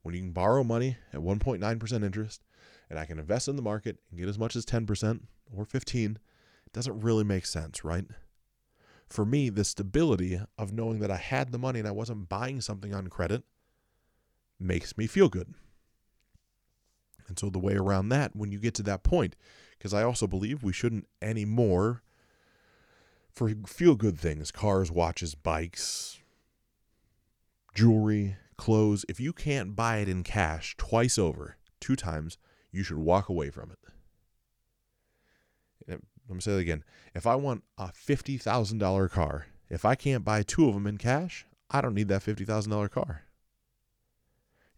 when 0.00 0.14
you 0.14 0.22
can 0.22 0.32
borrow 0.32 0.64
money 0.64 0.96
at 1.12 1.20
1.9% 1.20 2.04
interest 2.04 2.42
and 2.88 2.98
I 2.98 3.04
can 3.04 3.18
invest 3.18 3.48
in 3.48 3.56
the 3.56 3.62
market 3.62 3.98
and 4.10 4.18
get 4.18 4.28
as 4.28 4.38
much 4.38 4.56
as 4.56 4.64
10% 4.64 5.20
or 5.54 5.66
15 5.66 6.18
doesn't 6.72 7.00
really 7.00 7.24
make 7.24 7.46
sense, 7.46 7.84
right? 7.84 8.06
For 9.08 9.24
me, 9.24 9.50
the 9.50 9.64
stability 9.64 10.40
of 10.56 10.72
knowing 10.72 11.00
that 11.00 11.10
I 11.10 11.16
had 11.16 11.52
the 11.52 11.58
money 11.58 11.78
and 11.78 11.88
I 11.88 11.92
wasn't 11.92 12.28
buying 12.28 12.60
something 12.60 12.94
on 12.94 13.08
credit 13.08 13.42
makes 14.58 14.96
me 14.96 15.06
feel 15.06 15.28
good. 15.28 15.54
And 17.28 17.38
so 17.38 17.50
the 17.50 17.58
way 17.58 17.74
around 17.74 18.08
that 18.10 18.34
when 18.34 18.52
you 18.52 18.58
get 18.58 18.74
to 18.74 18.82
that 18.84 19.02
point 19.02 19.36
because 19.82 19.92
I 19.92 20.04
also 20.04 20.28
believe 20.28 20.62
we 20.62 20.72
shouldn't 20.72 21.08
anymore 21.20 22.02
for 23.34 23.50
feel 23.66 23.96
good 23.96 24.16
things, 24.16 24.52
cars, 24.52 24.92
watches, 24.92 25.34
bikes, 25.34 26.20
jewelry, 27.74 28.36
clothes, 28.56 29.04
if 29.08 29.18
you 29.18 29.32
can't 29.32 29.74
buy 29.74 29.96
it 29.96 30.08
in 30.08 30.22
cash 30.22 30.76
twice 30.78 31.18
over, 31.18 31.56
two 31.80 31.96
times, 31.96 32.38
you 32.70 32.84
should 32.84 32.98
walk 32.98 33.28
away 33.28 33.50
from 33.50 33.72
it. 33.72 33.78
Let 36.28 36.34
me 36.34 36.40
say 36.40 36.52
that 36.52 36.58
again. 36.58 36.84
If 37.14 37.26
I 37.26 37.34
want 37.34 37.64
a 37.78 37.88
$50,000 37.88 39.10
car, 39.10 39.46
if 39.68 39.84
I 39.84 39.94
can't 39.94 40.24
buy 40.24 40.42
two 40.42 40.68
of 40.68 40.74
them 40.74 40.86
in 40.86 40.98
cash, 40.98 41.46
I 41.70 41.80
don't 41.80 41.94
need 41.94 42.08
that 42.08 42.22
$50,000 42.22 42.90
car. 42.90 43.22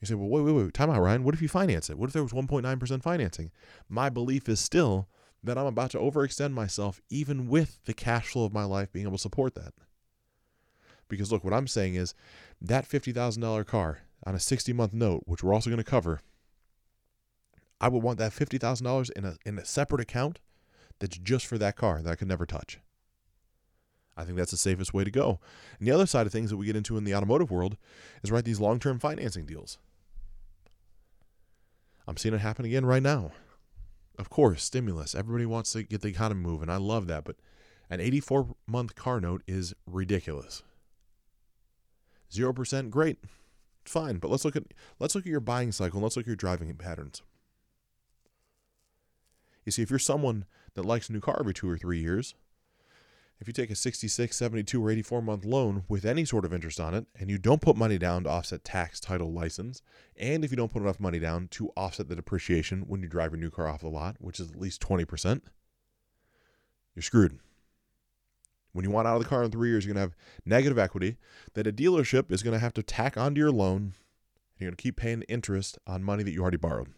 You 0.01 0.07
say, 0.07 0.15
well, 0.15 0.29
wait, 0.29 0.43
wait, 0.43 0.53
wait, 0.53 0.75
time 0.75 0.91
out, 0.91 1.01
Ryan. 1.01 1.25
What 1.25 1.35
if 1.35 1.43
you 1.43 1.49
finance 1.49 1.89
it? 1.89 1.99
What 1.99 2.09
if 2.09 2.13
there 2.13 2.23
was 2.23 2.33
1.9% 2.33 3.03
financing? 3.03 3.51
My 3.89 4.09
belief 4.09 4.49
is 4.49 4.61
still 4.61 5.09
that 5.43 5.59
I'm 5.59 5.67
about 5.67 5.91
to 5.91 5.99
overextend 5.99 6.53
myself, 6.53 7.01
even 7.11 7.49
with 7.49 7.81
the 7.85 7.95
cash 7.95 8.29
flow 8.29 8.45
of 8.45 8.53
my 8.53 8.65
life 8.65 8.93
being 8.93 9.07
able 9.07 9.17
to 9.17 9.23
support 9.23 9.55
that 9.55 9.73
Because 11.09 11.31
look, 11.31 11.45
what 11.45 11.53
I'm 11.53 11.67
saying 11.67 11.95
is 11.95 12.15
that 12.61 12.89
$50,000 12.89 13.67
car 13.67 14.01
on 14.27 14.35
a 14.35 14.41
60 14.41 14.73
month 14.73 14.93
note, 14.93 15.23
which 15.27 15.43
we're 15.43 15.55
also 15.55 15.71
going 15.71 15.79
to 15.79 15.85
cover, 15.85 16.21
I 17.81 17.89
would 17.89 18.03
want 18.03 18.19
that 18.19 18.33
$50,000 18.33 19.11
in 19.13 19.25
a, 19.25 19.37
in 19.45 19.59
a 19.59 19.65
separate 19.65 20.01
account 20.01 20.41
that's 21.01 21.19
just 21.19 21.47
for 21.47 21.59
that 21.59 21.77
car 21.77 22.03
that 22.03 22.11
I 22.11 22.15
could 22.17 22.29
never 22.29 22.47
touch. 22.47 22.79
I 24.17 24.25
think 24.25 24.37
that's 24.37 24.53
the 24.53 24.57
safest 24.57 24.95
way 24.95 25.05
to 25.05 25.11
go. 25.11 25.41
And 25.79 25.89
the 25.89 25.93
other 25.93 26.07
side 26.07 26.27
of 26.27 26.33
things 26.33 26.51
that 26.51 26.57
we 26.57 26.67
get 26.67 26.77
into 26.77 26.97
in 26.97 27.05
the 27.05 27.15
automotive 27.15 27.51
world 27.51 27.77
is 28.23 28.31
right 28.31 28.45
these 28.45 28.61
long 28.61 28.79
term 28.79 28.99
financing 28.99 29.45
deals. 29.45 29.79
I'm 32.07 32.17
seeing 32.17 32.35
it 32.35 32.41
happen 32.41 32.65
again 32.65 32.87
right 32.87 33.03
now. 33.03 33.33
Of 34.19 34.31
course, 34.31 34.63
stimulus. 34.63 35.15
Everybody 35.15 35.47
wants 35.47 35.73
to 35.73 35.83
get 35.83 36.03
the 36.03 36.09
economy 36.09 36.43
moving. 36.43 36.71
I 36.71 36.77
love 36.77 37.07
that. 37.09 37.25
But 37.25 37.37
an 37.91 38.01
84 38.01 38.55
month 38.67 38.95
car 38.95 39.21
note 39.21 39.43
is 39.47 39.75
ridiculous. 39.87 40.63
0% 42.33 42.91
great. 42.91 43.19
Fine, 43.85 44.19
but 44.19 44.31
let's 44.31 44.45
look 44.45 44.57
at 44.57 44.65
let's 44.99 45.15
look 45.15 45.27
at 45.27 45.31
your 45.31 45.41
buying 45.41 45.71
cycle 45.71 45.99
and 45.99 46.03
let's 46.03 46.17
look 46.17 46.25
at 46.25 46.29
your 46.29 46.37
driving 46.37 46.75
patterns. 46.75 47.23
You 49.67 49.73
see, 49.73 49.83
if 49.83 49.91
you're 49.91 49.99
someone 49.99 50.47
that 50.75 50.85
likes 50.85 51.09
a 51.09 51.13
new 51.13 51.21
car 51.21 51.37
every 51.39 51.55
2 51.55 51.69
or 51.69 51.79
3 51.79 51.99
years, 51.99 52.35
if 53.41 53.49
you 53.49 53.53
take 53.53 53.71
a 53.71 53.75
66, 53.75 54.37
72, 54.37 54.83
or 54.83 54.91
84 54.91 55.21
month 55.21 55.45
loan 55.45 55.85
with 55.89 56.05
any 56.05 56.25
sort 56.25 56.45
of 56.45 56.55
interest 56.55 56.81
on 56.81 56.95
it, 56.95 57.07
and 57.19 57.29
you 57.29 57.37
don't 57.39 57.61
put 57.61 57.77
money 57.77 57.99
down 57.99 58.25
to 58.25 58.31
offset 58.31 58.65
tax, 58.65 59.01
title, 59.01 59.33
license, 59.33 59.83
and 60.17 60.45
if 60.45 60.51
you 60.51 60.57
don't 60.57 60.73
put 60.73 60.83
enough 60.83 61.01
money 61.01 61.19
down 61.19 61.49
to 61.49 61.71
offset 61.77 62.09
the 62.09 62.17
depreciation 62.17 62.83
when 62.87 63.03
you 63.03 63.09
drive 63.09 63.33
your 63.33 63.41
new 63.41 63.51
car 63.51 63.67
off 63.67 63.81
the 63.81 63.89
lot, 63.89 64.17
which 64.19 64.39
is 64.39 64.51
at 64.51 64.61
least 64.61 64.81
20%, 64.81 65.43
you're 66.95 67.03
screwed. 67.03 67.39
When 68.73 68.85
you 68.85 68.91
want 68.91 69.07
out 69.07 69.17
of 69.17 69.23
the 69.23 69.29
car 69.29 69.43
in 69.43 69.51
three 69.51 69.69
years, 69.69 69.85
you're 69.85 69.95
going 69.95 70.09
to 70.09 70.11
have 70.11 70.17
negative 70.45 70.79
equity 70.79 71.17
that 71.55 71.67
a 71.67 71.73
dealership 71.73 72.31
is 72.33 72.43
going 72.43 72.55
to 72.55 72.61
have 72.61 72.75
to 72.75 72.83
tack 72.83 73.17
onto 73.17 73.41
your 73.41 73.53
loan. 73.53 73.77
And 73.77 73.93
you're 74.59 74.71
going 74.71 74.77
to 74.77 74.83
keep 74.83 74.97
paying 74.97 75.23
interest 75.23 75.79
on 75.87 76.03
money 76.03 76.23
that 76.25 76.33
you 76.33 76.43
already 76.43 76.57
borrowed. 76.57 76.89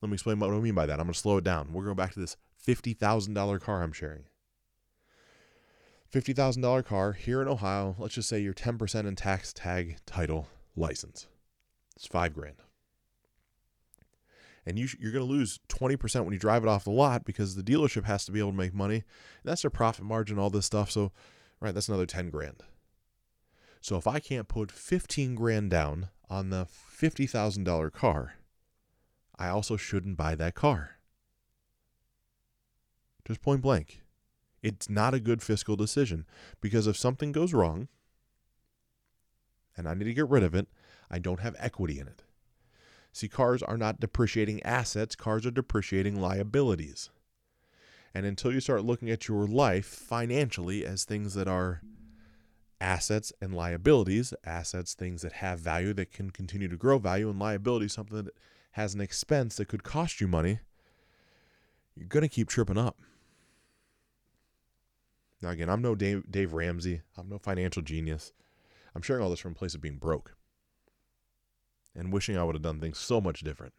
Let 0.00 0.08
me 0.08 0.14
explain 0.14 0.38
what 0.40 0.50
I 0.50 0.58
mean 0.58 0.74
by 0.74 0.86
that. 0.86 0.98
I'm 0.98 1.06
going 1.06 1.12
to 1.12 1.18
slow 1.18 1.36
it 1.36 1.44
down. 1.44 1.72
We're 1.72 1.84
going 1.84 1.96
back 1.96 2.12
to 2.14 2.20
this 2.20 2.36
$50,000 2.66 3.60
car 3.60 3.82
I'm 3.82 3.92
sharing. 3.92 4.24
$50,000 6.12 6.84
car 6.84 7.12
here 7.12 7.40
in 7.40 7.48
Ohio, 7.48 7.94
let's 7.98 8.14
just 8.14 8.28
say 8.28 8.40
you're 8.40 8.52
10% 8.52 9.06
in 9.06 9.14
tax 9.14 9.52
tag 9.52 9.98
title 10.06 10.48
license. 10.74 11.28
It's 11.94 12.06
five 12.06 12.34
grand. 12.34 12.56
And 14.66 14.78
you, 14.78 14.88
you're 14.98 15.12
going 15.12 15.24
to 15.24 15.32
lose 15.32 15.60
20% 15.68 16.24
when 16.24 16.32
you 16.32 16.38
drive 16.38 16.62
it 16.62 16.68
off 16.68 16.84
the 16.84 16.90
lot 16.90 17.24
because 17.24 17.54
the 17.54 17.62
dealership 17.62 18.04
has 18.04 18.24
to 18.24 18.32
be 18.32 18.40
able 18.40 18.50
to 18.50 18.56
make 18.56 18.74
money. 18.74 19.04
That's 19.44 19.62
their 19.62 19.70
profit 19.70 20.04
margin, 20.04 20.38
all 20.38 20.50
this 20.50 20.66
stuff. 20.66 20.90
So, 20.90 21.12
right, 21.60 21.72
that's 21.72 21.88
another 21.88 22.06
10 22.06 22.30
grand. 22.30 22.62
So 23.80 23.96
if 23.96 24.06
I 24.06 24.18
can't 24.18 24.48
put 24.48 24.70
15 24.70 25.34
grand 25.34 25.70
down 25.70 26.08
on 26.28 26.50
the 26.50 26.66
$50,000 26.66 27.92
car, 27.92 28.34
I 29.40 29.48
also 29.48 29.78
shouldn't 29.78 30.18
buy 30.18 30.34
that 30.34 30.54
car. 30.54 30.98
Just 33.26 33.40
point 33.40 33.62
blank. 33.62 34.02
It's 34.62 34.90
not 34.90 35.14
a 35.14 35.20
good 35.20 35.42
fiscal 35.42 35.76
decision 35.76 36.26
because 36.60 36.86
if 36.86 36.98
something 36.98 37.32
goes 37.32 37.54
wrong 37.54 37.88
and 39.76 39.88
I 39.88 39.94
need 39.94 40.04
to 40.04 40.14
get 40.14 40.28
rid 40.28 40.42
of 40.42 40.54
it, 40.54 40.68
I 41.10 41.18
don't 41.18 41.40
have 41.40 41.56
equity 41.58 41.98
in 41.98 42.06
it. 42.06 42.22
See, 43.12 43.28
cars 43.28 43.62
are 43.62 43.78
not 43.78 43.98
depreciating 43.98 44.62
assets, 44.62 45.16
cars 45.16 45.46
are 45.46 45.50
depreciating 45.50 46.20
liabilities. 46.20 47.08
And 48.12 48.26
until 48.26 48.52
you 48.52 48.60
start 48.60 48.84
looking 48.84 49.08
at 49.08 49.26
your 49.26 49.46
life 49.46 49.86
financially 49.86 50.84
as 50.84 51.04
things 51.04 51.32
that 51.32 51.48
are 51.48 51.80
assets 52.78 53.32
and 53.40 53.54
liabilities, 53.54 54.34
assets, 54.44 54.92
things 54.92 55.22
that 55.22 55.34
have 55.34 55.60
value 55.60 55.94
that 55.94 56.12
can 56.12 56.30
continue 56.30 56.68
to 56.68 56.76
grow 56.76 56.98
value, 56.98 57.30
and 57.30 57.38
liabilities, 57.38 57.94
something 57.94 58.24
that 58.24 58.34
has 58.72 58.94
an 58.94 59.00
expense 59.00 59.56
that 59.56 59.68
could 59.68 59.82
cost 59.82 60.20
you 60.20 60.28
money, 60.28 60.60
you're 61.96 62.08
going 62.08 62.22
to 62.22 62.28
keep 62.28 62.48
tripping 62.48 62.78
up. 62.78 62.96
Now, 65.42 65.50
again, 65.50 65.70
I'm 65.70 65.82
no 65.82 65.94
Dave, 65.94 66.24
Dave 66.30 66.52
Ramsey. 66.52 67.00
I'm 67.16 67.28
no 67.28 67.38
financial 67.38 67.82
genius. 67.82 68.32
I'm 68.94 69.02
sharing 69.02 69.22
all 69.22 69.30
this 69.30 69.40
from 69.40 69.52
a 69.52 69.56
place 69.56 69.74
of 69.74 69.80
being 69.80 69.96
broke 69.96 70.34
and 71.94 72.12
wishing 72.12 72.36
I 72.36 72.44
would 72.44 72.54
have 72.54 72.62
done 72.62 72.80
things 72.80 72.98
so 72.98 73.20
much 73.20 73.40
different. 73.40 73.74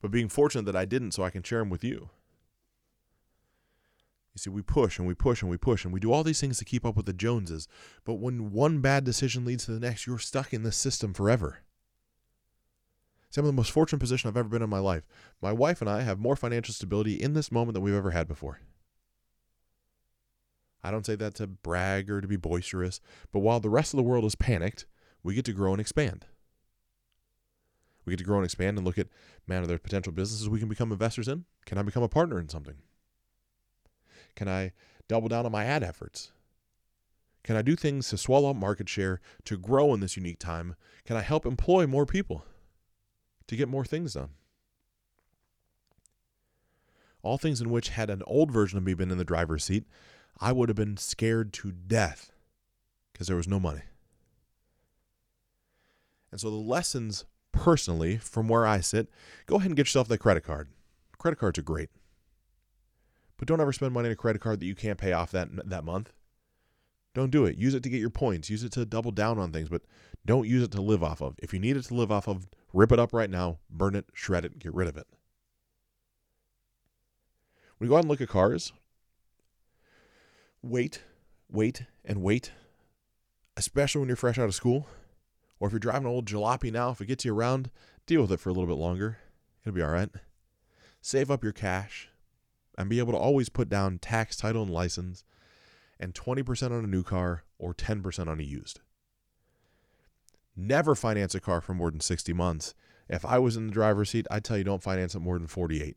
But 0.00 0.10
being 0.10 0.28
fortunate 0.28 0.66
that 0.66 0.76
I 0.76 0.84
didn't 0.84 1.12
so 1.12 1.22
I 1.22 1.30
can 1.30 1.42
share 1.42 1.58
them 1.58 1.70
with 1.70 1.84
you. 1.84 2.10
You 4.34 4.38
see, 4.38 4.50
we 4.50 4.62
push 4.62 4.98
and 4.98 5.08
we 5.08 5.14
push 5.14 5.42
and 5.42 5.50
we 5.50 5.56
push 5.56 5.84
and 5.84 5.92
we 5.92 5.98
do 5.98 6.12
all 6.12 6.22
these 6.22 6.40
things 6.40 6.58
to 6.58 6.64
keep 6.64 6.86
up 6.86 6.96
with 6.96 7.06
the 7.06 7.12
Joneses. 7.12 7.66
But 8.04 8.14
when 8.14 8.52
one 8.52 8.80
bad 8.80 9.04
decision 9.04 9.44
leads 9.44 9.64
to 9.64 9.72
the 9.72 9.80
next, 9.80 10.06
you're 10.06 10.18
stuck 10.18 10.54
in 10.54 10.62
this 10.62 10.76
system 10.76 11.12
forever. 11.12 11.58
See, 13.30 13.40
I'm 13.40 13.44
in 13.44 13.54
the 13.54 13.60
most 13.60 13.72
fortunate 13.72 13.98
position 13.98 14.28
I've 14.28 14.36
ever 14.36 14.48
been 14.48 14.62
in 14.62 14.70
my 14.70 14.78
life. 14.78 15.06
My 15.42 15.52
wife 15.52 15.80
and 15.80 15.90
I 15.90 16.00
have 16.00 16.18
more 16.18 16.36
financial 16.36 16.72
stability 16.72 17.14
in 17.14 17.34
this 17.34 17.52
moment 17.52 17.74
than 17.74 17.82
we've 17.82 17.94
ever 17.94 18.12
had 18.12 18.26
before. 18.26 18.60
I 20.82 20.90
don't 20.90 21.04
say 21.04 21.16
that 21.16 21.34
to 21.34 21.46
brag 21.46 22.10
or 22.10 22.20
to 22.20 22.28
be 22.28 22.36
boisterous, 22.36 23.00
but 23.32 23.40
while 23.40 23.60
the 23.60 23.68
rest 23.68 23.92
of 23.92 23.98
the 23.98 24.04
world 24.04 24.24
is 24.24 24.34
panicked, 24.34 24.86
we 25.22 25.34
get 25.34 25.44
to 25.46 25.52
grow 25.52 25.72
and 25.72 25.80
expand. 25.80 26.26
We 28.04 28.12
get 28.12 28.18
to 28.18 28.24
grow 28.24 28.38
and 28.38 28.44
expand 28.44 28.78
and 28.78 28.86
look 28.86 28.96
at, 28.96 29.08
man, 29.46 29.62
are 29.62 29.66
there 29.66 29.78
potential 29.78 30.12
businesses 30.12 30.48
we 30.48 30.60
can 30.60 30.68
become 30.68 30.92
investors 30.92 31.28
in? 31.28 31.44
Can 31.66 31.76
I 31.76 31.82
become 31.82 32.02
a 32.02 32.08
partner 32.08 32.38
in 32.38 32.48
something? 32.48 32.76
Can 34.34 34.48
I 34.48 34.72
double 35.08 35.28
down 35.28 35.44
on 35.44 35.52
my 35.52 35.64
ad 35.64 35.82
efforts? 35.82 36.32
Can 37.42 37.56
I 37.56 37.62
do 37.62 37.76
things 37.76 38.08
to 38.08 38.16
swallow 38.16 38.50
up 38.50 38.56
market 38.56 38.88
share, 38.88 39.20
to 39.44 39.58
grow 39.58 39.92
in 39.92 40.00
this 40.00 40.16
unique 40.16 40.38
time? 40.38 40.76
Can 41.04 41.16
I 41.16 41.22
help 41.22 41.44
employ 41.44 41.86
more 41.86 42.06
people 42.06 42.44
to 43.48 43.56
get 43.56 43.68
more 43.68 43.84
things 43.84 44.14
done? 44.14 44.30
All 47.22 47.36
things 47.36 47.60
in 47.60 47.70
which, 47.70 47.88
had 47.90 48.10
an 48.10 48.22
old 48.26 48.52
version 48.52 48.78
of 48.78 48.84
me 48.84 48.94
been 48.94 49.10
in 49.10 49.18
the 49.18 49.24
driver's 49.24 49.64
seat, 49.64 49.84
I 50.40 50.52
would 50.52 50.68
have 50.68 50.76
been 50.76 50.96
scared 50.96 51.52
to 51.54 51.72
death 51.72 52.30
because 53.12 53.26
there 53.26 53.36
was 53.36 53.48
no 53.48 53.58
money. 53.58 53.82
And 56.30 56.40
so 56.40 56.50
the 56.50 56.56
lessons 56.56 57.24
personally 57.52 58.18
from 58.18 58.48
where 58.48 58.66
I 58.66 58.80
sit, 58.80 59.08
go 59.46 59.56
ahead 59.56 59.70
and 59.70 59.76
get 59.76 59.86
yourself 59.86 60.08
that 60.08 60.18
credit 60.18 60.44
card. 60.44 60.68
Credit 61.18 61.36
cards 61.36 61.58
are 61.58 61.62
great. 61.62 61.90
But 63.36 63.48
don't 63.48 63.60
ever 63.60 63.72
spend 63.72 63.92
money 63.92 64.08
on 64.08 64.12
a 64.12 64.16
credit 64.16 64.40
card 64.40 64.60
that 64.60 64.66
you 64.66 64.74
can't 64.74 64.98
pay 64.98 65.12
off 65.12 65.30
that 65.32 65.48
that 65.68 65.84
month. 65.84 66.12
Don't 67.14 67.30
do 67.30 67.46
it. 67.46 67.56
Use 67.56 67.74
it 67.74 67.82
to 67.82 67.88
get 67.88 68.00
your 68.00 68.10
points. 68.10 68.50
Use 68.50 68.62
it 68.62 68.72
to 68.72 68.84
double 68.84 69.10
down 69.10 69.38
on 69.38 69.52
things, 69.52 69.68
but 69.68 69.82
don't 70.26 70.46
use 70.46 70.62
it 70.62 70.70
to 70.72 70.82
live 70.82 71.02
off 71.02 71.20
of. 71.20 71.34
If 71.38 71.52
you 71.52 71.58
need 71.58 71.76
it 71.76 71.84
to 71.84 71.94
live 71.94 72.12
off 72.12 72.28
of, 72.28 72.46
rip 72.72 72.92
it 72.92 72.98
up 72.98 73.12
right 73.12 73.30
now, 73.30 73.58
burn 73.70 73.94
it, 73.94 74.06
shred 74.12 74.44
it, 74.44 74.58
get 74.58 74.74
rid 74.74 74.88
of 74.88 74.96
it. 74.96 75.06
When 77.78 77.86
you 77.86 77.90
go 77.90 77.96
out 77.96 78.00
and 78.00 78.08
look 78.08 78.20
at 78.20 78.28
cars, 78.28 78.72
wait, 80.62 81.02
wait, 81.50 81.84
and 82.04 82.22
wait, 82.22 82.52
especially 83.56 84.00
when 84.00 84.08
you're 84.08 84.16
fresh 84.16 84.38
out 84.38 84.46
of 84.46 84.54
school. 84.54 84.86
Or 85.60 85.66
if 85.66 85.72
you're 85.72 85.80
driving 85.80 86.06
an 86.06 86.12
old 86.12 86.26
jalopy 86.26 86.72
now, 86.72 86.90
if 86.90 87.00
it 87.00 87.06
gets 87.06 87.24
you 87.24 87.34
around, 87.34 87.70
deal 88.06 88.22
with 88.22 88.32
it 88.32 88.40
for 88.40 88.48
a 88.48 88.52
little 88.52 88.68
bit 88.68 88.80
longer. 88.80 89.18
It'll 89.64 89.74
be 89.74 89.82
all 89.82 89.90
right. 89.90 90.10
Save 91.00 91.30
up 91.30 91.42
your 91.42 91.52
cash 91.52 92.08
and 92.76 92.88
be 92.88 93.00
able 93.00 93.12
to 93.12 93.18
always 93.18 93.48
put 93.48 93.68
down 93.68 93.98
tax, 93.98 94.36
title, 94.36 94.62
and 94.62 94.70
license 94.70 95.24
and 95.98 96.14
20% 96.14 96.70
on 96.70 96.84
a 96.84 96.88
new 96.88 97.02
car 97.02 97.42
or 97.58 97.74
10% 97.74 98.28
on 98.28 98.40
a 98.40 98.44
used. 98.44 98.80
Never 100.60 100.96
finance 100.96 101.36
a 101.36 101.40
car 101.40 101.60
for 101.60 101.72
more 101.72 101.88
than 101.88 102.00
60 102.00 102.32
months. 102.32 102.74
If 103.08 103.24
I 103.24 103.38
was 103.38 103.56
in 103.56 103.68
the 103.68 103.72
driver's 103.72 104.10
seat, 104.10 104.26
I'd 104.28 104.42
tell 104.42 104.58
you 104.58 104.64
don't 104.64 104.82
finance 104.82 105.14
it 105.14 105.20
more 105.20 105.38
than 105.38 105.46
48. 105.46 105.96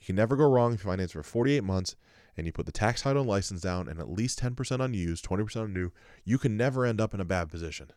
You 0.00 0.04
can 0.04 0.16
never 0.16 0.34
go 0.34 0.50
wrong 0.50 0.74
if 0.74 0.82
you 0.82 0.90
finance 0.90 1.12
for 1.12 1.22
48 1.22 1.62
months 1.62 1.94
and 2.36 2.46
you 2.46 2.52
put 2.52 2.66
the 2.66 2.72
tax 2.72 3.02
title 3.02 3.22
and 3.22 3.30
license 3.30 3.60
down 3.60 3.86
and 3.86 4.00
at 4.00 4.10
least 4.10 4.40
10% 4.40 4.80
on 4.80 4.92
used, 4.92 5.24
20% 5.24 5.56
on 5.62 5.72
new. 5.72 5.92
You 6.24 6.36
can 6.36 6.56
never 6.56 6.84
end 6.84 7.00
up 7.00 7.14
in 7.14 7.20
a 7.20 7.24
bad 7.24 7.48
position. 7.48 7.92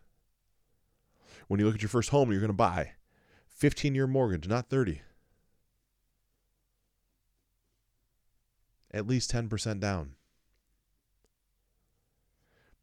When 1.48 1.60
you 1.60 1.66
look 1.66 1.74
at 1.74 1.82
your 1.82 1.89
first 1.89 2.12
home 2.12 2.30
you're 2.30 2.39
going 2.39 2.50
to 2.50 2.54
buy, 2.54 2.91
15 3.48 3.95
year 3.95 4.06
mortgage, 4.06 4.48
not 4.48 4.70
30. 4.70 5.02
At 8.91 9.08
least 9.08 9.32
10% 9.32 9.80
down. 9.80 10.12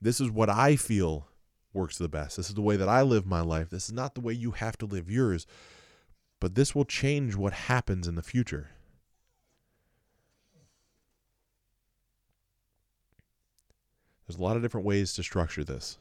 This 0.01 0.20
is 0.20 0.30
what 0.30 0.51
I 0.51 0.76
feel 0.76 1.28
works 1.72 1.99
the 1.99 2.09
best. 2.09 2.36
This 2.36 2.49
is 2.49 2.55
the 2.55 2.62
way 2.62 2.76
that 2.76 2.88
I 2.88 3.03
live 3.03 3.26
my 3.26 3.40
life. 3.40 3.70
This 3.70 3.86
is 3.86 3.92
not 3.92 4.14
the 4.14 4.20
way 4.20 4.32
you 4.32 4.53
have 4.53 4.78
to 4.78 4.86
live 4.86 5.11
yours, 5.11 5.47
but 6.40 6.55
this 6.55 6.74
will 6.74 6.84
change 6.84 7.34
what 7.34 7.53
happens 7.53 8.07
in 8.07 8.14
the 8.14 8.22
future. 8.22 8.70
There's 14.26 14.38
a 14.38 14.42
lot 14.42 14.57
of 14.57 14.62
different 14.62 14.86
ways 14.86 15.12
to 15.14 15.22
structure 15.22 15.64
this. 15.64 15.99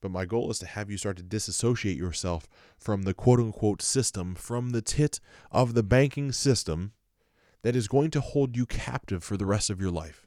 But 0.00 0.10
my 0.10 0.24
goal 0.24 0.50
is 0.50 0.58
to 0.60 0.66
have 0.66 0.90
you 0.90 0.98
start 0.98 1.16
to 1.18 1.22
disassociate 1.22 1.96
yourself 1.96 2.48
from 2.78 3.02
the 3.02 3.14
quote 3.14 3.40
unquote 3.40 3.82
system, 3.82 4.34
from 4.34 4.70
the 4.70 4.82
tit 4.82 5.20
of 5.50 5.74
the 5.74 5.82
banking 5.82 6.32
system 6.32 6.92
that 7.62 7.76
is 7.76 7.88
going 7.88 8.10
to 8.12 8.20
hold 8.20 8.56
you 8.56 8.66
captive 8.66 9.24
for 9.24 9.36
the 9.36 9.46
rest 9.46 9.70
of 9.70 9.80
your 9.80 9.90
life. 9.90 10.25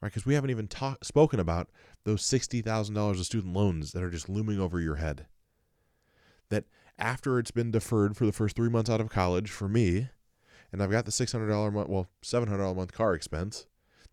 Right? 0.00 0.08
Because 0.08 0.26
we 0.26 0.34
haven't 0.34 0.50
even 0.50 0.68
talk, 0.68 1.04
spoken 1.04 1.40
about 1.40 1.68
those 2.04 2.22
$60,000 2.22 3.10
of 3.10 3.26
student 3.26 3.54
loans 3.54 3.92
that 3.92 4.02
are 4.02 4.10
just 4.10 4.28
looming 4.28 4.60
over 4.60 4.80
your 4.80 4.96
head. 4.96 5.26
That 6.48 6.64
after 6.98 7.38
it's 7.38 7.50
been 7.50 7.70
deferred 7.70 8.16
for 8.16 8.26
the 8.26 8.32
first 8.32 8.56
three 8.56 8.70
months 8.70 8.90
out 8.90 9.00
of 9.00 9.10
college 9.10 9.50
for 9.50 9.68
me, 9.68 10.08
and 10.72 10.82
I've 10.82 10.90
got 10.90 11.04
the 11.04 11.10
$600 11.10 11.72
month, 11.72 11.88
well, 11.88 12.08
$700 12.22 12.70
a 12.70 12.74
month 12.74 12.92
car 12.92 13.14
expense, 13.14 13.66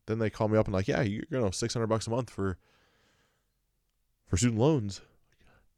then 0.05 0.19
they 0.19 0.29
call 0.29 0.47
me 0.47 0.57
up 0.57 0.67
and 0.67 0.73
like, 0.73 0.88
yeah, 0.88 1.01
you're 1.01 1.23
you 1.29 1.39
know 1.39 1.51
600 1.51 1.88
bucks 1.88 2.07
a 2.07 2.11
month 2.11 2.29
for 2.29 2.57
for 4.27 4.38
student 4.38 4.59
loans. 4.59 5.01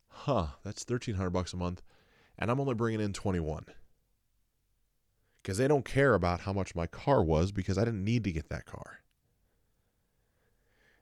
Huh, 0.10 0.48
that's 0.64 0.84
1300 0.84 1.30
bucks 1.30 1.54
a 1.54 1.58
month, 1.58 1.82
and 2.38 2.50
I'm 2.50 2.60
only 2.60 2.74
bringing 2.74 3.02
in 3.02 3.14
21 3.14 3.66
because 5.42 5.58
they 5.58 5.68
don't 5.68 5.86
care 5.86 6.14
about 6.14 6.42
how 6.42 6.52
much 6.52 6.76
my 6.76 6.88
car 6.88 7.24
was 7.24 7.52
because 7.52 7.78
I 7.78 7.86
didn't 7.86 8.04
need 8.04 8.24
to 8.26 8.32
get 8.32 8.50
that 8.50 8.66
car. 8.66 9.00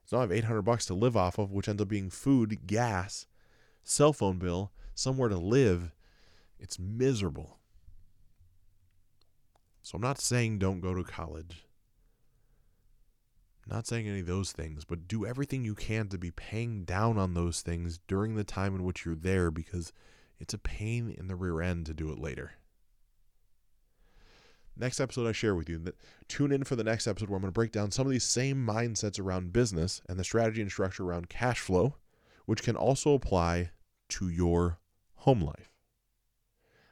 So 0.06 0.18
I 0.18 0.22
have 0.22 0.32
800 0.32 0.62
bucks 0.62 0.86
to 0.88 0.94
live 0.94 1.18
off 1.18 1.40
of, 1.40 1.52
which 1.52 1.68
ends 1.68 1.82
up 1.82 1.88
being 1.88 2.10
food, 2.10 2.68
gas, 2.68 3.26
cell 3.84 4.14
phone 4.14 4.38
bill, 4.38 4.72
somewhere 4.94 5.30
to 5.30 5.38
live. 5.38 5.94
It's 6.60 6.78
miserable. 6.78 7.58
So 9.82 9.96
I'm 9.96 10.02
not 10.02 10.20
saying 10.20 10.60
don't 10.60 10.80
go 10.80 10.94
to 10.94 11.04
college. 11.04 11.66
I'm 13.66 13.76
not 13.76 13.88
saying 13.88 14.08
any 14.08 14.20
of 14.20 14.28
those 14.28 14.52
things, 14.52 14.86
but 14.86 15.08
do 15.08 15.26
everything 15.26 15.66
you 15.66 15.74
can 15.74 16.08
to 16.10 16.20
be 16.20 16.30
paying 16.30 16.86
down 16.86 17.18
on 17.18 17.34
those 17.34 17.62
things 17.62 18.00
during 18.08 18.36
the 18.36 18.44
time 18.44 18.76
in 18.76 18.84
which 18.84 19.06
you're 19.06 19.16
there 19.16 19.50
because 19.50 19.92
it's 20.40 20.54
a 20.54 20.60
pain 20.60 21.14
in 21.18 21.28
the 21.28 21.36
rear 21.36 21.62
end 21.62 21.88
to 21.88 21.94
do 21.94 22.12
it 22.12 22.20
later 22.20 22.54
next 24.78 25.00
episode 25.00 25.28
I 25.28 25.32
share 25.32 25.56
with 25.56 25.70
you. 25.70 25.82
Tune 26.28 26.52
in 26.52 26.64
for 26.64 26.76
the 26.76 26.84
next 26.84 27.08
episode 27.08 27.30
where 27.30 27.38
I'm 27.38 27.42
going 27.42 27.52
to 27.52 27.56
break 27.56 27.72
down 27.72 27.92
some 27.92 28.06
of 28.06 28.12
these 28.12 28.24
same 28.24 28.66
mindsets 28.66 29.20
around 29.20 29.54
business 29.54 30.02
and 30.08 30.20
the 30.20 30.24
strategy 30.24 30.62
and 30.62 30.72
structure 30.72 31.04
around 31.04 31.30
cash 31.30 31.60
flow, 31.60 31.96
which 32.46 32.64
can 32.64 32.76
also 32.76 33.14
apply 33.14 33.72
to 34.10 34.30
your 34.30 34.80
home 35.16 35.42
life. 35.42 35.72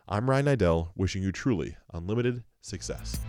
I'm 0.07 0.29
Ryan 0.29 0.45
Niddel, 0.45 0.89
wishing 0.95 1.23
you 1.23 1.31
truly 1.31 1.77
unlimited 1.93 2.43
success. 2.61 3.19